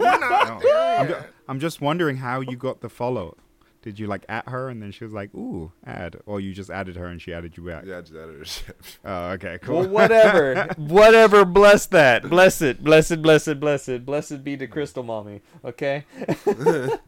No. 0.00 0.60
I'm, 0.98 1.08
ju- 1.08 1.16
I'm 1.48 1.60
just 1.60 1.80
wondering 1.80 2.16
how 2.16 2.40
you 2.40 2.56
got 2.56 2.80
the 2.80 2.88
follow. 2.88 3.36
Did 3.82 3.98
you 3.98 4.06
like 4.08 4.24
at 4.28 4.48
her 4.48 4.68
and 4.68 4.82
then 4.82 4.90
she 4.90 5.04
was 5.04 5.12
like, 5.12 5.32
"Ooh, 5.34 5.70
add," 5.86 6.16
or 6.26 6.40
you 6.40 6.52
just 6.52 6.68
added 6.68 6.96
her 6.96 7.06
and 7.06 7.22
she 7.22 7.32
added 7.32 7.56
you 7.56 7.64
back? 7.64 7.84
Yeah, 7.86 7.98
I 7.98 8.00
just 8.00 8.12
added 8.14 8.36
her. 8.66 8.74
Oh, 9.04 9.30
okay, 9.32 9.58
cool. 9.62 9.80
Well, 9.80 9.88
whatever, 9.88 10.66
whatever. 10.76 11.44
Bless 11.44 11.86
that. 11.86 12.28
Bless 12.28 12.60
it. 12.60 12.82
Blessed, 12.82 13.22
blessed, 13.22 13.60
blessed. 13.60 14.04
Blessed 14.04 14.42
be 14.42 14.56
the 14.56 14.66
Crystal 14.66 15.02
Mommy. 15.04 15.42
Okay. 15.64 16.04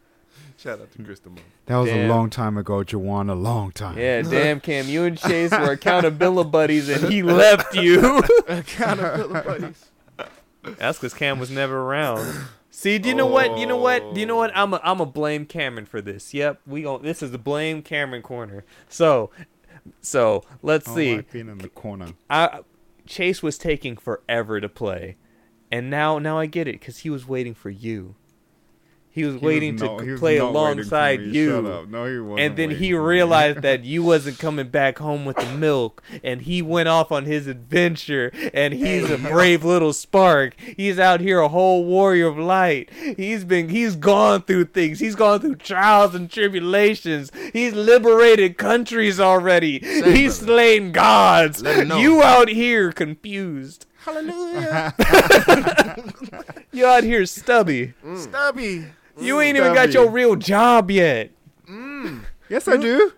Shout 0.61 0.79
out 0.81 0.93
to 0.93 0.99
Krista 0.99 1.27
Mom. 1.27 1.39
that 1.65 1.77
was 1.79 1.89
Damn. 1.89 2.11
a 2.11 2.13
long 2.15 2.29
time 2.29 2.59
ago, 2.59 2.85
Jawan. 2.85 3.31
A 3.31 3.35
long 3.35 3.73
time. 3.73 3.97
Yeah, 3.97 4.21
damn 4.31 4.61
Cam, 4.61 4.89
you 4.89 5.05
and 5.05 5.17
Chase 5.17 5.53
were 5.53 5.73
accountability 5.73 6.51
buddies, 6.51 6.89
and 6.91 7.11
he 7.11 7.23
left 7.23 7.75
you. 7.75 8.19
Accountability 8.49 9.33
buddies. 9.49 9.91
That's 10.63 10.99
because 10.99 11.15
Cam 11.15 11.39
was 11.39 11.51
never 11.51 11.81
around. 11.81 12.45
See, 12.71 12.99
do 12.99 13.09
you 13.09 13.15
know 13.15 13.27
what? 13.27 13.57
You 13.59 13.67
know 13.67 13.79
what? 13.79 14.13
Do 14.13 14.21
you 14.21 14.27
know 14.27 14.37
what? 14.37 14.51
Oh. 14.51 14.63
I'm 14.63 14.75
a, 14.75 14.81
I'm 14.85 15.01
a 15.01 15.07
blame 15.07 15.47
Cameron 15.47 15.87
for 15.87 16.03
this. 16.03 16.35
Yep, 16.35 16.61
we 16.67 16.83
gon' 16.83 17.03
This 17.03 17.23
is 17.23 17.31
the 17.31 17.39
blame 17.39 17.81
Cameron 17.81 18.21
corner. 18.21 18.65
So, 18.87 19.31
so 20.03 20.45
let's 20.63 20.87
Oh, 20.89 20.95
see. 20.95 21.15
I've 21.15 21.35
in 21.35 21.57
the 21.59 21.71
corner. 21.71 22.09
I 22.29 22.61
Chase 23.07 23.43
was 23.43 23.57
taking 23.57 23.97
forever 23.97 24.61
to 24.61 24.69
play, 24.69 25.17
and 25.71 25.89
now 25.89 26.19
now 26.19 26.39
I 26.39 26.45
get 26.45 26.69
it 26.69 26.81
because 26.81 26.99
he 26.99 27.09
was 27.09 27.27
waiting 27.27 27.55
for 27.55 27.71
you. 27.71 28.15
He 29.13 29.25
was 29.25 29.33
He 29.35 29.37
was 29.39 29.43
waiting 29.43 29.77
to 29.79 29.87
play 29.87 30.07
not 30.07 30.21
waiting 30.23 30.41
for 30.41 30.45
alongside 30.47 31.21
me. 31.21 31.27
you. 31.31 31.51
Shut 31.51 31.65
up. 31.65 31.89
No, 31.89 32.05
he 32.07 32.19
wasn't. 32.21 32.41
and 32.41 32.57
then 32.57 32.71
he 32.71 32.95
realized 32.95 33.63
that 33.63 33.85
you 33.85 34.03
wasn't 34.05 34.39
coming 34.39 34.69
back 34.69 34.99
home 34.99 35.25
with 35.25 35.37
the 35.37 35.53
milk 35.57 36.01
and 36.23 36.43
he 36.43 36.63
went 36.63 36.89
off 36.89 37.11
on 37.11 37.25
his 37.25 37.47
adventure 37.49 38.31
and 38.55 38.73
he's 38.73 39.11
a 39.11 39.19
brave 39.19 39.65
little 39.65 39.93
spark 39.93 40.55
he's 40.77 40.99
out 40.99 41.21
here 41.21 41.41
a 41.41 41.49
whole 41.49 41.85
warrior 41.85 42.29
of 42.29 42.39
light 42.39 42.89
he's 43.17 43.45
been 43.45 43.69
he's 43.69 43.97
gone 43.97 44.43
through 44.43 44.65
things 44.67 45.01
he's 45.01 45.17
gone 45.17 45.41
through 45.41 45.57
trials 45.57 46.15
and 46.15 46.31
tribulations 46.31 47.33
he's 47.53 47.73
liberated 47.75 48.57
countries 48.59 49.19
already 49.19 49.79
he's 49.81 50.03
brother. 50.03 50.31
slain 50.31 50.93
gods 50.93 51.63
Let 51.63 51.79
him 51.81 51.89
know. 51.89 51.99
you 51.99 52.23
out 52.23 52.49
here 52.49 52.93
confused 52.93 53.87
Hallelujah. 54.05 54.95
you 56.73 56.87
out 56.87 57.05
here 57.05 57.27
stubby 57.27 57.93
Stubby. 58.17 58.87
You 59.21 59.37
mm, 59.37 59.45
ain't 59.45 59.57
even 59.57 59.75
got 59.75 59.93
your 59.93 60.09
real 60.11 60.37
job 60.37 60.91
yet 60.91 61.31
mm. 61.69 62.23
Yes, 62.49 62.67
I 62.69 62.77
do. 62.77 63.13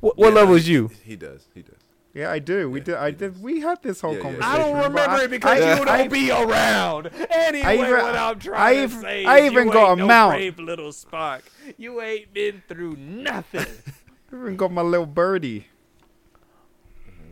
what, 0.00 0.16
what 0.16 0.28
Yeah, 0.28 0.34
level 0.34 0.54
is 0.54 0.68
you 0.68 0.90
He 1.04 1.16
does. 1.16 1.48
He 1.54 1.62
does. 1.62 1.74
Yeah, 2.14 2.30
I 2.32 2.38
do. 2.40 2.68
We 2.70 2.80
Yeah, 2.80 2.84
did. 2.84 2.94
I 2.96 3.06
he 3.10 3.16
did. 3.16 3.40
We 3.42 3.60
had 3.60 3.82
this 3.82 4.00
whole 4.00 4.12
Yeah, 4.12 4.16
yeah. 4.16 4.22
conversation. 4.22 4.52
I 4.52 4.58
don't 4.58 4.72
but 4.72 4.88
remember 4.88 5.10
I- 5.16 5.24
it 5.24 5.30
because 5.30 5.60
I- 5.60 5.70
you 5.70 5.76
don't 5.84 5.88
I- 5.88 6.08
be 6.08 6.30
around. 6.32 7.10
Anyway, 7.30 7.64
I 7.66 7.74
even- 7.74 7.90
what 7.92 8.16
I'm 8.16 8.36
I 8.36 8.38
trying 8.40 8.88
to 8.88 9.00
say 9.00 9.24
I 9.26 9.40
even 9.46 9.66
you 9.68 9.72
got 9.72 9.90
ain't 9.90 9.98
a 10.00 10.02
no 10.02 10.06
mount. 10.08 10.32
brave 10.34 10.58
little 10.58 10.92
spark. 10.92 11.42
You 11.76 12.00
ain't 12.00 12.32
been 12.32 12.62
through 12.68 12.96
nothing. 12.96 13.66
I 14.32 14.36
even 14.36 14.56
got 14.56 14.72
my 14.72 14.82
little 14.82 15.06
birdie. 15.06 15.66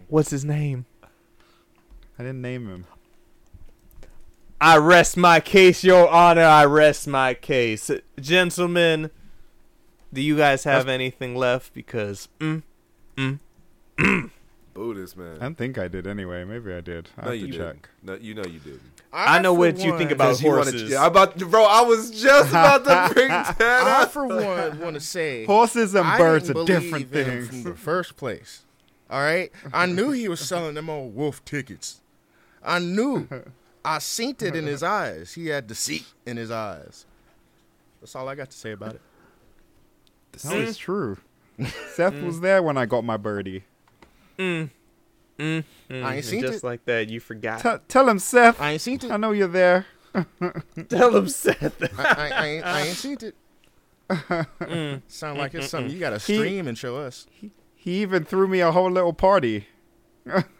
What's 0.08 0.30
his 0.30 0.44
name? 0.44 0.86
I 2.18 2.22
didn't 2.22 2.42
name 2.42 2.68
him. 2.68 2.86
I 4.60 4.76
rest 4.76 5.16
my 5.16 5.40
case, 5.40 5.84
Your 5.84 6.08
Honor. 6.08 6.42
I 6.42 6.64
rest 6.64 7.06
my 7.06 7.34
case, 7.34 7.90
gentlemen. 8.20 9.10
Do 10.12 10.20
you 10.20 10.36
guys 10.36 10.64
have 10.64 10.88
anything 10.88 11.36
left? 11.36 11.74
Because 11.74 12.28
mm, 12.40 12.62
mm, 13.16 13.38
Buddhist 14.74 15.16
man. 15.16 15.36
I 15.36 15.44
don't 15.44 15.54
think 15.58 15.78
I 15.78 15.86
did 15.86 16.06
anyway. 16.06 16.44
Maybe 16.44 16.72
I 16.72 16.80
did. 16.80 17.08
I 17.16 17.26
no, 17.26 17.30
have 17.32 17.40
you 17.40 17.46
to 17.46 17.52
didn't. 17.52 17.66
check. 17.82 17.88
No, 18.02 18.14
you 18.14 18.34
know 18.34 18.44
you 18.44 18.58
didn't. 18.58 18.80
I 19.12 19.38
know 19.40 19.54
for 19.54 19.58
what 19.60 19.78
you 19.78 19.96
think 19.96 20.10
about 20.10 20.24
Because 20.38 20.42
you 20.42 20.48
wanna- 20.50 20.62
horses. 20.64 20.90
yeah, 20.90 21.06
about, 21.06 21.38
bro. 21.38 21.64
I 21.64 21.82
was 21.82 22.10
just 22.10 22.50
about 22.50 22.84
to 22.84 23.10
bring 23.14 23.28
that 23.28 23.60
I, 23.60 24.02
up. 24.02 24.10
for 24.12 24.26
one, 24.26 24.80
want 24.80 24.94
to 24.94 25.00
say 25.00 25.44
Horses 25.46 25.94
and 25.94 26.06
I 26.06 26.18
birds 26.18 26.50
are 26.50 26.64
different 26.64 27.10
things. 27.10 27.48
from 27.48 27.62
the 27.62 27.74
first 27.74 28.16
place. 28.16 28.62
All 29.10 29.20
right, 29.20 29.50
I 29.72 29.86
knew 29.86 30.10
he 30.10 30.28
was 30.28 30.40
selling 30.40 30.74
them 30.74 30.90
old 30.90 31.14
wolf 31.14 31.44
tickets. 31.44 32.00
I 32.64 32.78
knew. 32.80 33.28
I 33.94 33.98
seen 33.98 34.36
it 34.40 34.54
in 34.56 34.66
his 34.66 34.82
eyes. 35.00 35.32
He 35.34 35.46
had 35.48 35.66
deceit 35.66 36.04
in 36.26 36.36
his 36.36 36.50
eyes. 36.50 37.06
That's 38.00 38.14
all 38.14 38.28
I 38.28 38.34
got 38.34 38.50
to 38.50 38.56
say 38.56 38.72
about 38.72 38.94
it. 38.94 39.00
No, 40.44 40.52
it's 40.52 40.78
true. 40.78 41.18
Seth 41.94 42.20
was 42.22 42.40
there 42.40 42.62
when 42.62 42.76
I 42.76 42.86
got 42.86 43.04
my 43.04 43.16
birdie. 43.16 43.64
mm, 44.38 44.70
mm, 45.38 45.64
I 45.90 45.94
ain't 45.94 46.04
and 46.04 46.24
seen 46.24 46.40
just 46.42 46.62
it. 46.62 46.66
like 46.66 46.84
that, 46.84 47.08
you 47.08 47.18
forgot. 47.18 47.60
T- 47.62 47.84
tell 47.88 48.08
him, 48.08 48.18
Seth. 48.20 48.60
I 48.60 48.72
ain't 48.72 48.80
seen 48.80 48.96
it. 48.96 49.10
I 49.10 49.16
know 49.16 49.32
you're 49.32 49.48
there. 49.48 49.86
Tell 50.88 51.14
him, 51.16 51.28
Seth. 51.28 51.82
I, 51.98 52.02
I, 52.02 52.28
I, 52.30 52.46
ain't, 52.46 52.64
I 52.66 52.80
ain't 52.86 52.96
seen 52.96 53.18
it. 53.20 53.34
Mm. 54.08 55.02
Sound 55.06 55.38
like 55.38 55.54
it's 55.54 55.68
something 55.68 55.92
you 55.92 56.00
got 56.00 56.18
to 56.18 56.32
He- 56.32 56.58
and 56.58 56.78
show 56.78 56.96
us. 56.96 57.26
He 57.74 58.02
even 58.02 58.24
threw 58.24 58.48
me 58.48 58.60
a 58.60 58.72
whole 58.72 58.90
little 58.90 59.12
party. 59.12 59.66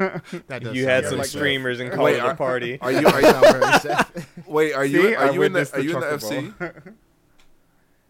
That 0.48 0.62
does 0.62 0.76
You 0.76 0.86
had 0.86 1.06
some 1.06 1.18
Seth. 1.18 1.28
streamers 1.28 1.80
and 1.80 1.90
called 1.90 2.04
Wait, 2.06 2.16
it 2.16 2.24
a 2.24 2.34
party. 2.34 2.78
Are 2.80 2.92
you? 2.92 3.06
Are 3.06 3.20
you? 3.20 3.26
Sound 3.28 3.46
very 3.60 3.78
Seth. 3.80 4.28
Wait, 4.48 4.72
are 4.72 4.84
you? 4.84 5.02
See, 5.02 5.14
are 5.14 5.26
I 5.26 5.30
you 5.30 5.42
in 5.42 5.52
the? 5.52 5.60
witnessed 5.60 5.74
Are 5.74 5.80
you 5.80 5.94
in 5.94 6.00
the 6.00 6.06
FC? 6.06 6.96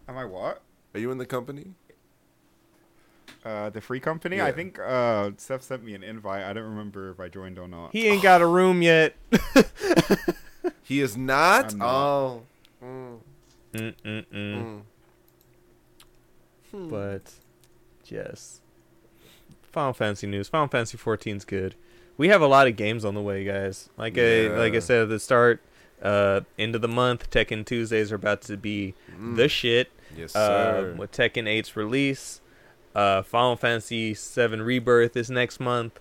Am 0.07 0.17
I 0.17 0.25
what? 0.25 0.61
Are 0.93 0.99
you 0.99 1.11
in 1.11 1.17
the 1.17 1.25
company? 1.25 1.73
Uh, 3.45 3.69
the 3.69 3.79
free 3.79 3.99
company? 3.99 4.41
I 4.41 4.51
think 4.51 4.79
uh, 4.79 5.31
Seth 5.37 5.63
sent 5.63 5.83
me 5.83 5.93
an 5.93 6.03
invite. 6.03 6.43
I 6.43 6.51
don't 6.53 6.65
remember 6.65 7.09
if 7.11 7.19
I 7.19 7.29
joined 7.29 7.57
or 7.57 7.67
not. 7.67 7.91
He 7.93 8.07
ain't 8.07 8.21
got 8.23 8.41
a 8.41 8.45
room 8.45 8.81
yet. 8.81 9.15
He 10.83 10.99
is 11.01 11.15
not. 11.15 11.73
I'm 11.73 11.77
not. 11.79 11.87
Oh. 11.95 12.41
Mm, 12.83 13.19
Mm-mm-mm. 13.73 14.81
mm. 16.73 16.89
But 16.89 17.31
yes, 18.05 18.61
Final 19.71 19.93
Fantasy 19.93 20.27
news. 20.27 20.47
Final 20.47 20.67
Fantasy 20.67 20.97
14's 20.97 21.45
good. 21.45 21.75
We 22.17 22.27
have 22.29 22.41
a 22.41 22.47
lot 22.47 22.67
of 22.67 22.75
games 22.75 23.05
on 23.05 23.13
the 23.13 23.21
way, 23.21 23.43
guys. 23.45 23.89
Like 23.97 24.17
I 24.17 24.47
like 24.49 24.73
I 24.73 24.79
said 24.79 25.03
at 25.03 25.09
the 25.09 25.19
start, 25.19 25.61
uh, 26.01 26.41
end 26.57 26.75
of 26.75 26.81
the 26.81 26.87
month, 26.87 27.29
Tekken 27.29 27.65
Tuesdays 27.65 28.11
are 28.11 28.15
about 28.15 28.41
to 28.43 28.57
be 28.57 28.93
Mm. 29.17 29.35
the 29.37 29.47
shit. 29.47 29.89
Yes, 30.17 30.35
Uh, 30.35 30.47
sir. 30.81 30.95
with 30.97 31.11
Tekken 31.11 31.47
8's 31.47 31.75
release, 31.77 32.41
uh, 32.95 33.21
Final 33.21 33.55
Fantasy 33.55 34.13
7 34.13 34.61
Rebirth 34.61 35.15
is 35.15 35.29
next 35.29 35.59
month. 35.59 35.99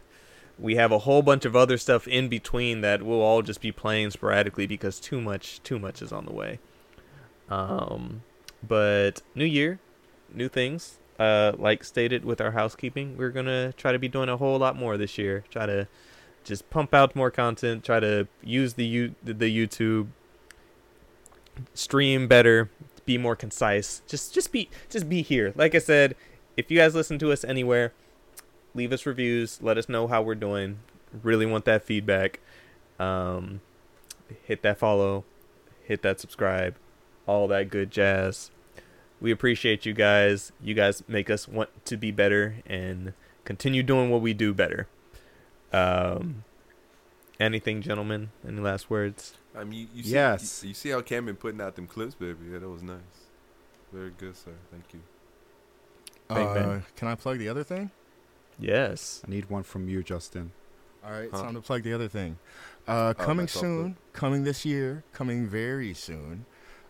We 0.59 0.75
have 0.75 0.91
a 0.91 0.99
whole 1.01 1.23
bunch 1.23 1.45
of 1.45 1.55
other 1.55 1.79
stuff 1.79 2.09
in 2.09 2.29
between 2.29 2.81
that 2.81 3.03
we'll 3.05 3.21
all 3.21 3.43
just 3.43 3.61
be 3.61 3.71
playing 3.71 4.11
sporadically 4.11 4.67
because 4.67 4.99
too 4.99 5.21
much, 5.21 5.63
too 5.63 5.79
much 5.79 6.03
is 6.03 6.11
on 6.11 6.25
the 6.27 6.33
way. 6.33 6.59
Um, 7.49 8.23
but 8.67 9.23
new 9.37 9.45
year, 9.45 9.79
new 10.33 10.49
things. 10.49 10.99
Uh, 11.19 11.53
like 11.59 11.85
stated 11.85 12.25
with 12.25 12.41
our 12.41 12.53
housekeeping, 12.53 13.17
we're 13.17 13.31
gonna 13.31 13.73
try 13.73 13.93
to 13.93 13.99
be 13.99 14.09
doing 14.09 14.29
a 14.29 14.37
whole 14.37 14.59
lot 14.59 14.77
more 14.77 14.97
this 14.97 15.19
year. 15.19 15.45
Try 15.51 15.67
to 15.67 15.89
just 16.45 16.69
pump 16.71 16.95
out 16.95 17.17
more 17.17 17.31
content. 17.31 17.85
Try 17.85 18.01
to 18.01 18.29
use 18.43 18.75
the 18.75 18.87
U- 18.87 19.15
the 19.23 19.35
YouTube 19.35 20.09
stream 21.75 22.29
better. 22.29 22.71
Be 23.05 23.19
more 23.19 23.37
concise. 23.37 24.03
Just 24.07 24.35
just 24.35 24.53
be 24.53 24.69
just 24.89 25.09
be 25.09 25.23
here. 25.23 25.53
Like 25.57 25.75
I 25.75 25.79
said, 25.79 26.15
if 26.57 26.71
you 26.71 26.79
guys 26.79 26.95
listen 26.95 27.19
to 27.21 27.33
us 27.33 27.45
anywhere, 27.45 27.93
leave 28.75 28.93
us 28.93 29.07
reviews. 29.07 29.61
Let 29.63 29.79
us 29.79 29.89
know 29.89 30.07
how 30.07 30.23
we're 30.23 30.35
doing. 30.35 30.79
Really 31.23 31.47
want 31.47 31.65
that 31.65 31.83
feedback. 31.85 32.41
Um, 32.99 33.61
hit 34.45 34.63
that 34.63 34.79
follow, 34.79 35.25
hit 35.85 36.03
that 36.03 36.21
subscribe, 36.21 36.77
all 37.27 37.49
that 37.49 37.71
good 37.71 37.91
jazz. 37.91 38.51
We 39.21 39.31
appreciate 39.33 39.85
you 39.85 39.93
guys. 39.93 40.53
You 40.63 40.75
guys 40.75 41.03
make 41.09 41.29
us 41.31 41.49
want 41.49 41.71
to 41.87 41.97
be 41.97 42.11
better 42.11 42.57
and 42.67 43.13
continue 43.45 43.83
doing 43.83 44.11
what 44.11 44.21
we 44.21 44.33
do 44.35 44.55
better. 44.55 44.87
Um, 45.73 46.45
anything, 47.41 47.83
gentlemen? 47.83 48.31
Any 48.47 48.61
last 48.61 48.89
words? 48.91 49.35
I 49.57 49.65
mean, 49.65 49.81
you, 49.81 49.87
you 49.95 50.03
see, 50.05 50.11
Yes. 50.11 50.63
You, 50.63 50.69
you 50.69 50.75
see 50.75 50.91
how 50.91 51.01
Cam 51.01 51.27
been 51.27 51.37
putting 51.37 51.61
out 51.61 51.75
them 51.77 51.87
clips, 51.87 52.15
baby. 52.15 52.39
Yeah, 52.53 52.59
that 52.59 52.69
was 52.69 52.83
nice. 52.83 52.99
Very 53.93 54.13
good, 54.17 54.37
sir. 54.37 54.53
Thank 54.71 54.85
you. 54.93 55.01
Uh, 56.31 56.81
can 56.95 57.09
I 57.09 57.15
plug 57.15 57.39
the 57.39 57.49
other 57.49 57.65
thing? 57.65 57.91
Yes. 58.59 59.23
I 59.27 59.31
need 59.31 59.49
one 59.51 59.63
from 59.63 59.89
you, 59.89 60.03
Justin. 60.03 60.53
All 61.05 61.13
right, 61.13 61.29
Huh? 61.33 61.43
time 61.43 61.55
to 61.55 61.61
plug 61.61 61.83
the 61.85 61.93
other 61.95 62.09
thing. 62.09 62.39
Uh, 62.87 63.15
Oh, 63.19 63.25
coming 63.25 63.45
myself, 63.45 63.63
soon, 63.63 63.97
coming 64.13 64.45
this 64.45 64.65
year, 64.65 65.05
coming 65.13 65.47
very 65.47 65.95
soon. 65.95 66.45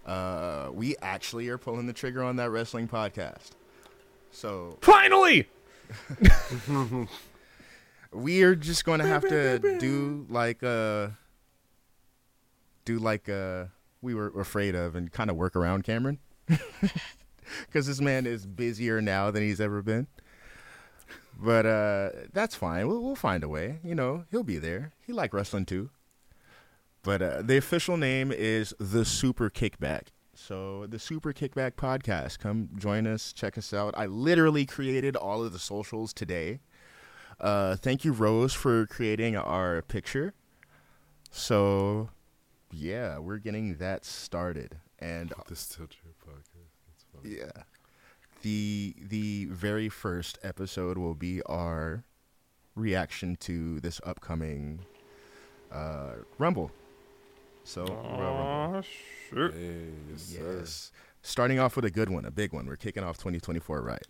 Uh, 0.06 0.70
we 0.72 0.96
actually 1.02 1.48
are 1.48 1.58
pulling 1.58 1.86
the 1.86 1.92
trigger 1.92 2.22
on 2.22 2.36
that 2.36 2.50
wrestling 2.50 2.88
podcast. 2.88 3.50
So 4.30 4.78
Finally. 4.80 5.48
we 8.12 8.42
are 8.42 8.54
just 8.54 8.84
going 8.84 9.00
to 9.00 9.06
have 9.06 9.22
to 9.22 9.78
do 9.78 10.26
like 10.28 10.62
uh 10.62 11.08
do 12.84 12.98
like 12.98 13.28
uh 13.28 13.64
we 14.00 14.14
were 14.14 14.28
afraid 14.40 14.74
of 14.74 14.94
and 14.94 15.10
kind 15.12 15.30
of 15.30 15.36
work 15.36 15.56
around 15.56 15.84
Cameron 15.84 16.18
because 17.66 17.86
this 17.86 18.00
man 18.00 18.26
is 18.26 18.46
busier 18.46 19.00
now 19.00 19.30
than 19.30 19.42
he's 19.42 19.60
ever 19.60 19.82
been. 19.82 20.06
But 21.40 21.66
uh 21.66 22.10
that's 22.32 22.54
fine. 22.54 22.86
We'll, 22.88 23.02
we'll 23.02 23.16
find 23.16 23.42
a 23.44 23.48
way. 23.48 23.78
You 23.84 23.94
know, 23.94 24.24
he'll 24.30 24.42
be 24.42 24.58
there. 24.58 24.92
He 25.06 25.12
like 25.12 25.32
wrestling 25.32 25.66
too. 25.66 25.90
But 27.08 27.22
uh, 27.22 27.40
the 27.40 27.56
official 27.56 27.96
name 27.96 28.30
is 28.30 28.74
the 28.78 29.02
Super 29.02 29.48
Kickback. 29.48 30.08
So 30.34 30.84
the 30.86 30.98
Super 30.98 31.32
Kickback 31.32 31.70
podcast. 31.72 32.38
Come 32.38 32.68
join 32.76 33.06
us. 33.06 33.32
Check 33.32 33.56
us 33.56 33.72
out. 33.72 33.94
I 33.96 34.04
literally 34.04 34.66
created 34.66 35.16
all 35.16 35.42
of 35.42 35.54
the 35.54 35.58
socials 35.58 36.12
today. 36.12 36.60
Uh, 37.40 37.76
thank 37.76 38.04
you, 38.04 38.12
Rose, 38.12 38.52
for 38.52 38.84
creating 38.84 39.38
our 39.38 39.80
picture. 39.80 40.34
So, 41.30 42.10
yeah, 42.70 43.16
we're 43.18 43.38
getting 43.38 43.76
that 43.76 44.04
started, 44.04 44.76
and 44.98 45.32
This 45.48 45.60
still 45.60 45.86
true 45.86 46.12
podcast. 46.22 47.22
Funny. 47.22 47.36
yeah, 47.38 47.62
the 48.42 48.94
the 49.00 49.46
very 49.46 49.88
first 49.88 50.38
episode 50.42 50.98
will 50.98 51.14
be 51.14 51.40
our 51.44 52.04
reaction 52.74 53.36
to 53.36 53.80
this 53.80 53.98
upcoming 54.04 54.80
uh, 55.72 56.16
Rumble. 56.36 56.70
So, 57.68 57.84
Royal 57.84 58.34
Rumble. 58.34 58.82
sure. 59.28 59.50
Hey, 59.52 59.88
yes, 60.10 60.34
yes, 60.40 60.92
starting 61.20 61.58
off 61.58 61.76
with 61.76 61.84
a 61.84 61.90
good 61.90 62.08
one, 62.08 62.24
a 62.24 62.30
big 62.30 62.54
one. 62.54 62.66
We're 62.66 62.76
kicking 62.76 63.04
off 63.04 63.18
2024 63.18 63.82
right. 63.82 64.06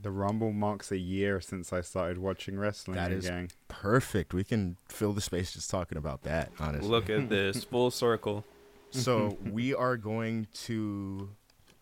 The 0.00 0.12
Rumble 0.12 0.52
marks 0.52 0.92
a 0.92 0.96
year 0.98 1.40
since 1.40 1.72
I 1.72 1.80
started 1.80 2.18
watching 2.18 2.56
wrestling 2.56 2.96
That 2.96 3.10
is- 3.10 3.24
again. 3.26 3.48
Perfect. 3.66 4.32
We 4.32 4.44
can 4.44 4.76
fill 4.88 5.12
the 5.12 5.20
space 5.20 5.52
just 5.52 5.68
talking 5.68 5.98
about 5.98 6.22
that. 6.22 6.52
Honestly, 6.60 6.88
Look 6.88 7.10
at 7.10 7.28
this 7.28 7.64
full 7.64 7.90
circle. 7.90 8.44
So 8.90 9.36
we 9.50 9.74
are 9.74 9.96
going 9.96 10.46
to 10.66 11.30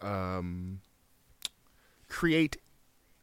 um, 0.00 0.80
create 2.08 2.56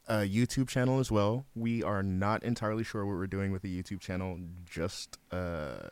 a 0.06 0.18
YouTube 0.18 0.68
channel 0.68 1.00
as 1.00 1.10
well. 1.10 1.46
We 1.56 1.82
are 1.82 2.02
not 2.04 2.44
entirely 2.44 2.84
sure 2.84 3.04
what 3.04 3.16
we're 3.16 3.26
doing 3.26 3.50
with 3.50 3.62
the 3.62 3.82
YouTube 3.82 3.98
channel. 4.00 4.38
Just 4.64 5.18
uh, 5.32 5.88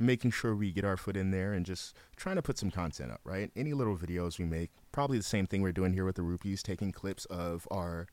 making 0.00 0.30
sure 0.30 0.56
we 0.56 0.72
get 0.72 0.84
our 0.84 0.96
foot 0.96 1.16
in 1.16 1.30
there 1.30 1.52
and 1.52 1.64
just 1.66 1.94
trying 2.16 2.36
to 2.36 2.42
put 2.42 2.58
some 2.58 2.70
content 2.70 3.12
up. 3.12 3.20
Right? 3.24 3.50
Any 3.54 3.72
little 3.72 3.96
videos 3.96 4.38
we 4.38 4.44
make, 4.44 4.70
probably 4.92 5.18
the 5.18 5.24
same 5.24 5.46
thing 5.46 5.62
we're 5.62 5.72
doing 5.72 5.92
here 5.92 6.04
with 6.04 6.16
the 6.16 6.22
Rupees, 6.22 6.62
taking 6.62 6.90
clips 6.92 7.24
of 7.26 7.68
our 7.70 8.06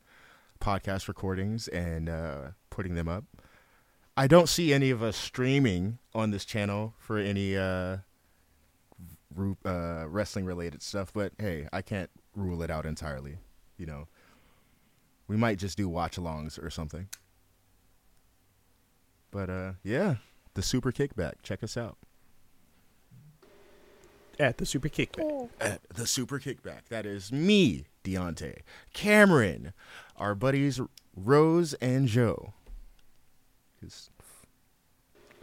podcast 0.60 1.08
recordings 1.08 1.68
and 1.68 2.10
uh, 2.10 2.42
putting 2.70 2.96
them 2.96 3.08
up. 3.08 3.24
I 4.16 4.26
don't 4.28 4.50
see 4.50 4.74
any 4.74 4.90
of 4.90 5.04
us 5.04 5.16
streaming 5.16 6.00
on 6.16 6.32
this 6.32 6.44
channel 6.44 6.96
for 6.98 7.20
any 7.20 7.56
uh, 7.56 7.98
ru- 9.34 9.58
uh, 9.64 10.06
wrestling 10.08 10.46
related 10.46 10.82
stuff, 10.82 11.14
but 11.14 11.34
hey, 11.38 11.68
I 11.72 11.82
can't 11.84 12.10
rule 12.36 12.64
it 12.64 12.72
out 12.72 12.86
entirely. 12.86 13.38
You 13.78 13.86
know, 13.86 14.08
we 15.28 15.38
might 15.38 15.60
just 15.60 15.78
do 15.78 15.88
watch 15.88 16.18
alongs 16.18 16.62
or 16.62 16.72
something. 16.72 17.08
But 19.30 19.50
uh, 19.50 19.72
yeah, 19.84 20.16
the 20.58 20.64
Super 20.64 20.92
Kickback. 20.92 21.34
Check 21.44 21.62
us 21.62 21.78
out 21.78 21.98
At 24.40 24.58
the 24.58 24.66
Super 24.66 24.90
Kickback. 24.90 25.50
at 25.62 25.82
the 25.94 26.08
Super 26.08 26.40
Kickback. 26.40 26.86
That 26.90 27.06
is 27.06 27.32
me, 27.32 27.86
Deontay, 28.04 28.62
Cameron, 28.92 29.72
our 30.16 30.34
buddies 30.34 30.82
Rose 31.16 31.76
and 31.76 32.08
Joe. 32.08 32.54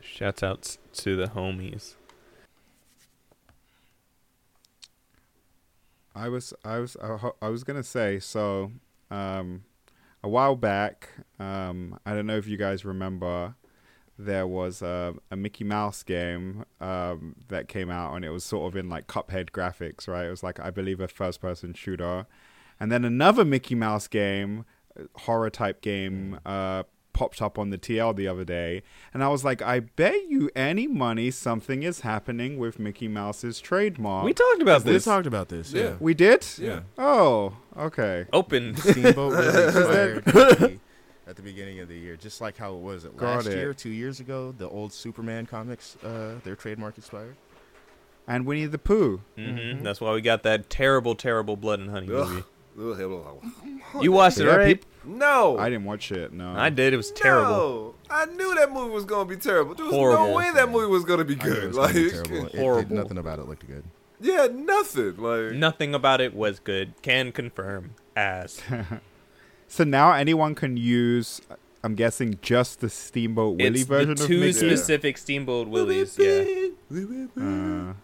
Shouts 0.01 0.43
out 0.43 0.77
to 0.95 1.15
the 1.15 1.27
homies. 1.29 1.95
I 6.13 6.29
was 6.29 6.53
I 6.65 6.79
was 6.79 6.97
I 7.01 7.31
I 7.41 7.49
was 7.51 7.63
gonna 7.63 7.85
say 7.85 8.19
so. 8.19 8.73
Um, 9.13 9.63
a 10.25 10.29
while 10.29 10.57
back, 10.57 11.09
um, 11.39 11.99
I 12.05 12.15
don't 12.15 12.27
know 12.27 12.37
if 12.37 12.49
you 12.49 12.57
guys 12.57 12.85
remember, 12.85 13.55
there 14.19 14.47
was 14.47 14.81
a, 14.83 15.15
a 15.31 15.37
Mickey 15.37 15.65
Mouse 15.65 16.03
game 16.03 16.65
um, 16.81 17.37
that 17.49 17.69
came 17.69 17.91
out, 17.91 18.15
and 18.15 18.25
it 18.25 18.31
was 18.31 18.45
sort 18.45 18.73
of 18.73 18.77
in 18.77 18.89
like 18.89 19.07
Cuphead 19.07 19.51
graphics, 19.51 20.07
right? 20.07 20.27
It 20.27 20.31
was 20.31 20.43
like 20.43 20.61
I 20.61 20.71
believe 20.71 21.01
a 21.01 21.09
first-person 21.09 21.75
shooter, 21.75 22.27
and 22.79 22.93
then 22.93 23.05
another 23.05 23.45
Mickey 23.45 23.75
Mouse 23.75 24.07
game, 24.09 24.65
uh, 24.99 25.05
horror 25.21 25.51
type 25.51 25.81
game, 25.81 26.39
uh, 26.47 26.85
popped 27.13 27.41
up 27.41 27.59
on 27.61 27.71
the 27.71 27.79
TL 27.79 28.17
the 28.17 28.27
other 28.29 28.45
day, 28.45 28.83
and 29.13 29.23
I 29.23 29.29
was 29.29 29.45
like, 29.45 29.63
I 29.63 29.81
bet 29.81 30.29
you 30.29 30.51
any 30.57 30.87
money 30.87 31.31
something 31.31 31.83
is 31.83 32.01
happening 32.01 32.59
with 32.59 32.79
Mickey 32.79 33.09
Mouse's 33.09 33.61
trademark. 33.61 34.25
We 34.25 34.33
talked 34.35 34.63
about 34.63 34.85
this. 34.85 35.07
we 35.07 35.13
talked 35.13 35.27
about 35.27 35.49
this. 35.49 35.73
Yeah. 35.73 35.83
Yeah. 35.83 35.95
We 36.01 36.15
did? 36.15 36.47
Yeah. 36.59 36.81
Oh, 36.99 37.57
okay. 37.77 38.27
Open. 38.33 38.77
Steamboat 38.77 39.33
really 39.33 39.65
expired 39.65 40.81
at, 41.27 41.37
the, 41.37 41.43
beginning 41.43 41.81
of 41.81 41.89
the 41.89 41.97
year, 41.97 42.17
just 42.17 42.41
like 42.41 42.57
how 42.57 42.75
it 42.75 42.81
was 42.81 43.05
it 43.05 43.17
Got 43.17 43.37
last 43.37 43.47
it. 43.49 43.57
year, 43.57 43.73
two 43.75 43.91
years 43.91 44.21
ago. 44.21 44.55
The 44.57 44.69
old 44.69 44.93
Superman 44.93 45.47
comics, 45.47 45.97
uh, 46.05 46.35
their 46.45 46.57
trademark 46.57 46.99
expired. 46.99 47.37
And 48.27 48.47
Winnie 48.47 48.67
the 48.67 48.79
Pooh. 48.79 49.21
hmm 49.37 49.83
That's 49.83 50.01
why 50.01 50.13
we 50.13 50.21
got 50.23 50.43
that 50.45 50.71
terrible, 50.71 51.15
terrible 51.15 51.57
Blood 51.57 51.81
and 51.81 51.91
Honey 51.91 52.09
Ugh. 52.13 52.29
movie. 52.29 52.45
Ugh, 52.77 52.99
hell, 52.99 53.41
hell. 53.93 54.03
You 54.03 54.11
watched 54.13 54.39
it, 54.41 54.47
Yeah, 54.47 54.57
right? 54.57 54.81
peop- 54.81 54.87
No, 55.05 55.57
I 55.59 55.69
didn't 55.71 55.85
watch 55.85 56.11
it. 56.11 56.33
No, 56.33 56.55
I 56.57 56.71
did. 56.71 56.93
It 56.93 56.97
was 56.97 57.13
terrible. 57.13 57.51
No. 57.51 57.95
I 58.11 58.25
knew 58.27 58.55
that 58.57 58.73
movie 58.73 58.91
was 58.93 59.05
gonna 59.05 59.27
be 59.29 59.37
terrible. 59.37 59.75
There 59.75 59.85
was 59.87 59.95
Horrible. 59.95 60.27
no 60.29 60.35
way 60.35 60.51
that 60.55 60.69
movie 60.71 60.87
was 60.89 61.05
gonna 61.05 61.25
be 61.25 61.35
I 61.35 61.37
it 61.37 61.41
good. 61.43 61.75
Like, 61.75 61.95
be 61.95 62.11
terrible. 62.11 62.47
It- 62.47 62.55
it- 62.55 62.59
Horrible. 62.61 62.97
nothing 62.97 63.19
about 63.19 63.39
it 63.39 63.47
looked 63.49 63.67
good. 63.67 63.85
yeah, 64.21 64.49
nothing. 64.51 65.17
Like, 65.19 65.53
Nothing 65.53 65.95
about 65.95 66.21
it 66.21 66.35
was 66.35 66.59
good. 66.59 66.95
Can 67.03 67.31
confirm. 67.31 67.91
As. 68.17 68.61
So 69.75 69.83
now 69.83 70.13
anyone 70.13 70.55
can 70.55 70.77
use. 70.77 71.41
I'm 71.83 71.97
guessing 71.97 72.39
just 72.43 72.79
the 72.79 72.89
Steamboat 72.89 73.59
Willie 73.59 73.81
it's 73.81 73.89
version 73.89 74.15
the 74.15 74.23
of 74.23 74.29
two 74.29 74.39
Mickey. 74.39 74.53
specific 74.53 75.19
Steamboat 75.19 75.67
Willies. 75.67 76.17
Yeah. 76.17 76.45
Uh, 77.37 77.95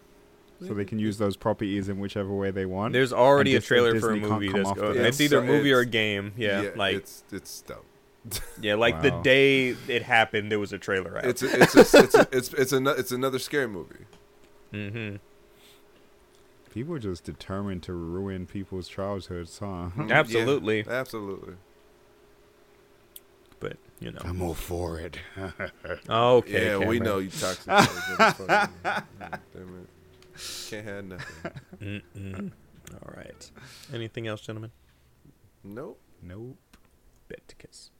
so 0.66 0.74
they 0.74 0.84
can 0.84 0.98
use 0.98 1.16
those 1.18 1.36
properties 1.36 1.88
in 1.88 2.00
whichever 2.00 2.34
way 2.34 2.50
they 2.50 2.66
want. 2.66 2.92
There's 2.92 3.12
already 3.12 3.54
a 3.54 3.60
trailer 3.60 4.00
for 4.00 4.10
a 4.10 4.14
Disney 4.14 4.28
can't 4.28 4.32
movie 4.32 4.48
come 4.48 4.56
that's 4.64 4.70
off 4.70 4.76
going. 4.78 4.94
the- 4.94 5.06
It's 5.06 5.20
either 5.20 5.38
a 5.38 5.44
movie 5.44 5.70
or 5.72 5.78
a 5.78 5.86
game. 5.86 6.32
Yeah. 6.36 6.70
like 6.74 6.96
it's 6.96 7.22
it's 7.30 7.60
dope. 7.62 7.86
yeah, 8.60 8.74
like 8.74 9.00
the 9.00 9.12
day 9.22 9.76
it 9.86 10.02
happened, 10.02 10.50
there 10.50 10.58
was 10.58 10.72
a 10.72 10.78
trailer 10.78 11.18
out. 11.18 11.24
It's 11.24 11.42
a, 11.44 11.62
it's 11.62 11.76
a, 11.76 11.80
it's 12.02 12.14
a, 12.16 12.28
it's 12.32 12.52
it's 12.52 12.72
ano- 12.72 12.90
it's 12.98 13.12
another 13.12 13.38
scary 13.38 13.68
movie. 13.68 14.06
mm-hmm. 14.72 15.16
People 16.72 16.94
are 16.94 16.98
just 17.00 17.24
determined 17.24 17.82
to 17.84 17.92
ruin 17.92 18.46
people's 18.46 18.88
childhoods, 18.88 19.58
huh? 19.58 19.86
Hmm. 19.88 20.10
Absolutely. 20.12 20.78
Yeah, 20.86 20.92
absolutely. 20.92 21.54
But 23.58 23.76
you 23.98 24.12
know. 24.12 24.20
I'm 24.24 24.40
all 24.40 24.54
for 24.54 24.98
it. 24.98 25.18
Okay. 26.08 26.66
yeah, 26.66 26.78
we 26.78 26.98
know 27.00 27.18
you 27.18 27.30
toxic. 27.30 27.66
motherfucker. 27.66 28.70
Mm, 28.84 29.02
damn 29.52 29.82
it. 29.82 29.88
Can't 30.70 30.86
have 30.86 31.04
nothing. 31.04 32.02
Mm-mm. 32.16 32.52
All 32.94 33.14
right. 33.16 33.50
Anything 33.92 34.26
else, 34.26 34.40
gentlemen? 34.40 34.70
Nope. 35.62 36.00
Nope. 36.22 36.56
Beticus. 37.28 37.90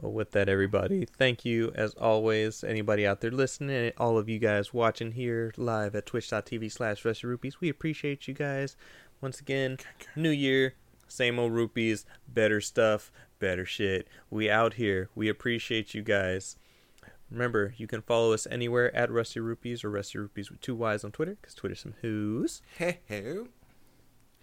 Well, 0.00 0.12
with 0.12 0.30
that, 0.30 0.48
everybody, 0.48 1.04
thank 1.04 1.44
you 1.44 1.72
as 1.74 1.92
always. 1.94 2.64
Anybody 2.64 3.06
out 3.06 3.20
there 3.20 3.30
listening, 3.30 3.92
all 3.98 4.16
of 4.16 4.30
you 4.30 4.38
guys 4.38 4.72
watching 4.72 5.12
here 5.12 5.52
live 5.58 5.94
at 5.94 6.06
twitch.tv 6.06 6.72
slash 6.72 7.04
Rusty 7.04 7.26
Rupees, 7.26 7.60
we 7.60 7.68
appreciate 7.68 8.26
you 8.26 8.32
guys. 8.32 8.76
Once 9.20 9.40
again, 9.40 9.76
new 10.16 10.30
year, 10.30 10.74
same 11.06 11.38
old 11.38 11.52
rupees, 11.52 12.06
better 12.26 12.62
stuff, 12.62 13.12
better 13.38 13.66
shit. 13.66 14.08
We 14.30 14.48
out 14.50 14.74
here. 14.74 15.10
We 15.14 15.28
appreciate 15.28 15.92
you 15.92 16.02
guys. 16.02 16.56
Remember, 17.30 17.74
you 17.76 17.86
can 17.86 18.00
follow 18.00 18.32
us 18.32 18.46
anywhere 18.50 18.94
at 18.96 19.10
Rusty 19.10 19.40
Rupees 19.40 19.84
or 19.84 19.90
Rusty 19.90 20.18
Rupees 20.18 20.50
with 20.50 20.62
two 20.62 20.74
Y's 20.74 21.04
on 21.04 21.12
Twitter, 21.12 21.36
because 21.38 21.54
Twitter's 21.54 21.80
some 21.80 21.94
who's. 22.00 22.62
Hey, 22.78 23.00
hey. 23.04 23.36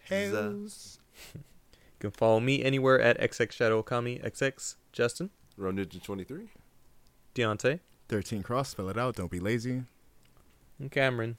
Hells. 0.03 0.99
You 1.33 1.41
can 1.99 2.11
follow 2.11 2.39
me 2.39 2.63
anywhere 2.63 3.01
at 3.01 3.19
XX 3.19 3.51
Shadow 3.51 3.81
Okami 3.81 4.23
XX. 4.23 4.75
Justin, 4.93 5.31
Ron 5.57 5.77
Ninja 5.77 6.01
23. 6.01 6.49
Deontay, 7.35 7.79
13 8.09 8.43
cross, 8.43 8.69
spell 8.69 8.89
it 8.89 8.97
out. 8.97 9.15
Don't 9.15 9.31
be 9.31 9.39
lazy. 9.39 9.83
and 10.79 10.91
Cameron. 10.91 11.37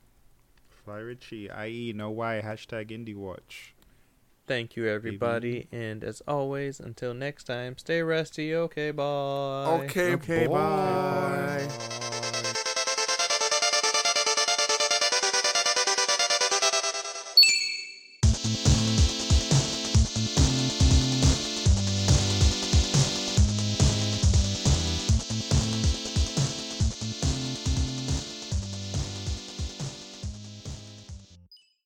Fly 0.85 0.99
Richie, 0.99 1.51
i.e. 1.51 1.93
no 1.95 2.11
Y, 2.11 2.41
hashtag 2.45 2.89
Indie 2.91 3.15
Watch. 3.17 3.75
Thank 4.47 4.77
you, 4.77 4.87
everybody. 4.89 5.69
And 5.71 6.03
as 6.03 6.23
always, 6.27 6.81
until 6.81 7.13
next 7.13 7.45
time, 7.45 7.77
stay 7.77 8.01
rusty. 8.01 8.55
Okay, 8.55 8.91
bye. 8.93 9.05
Okay, 9.85 10.15
Okay, 10.15 10.47
boy. 10.47 10.55
bye. 10.55 11.67
Bye. 11.69 12.05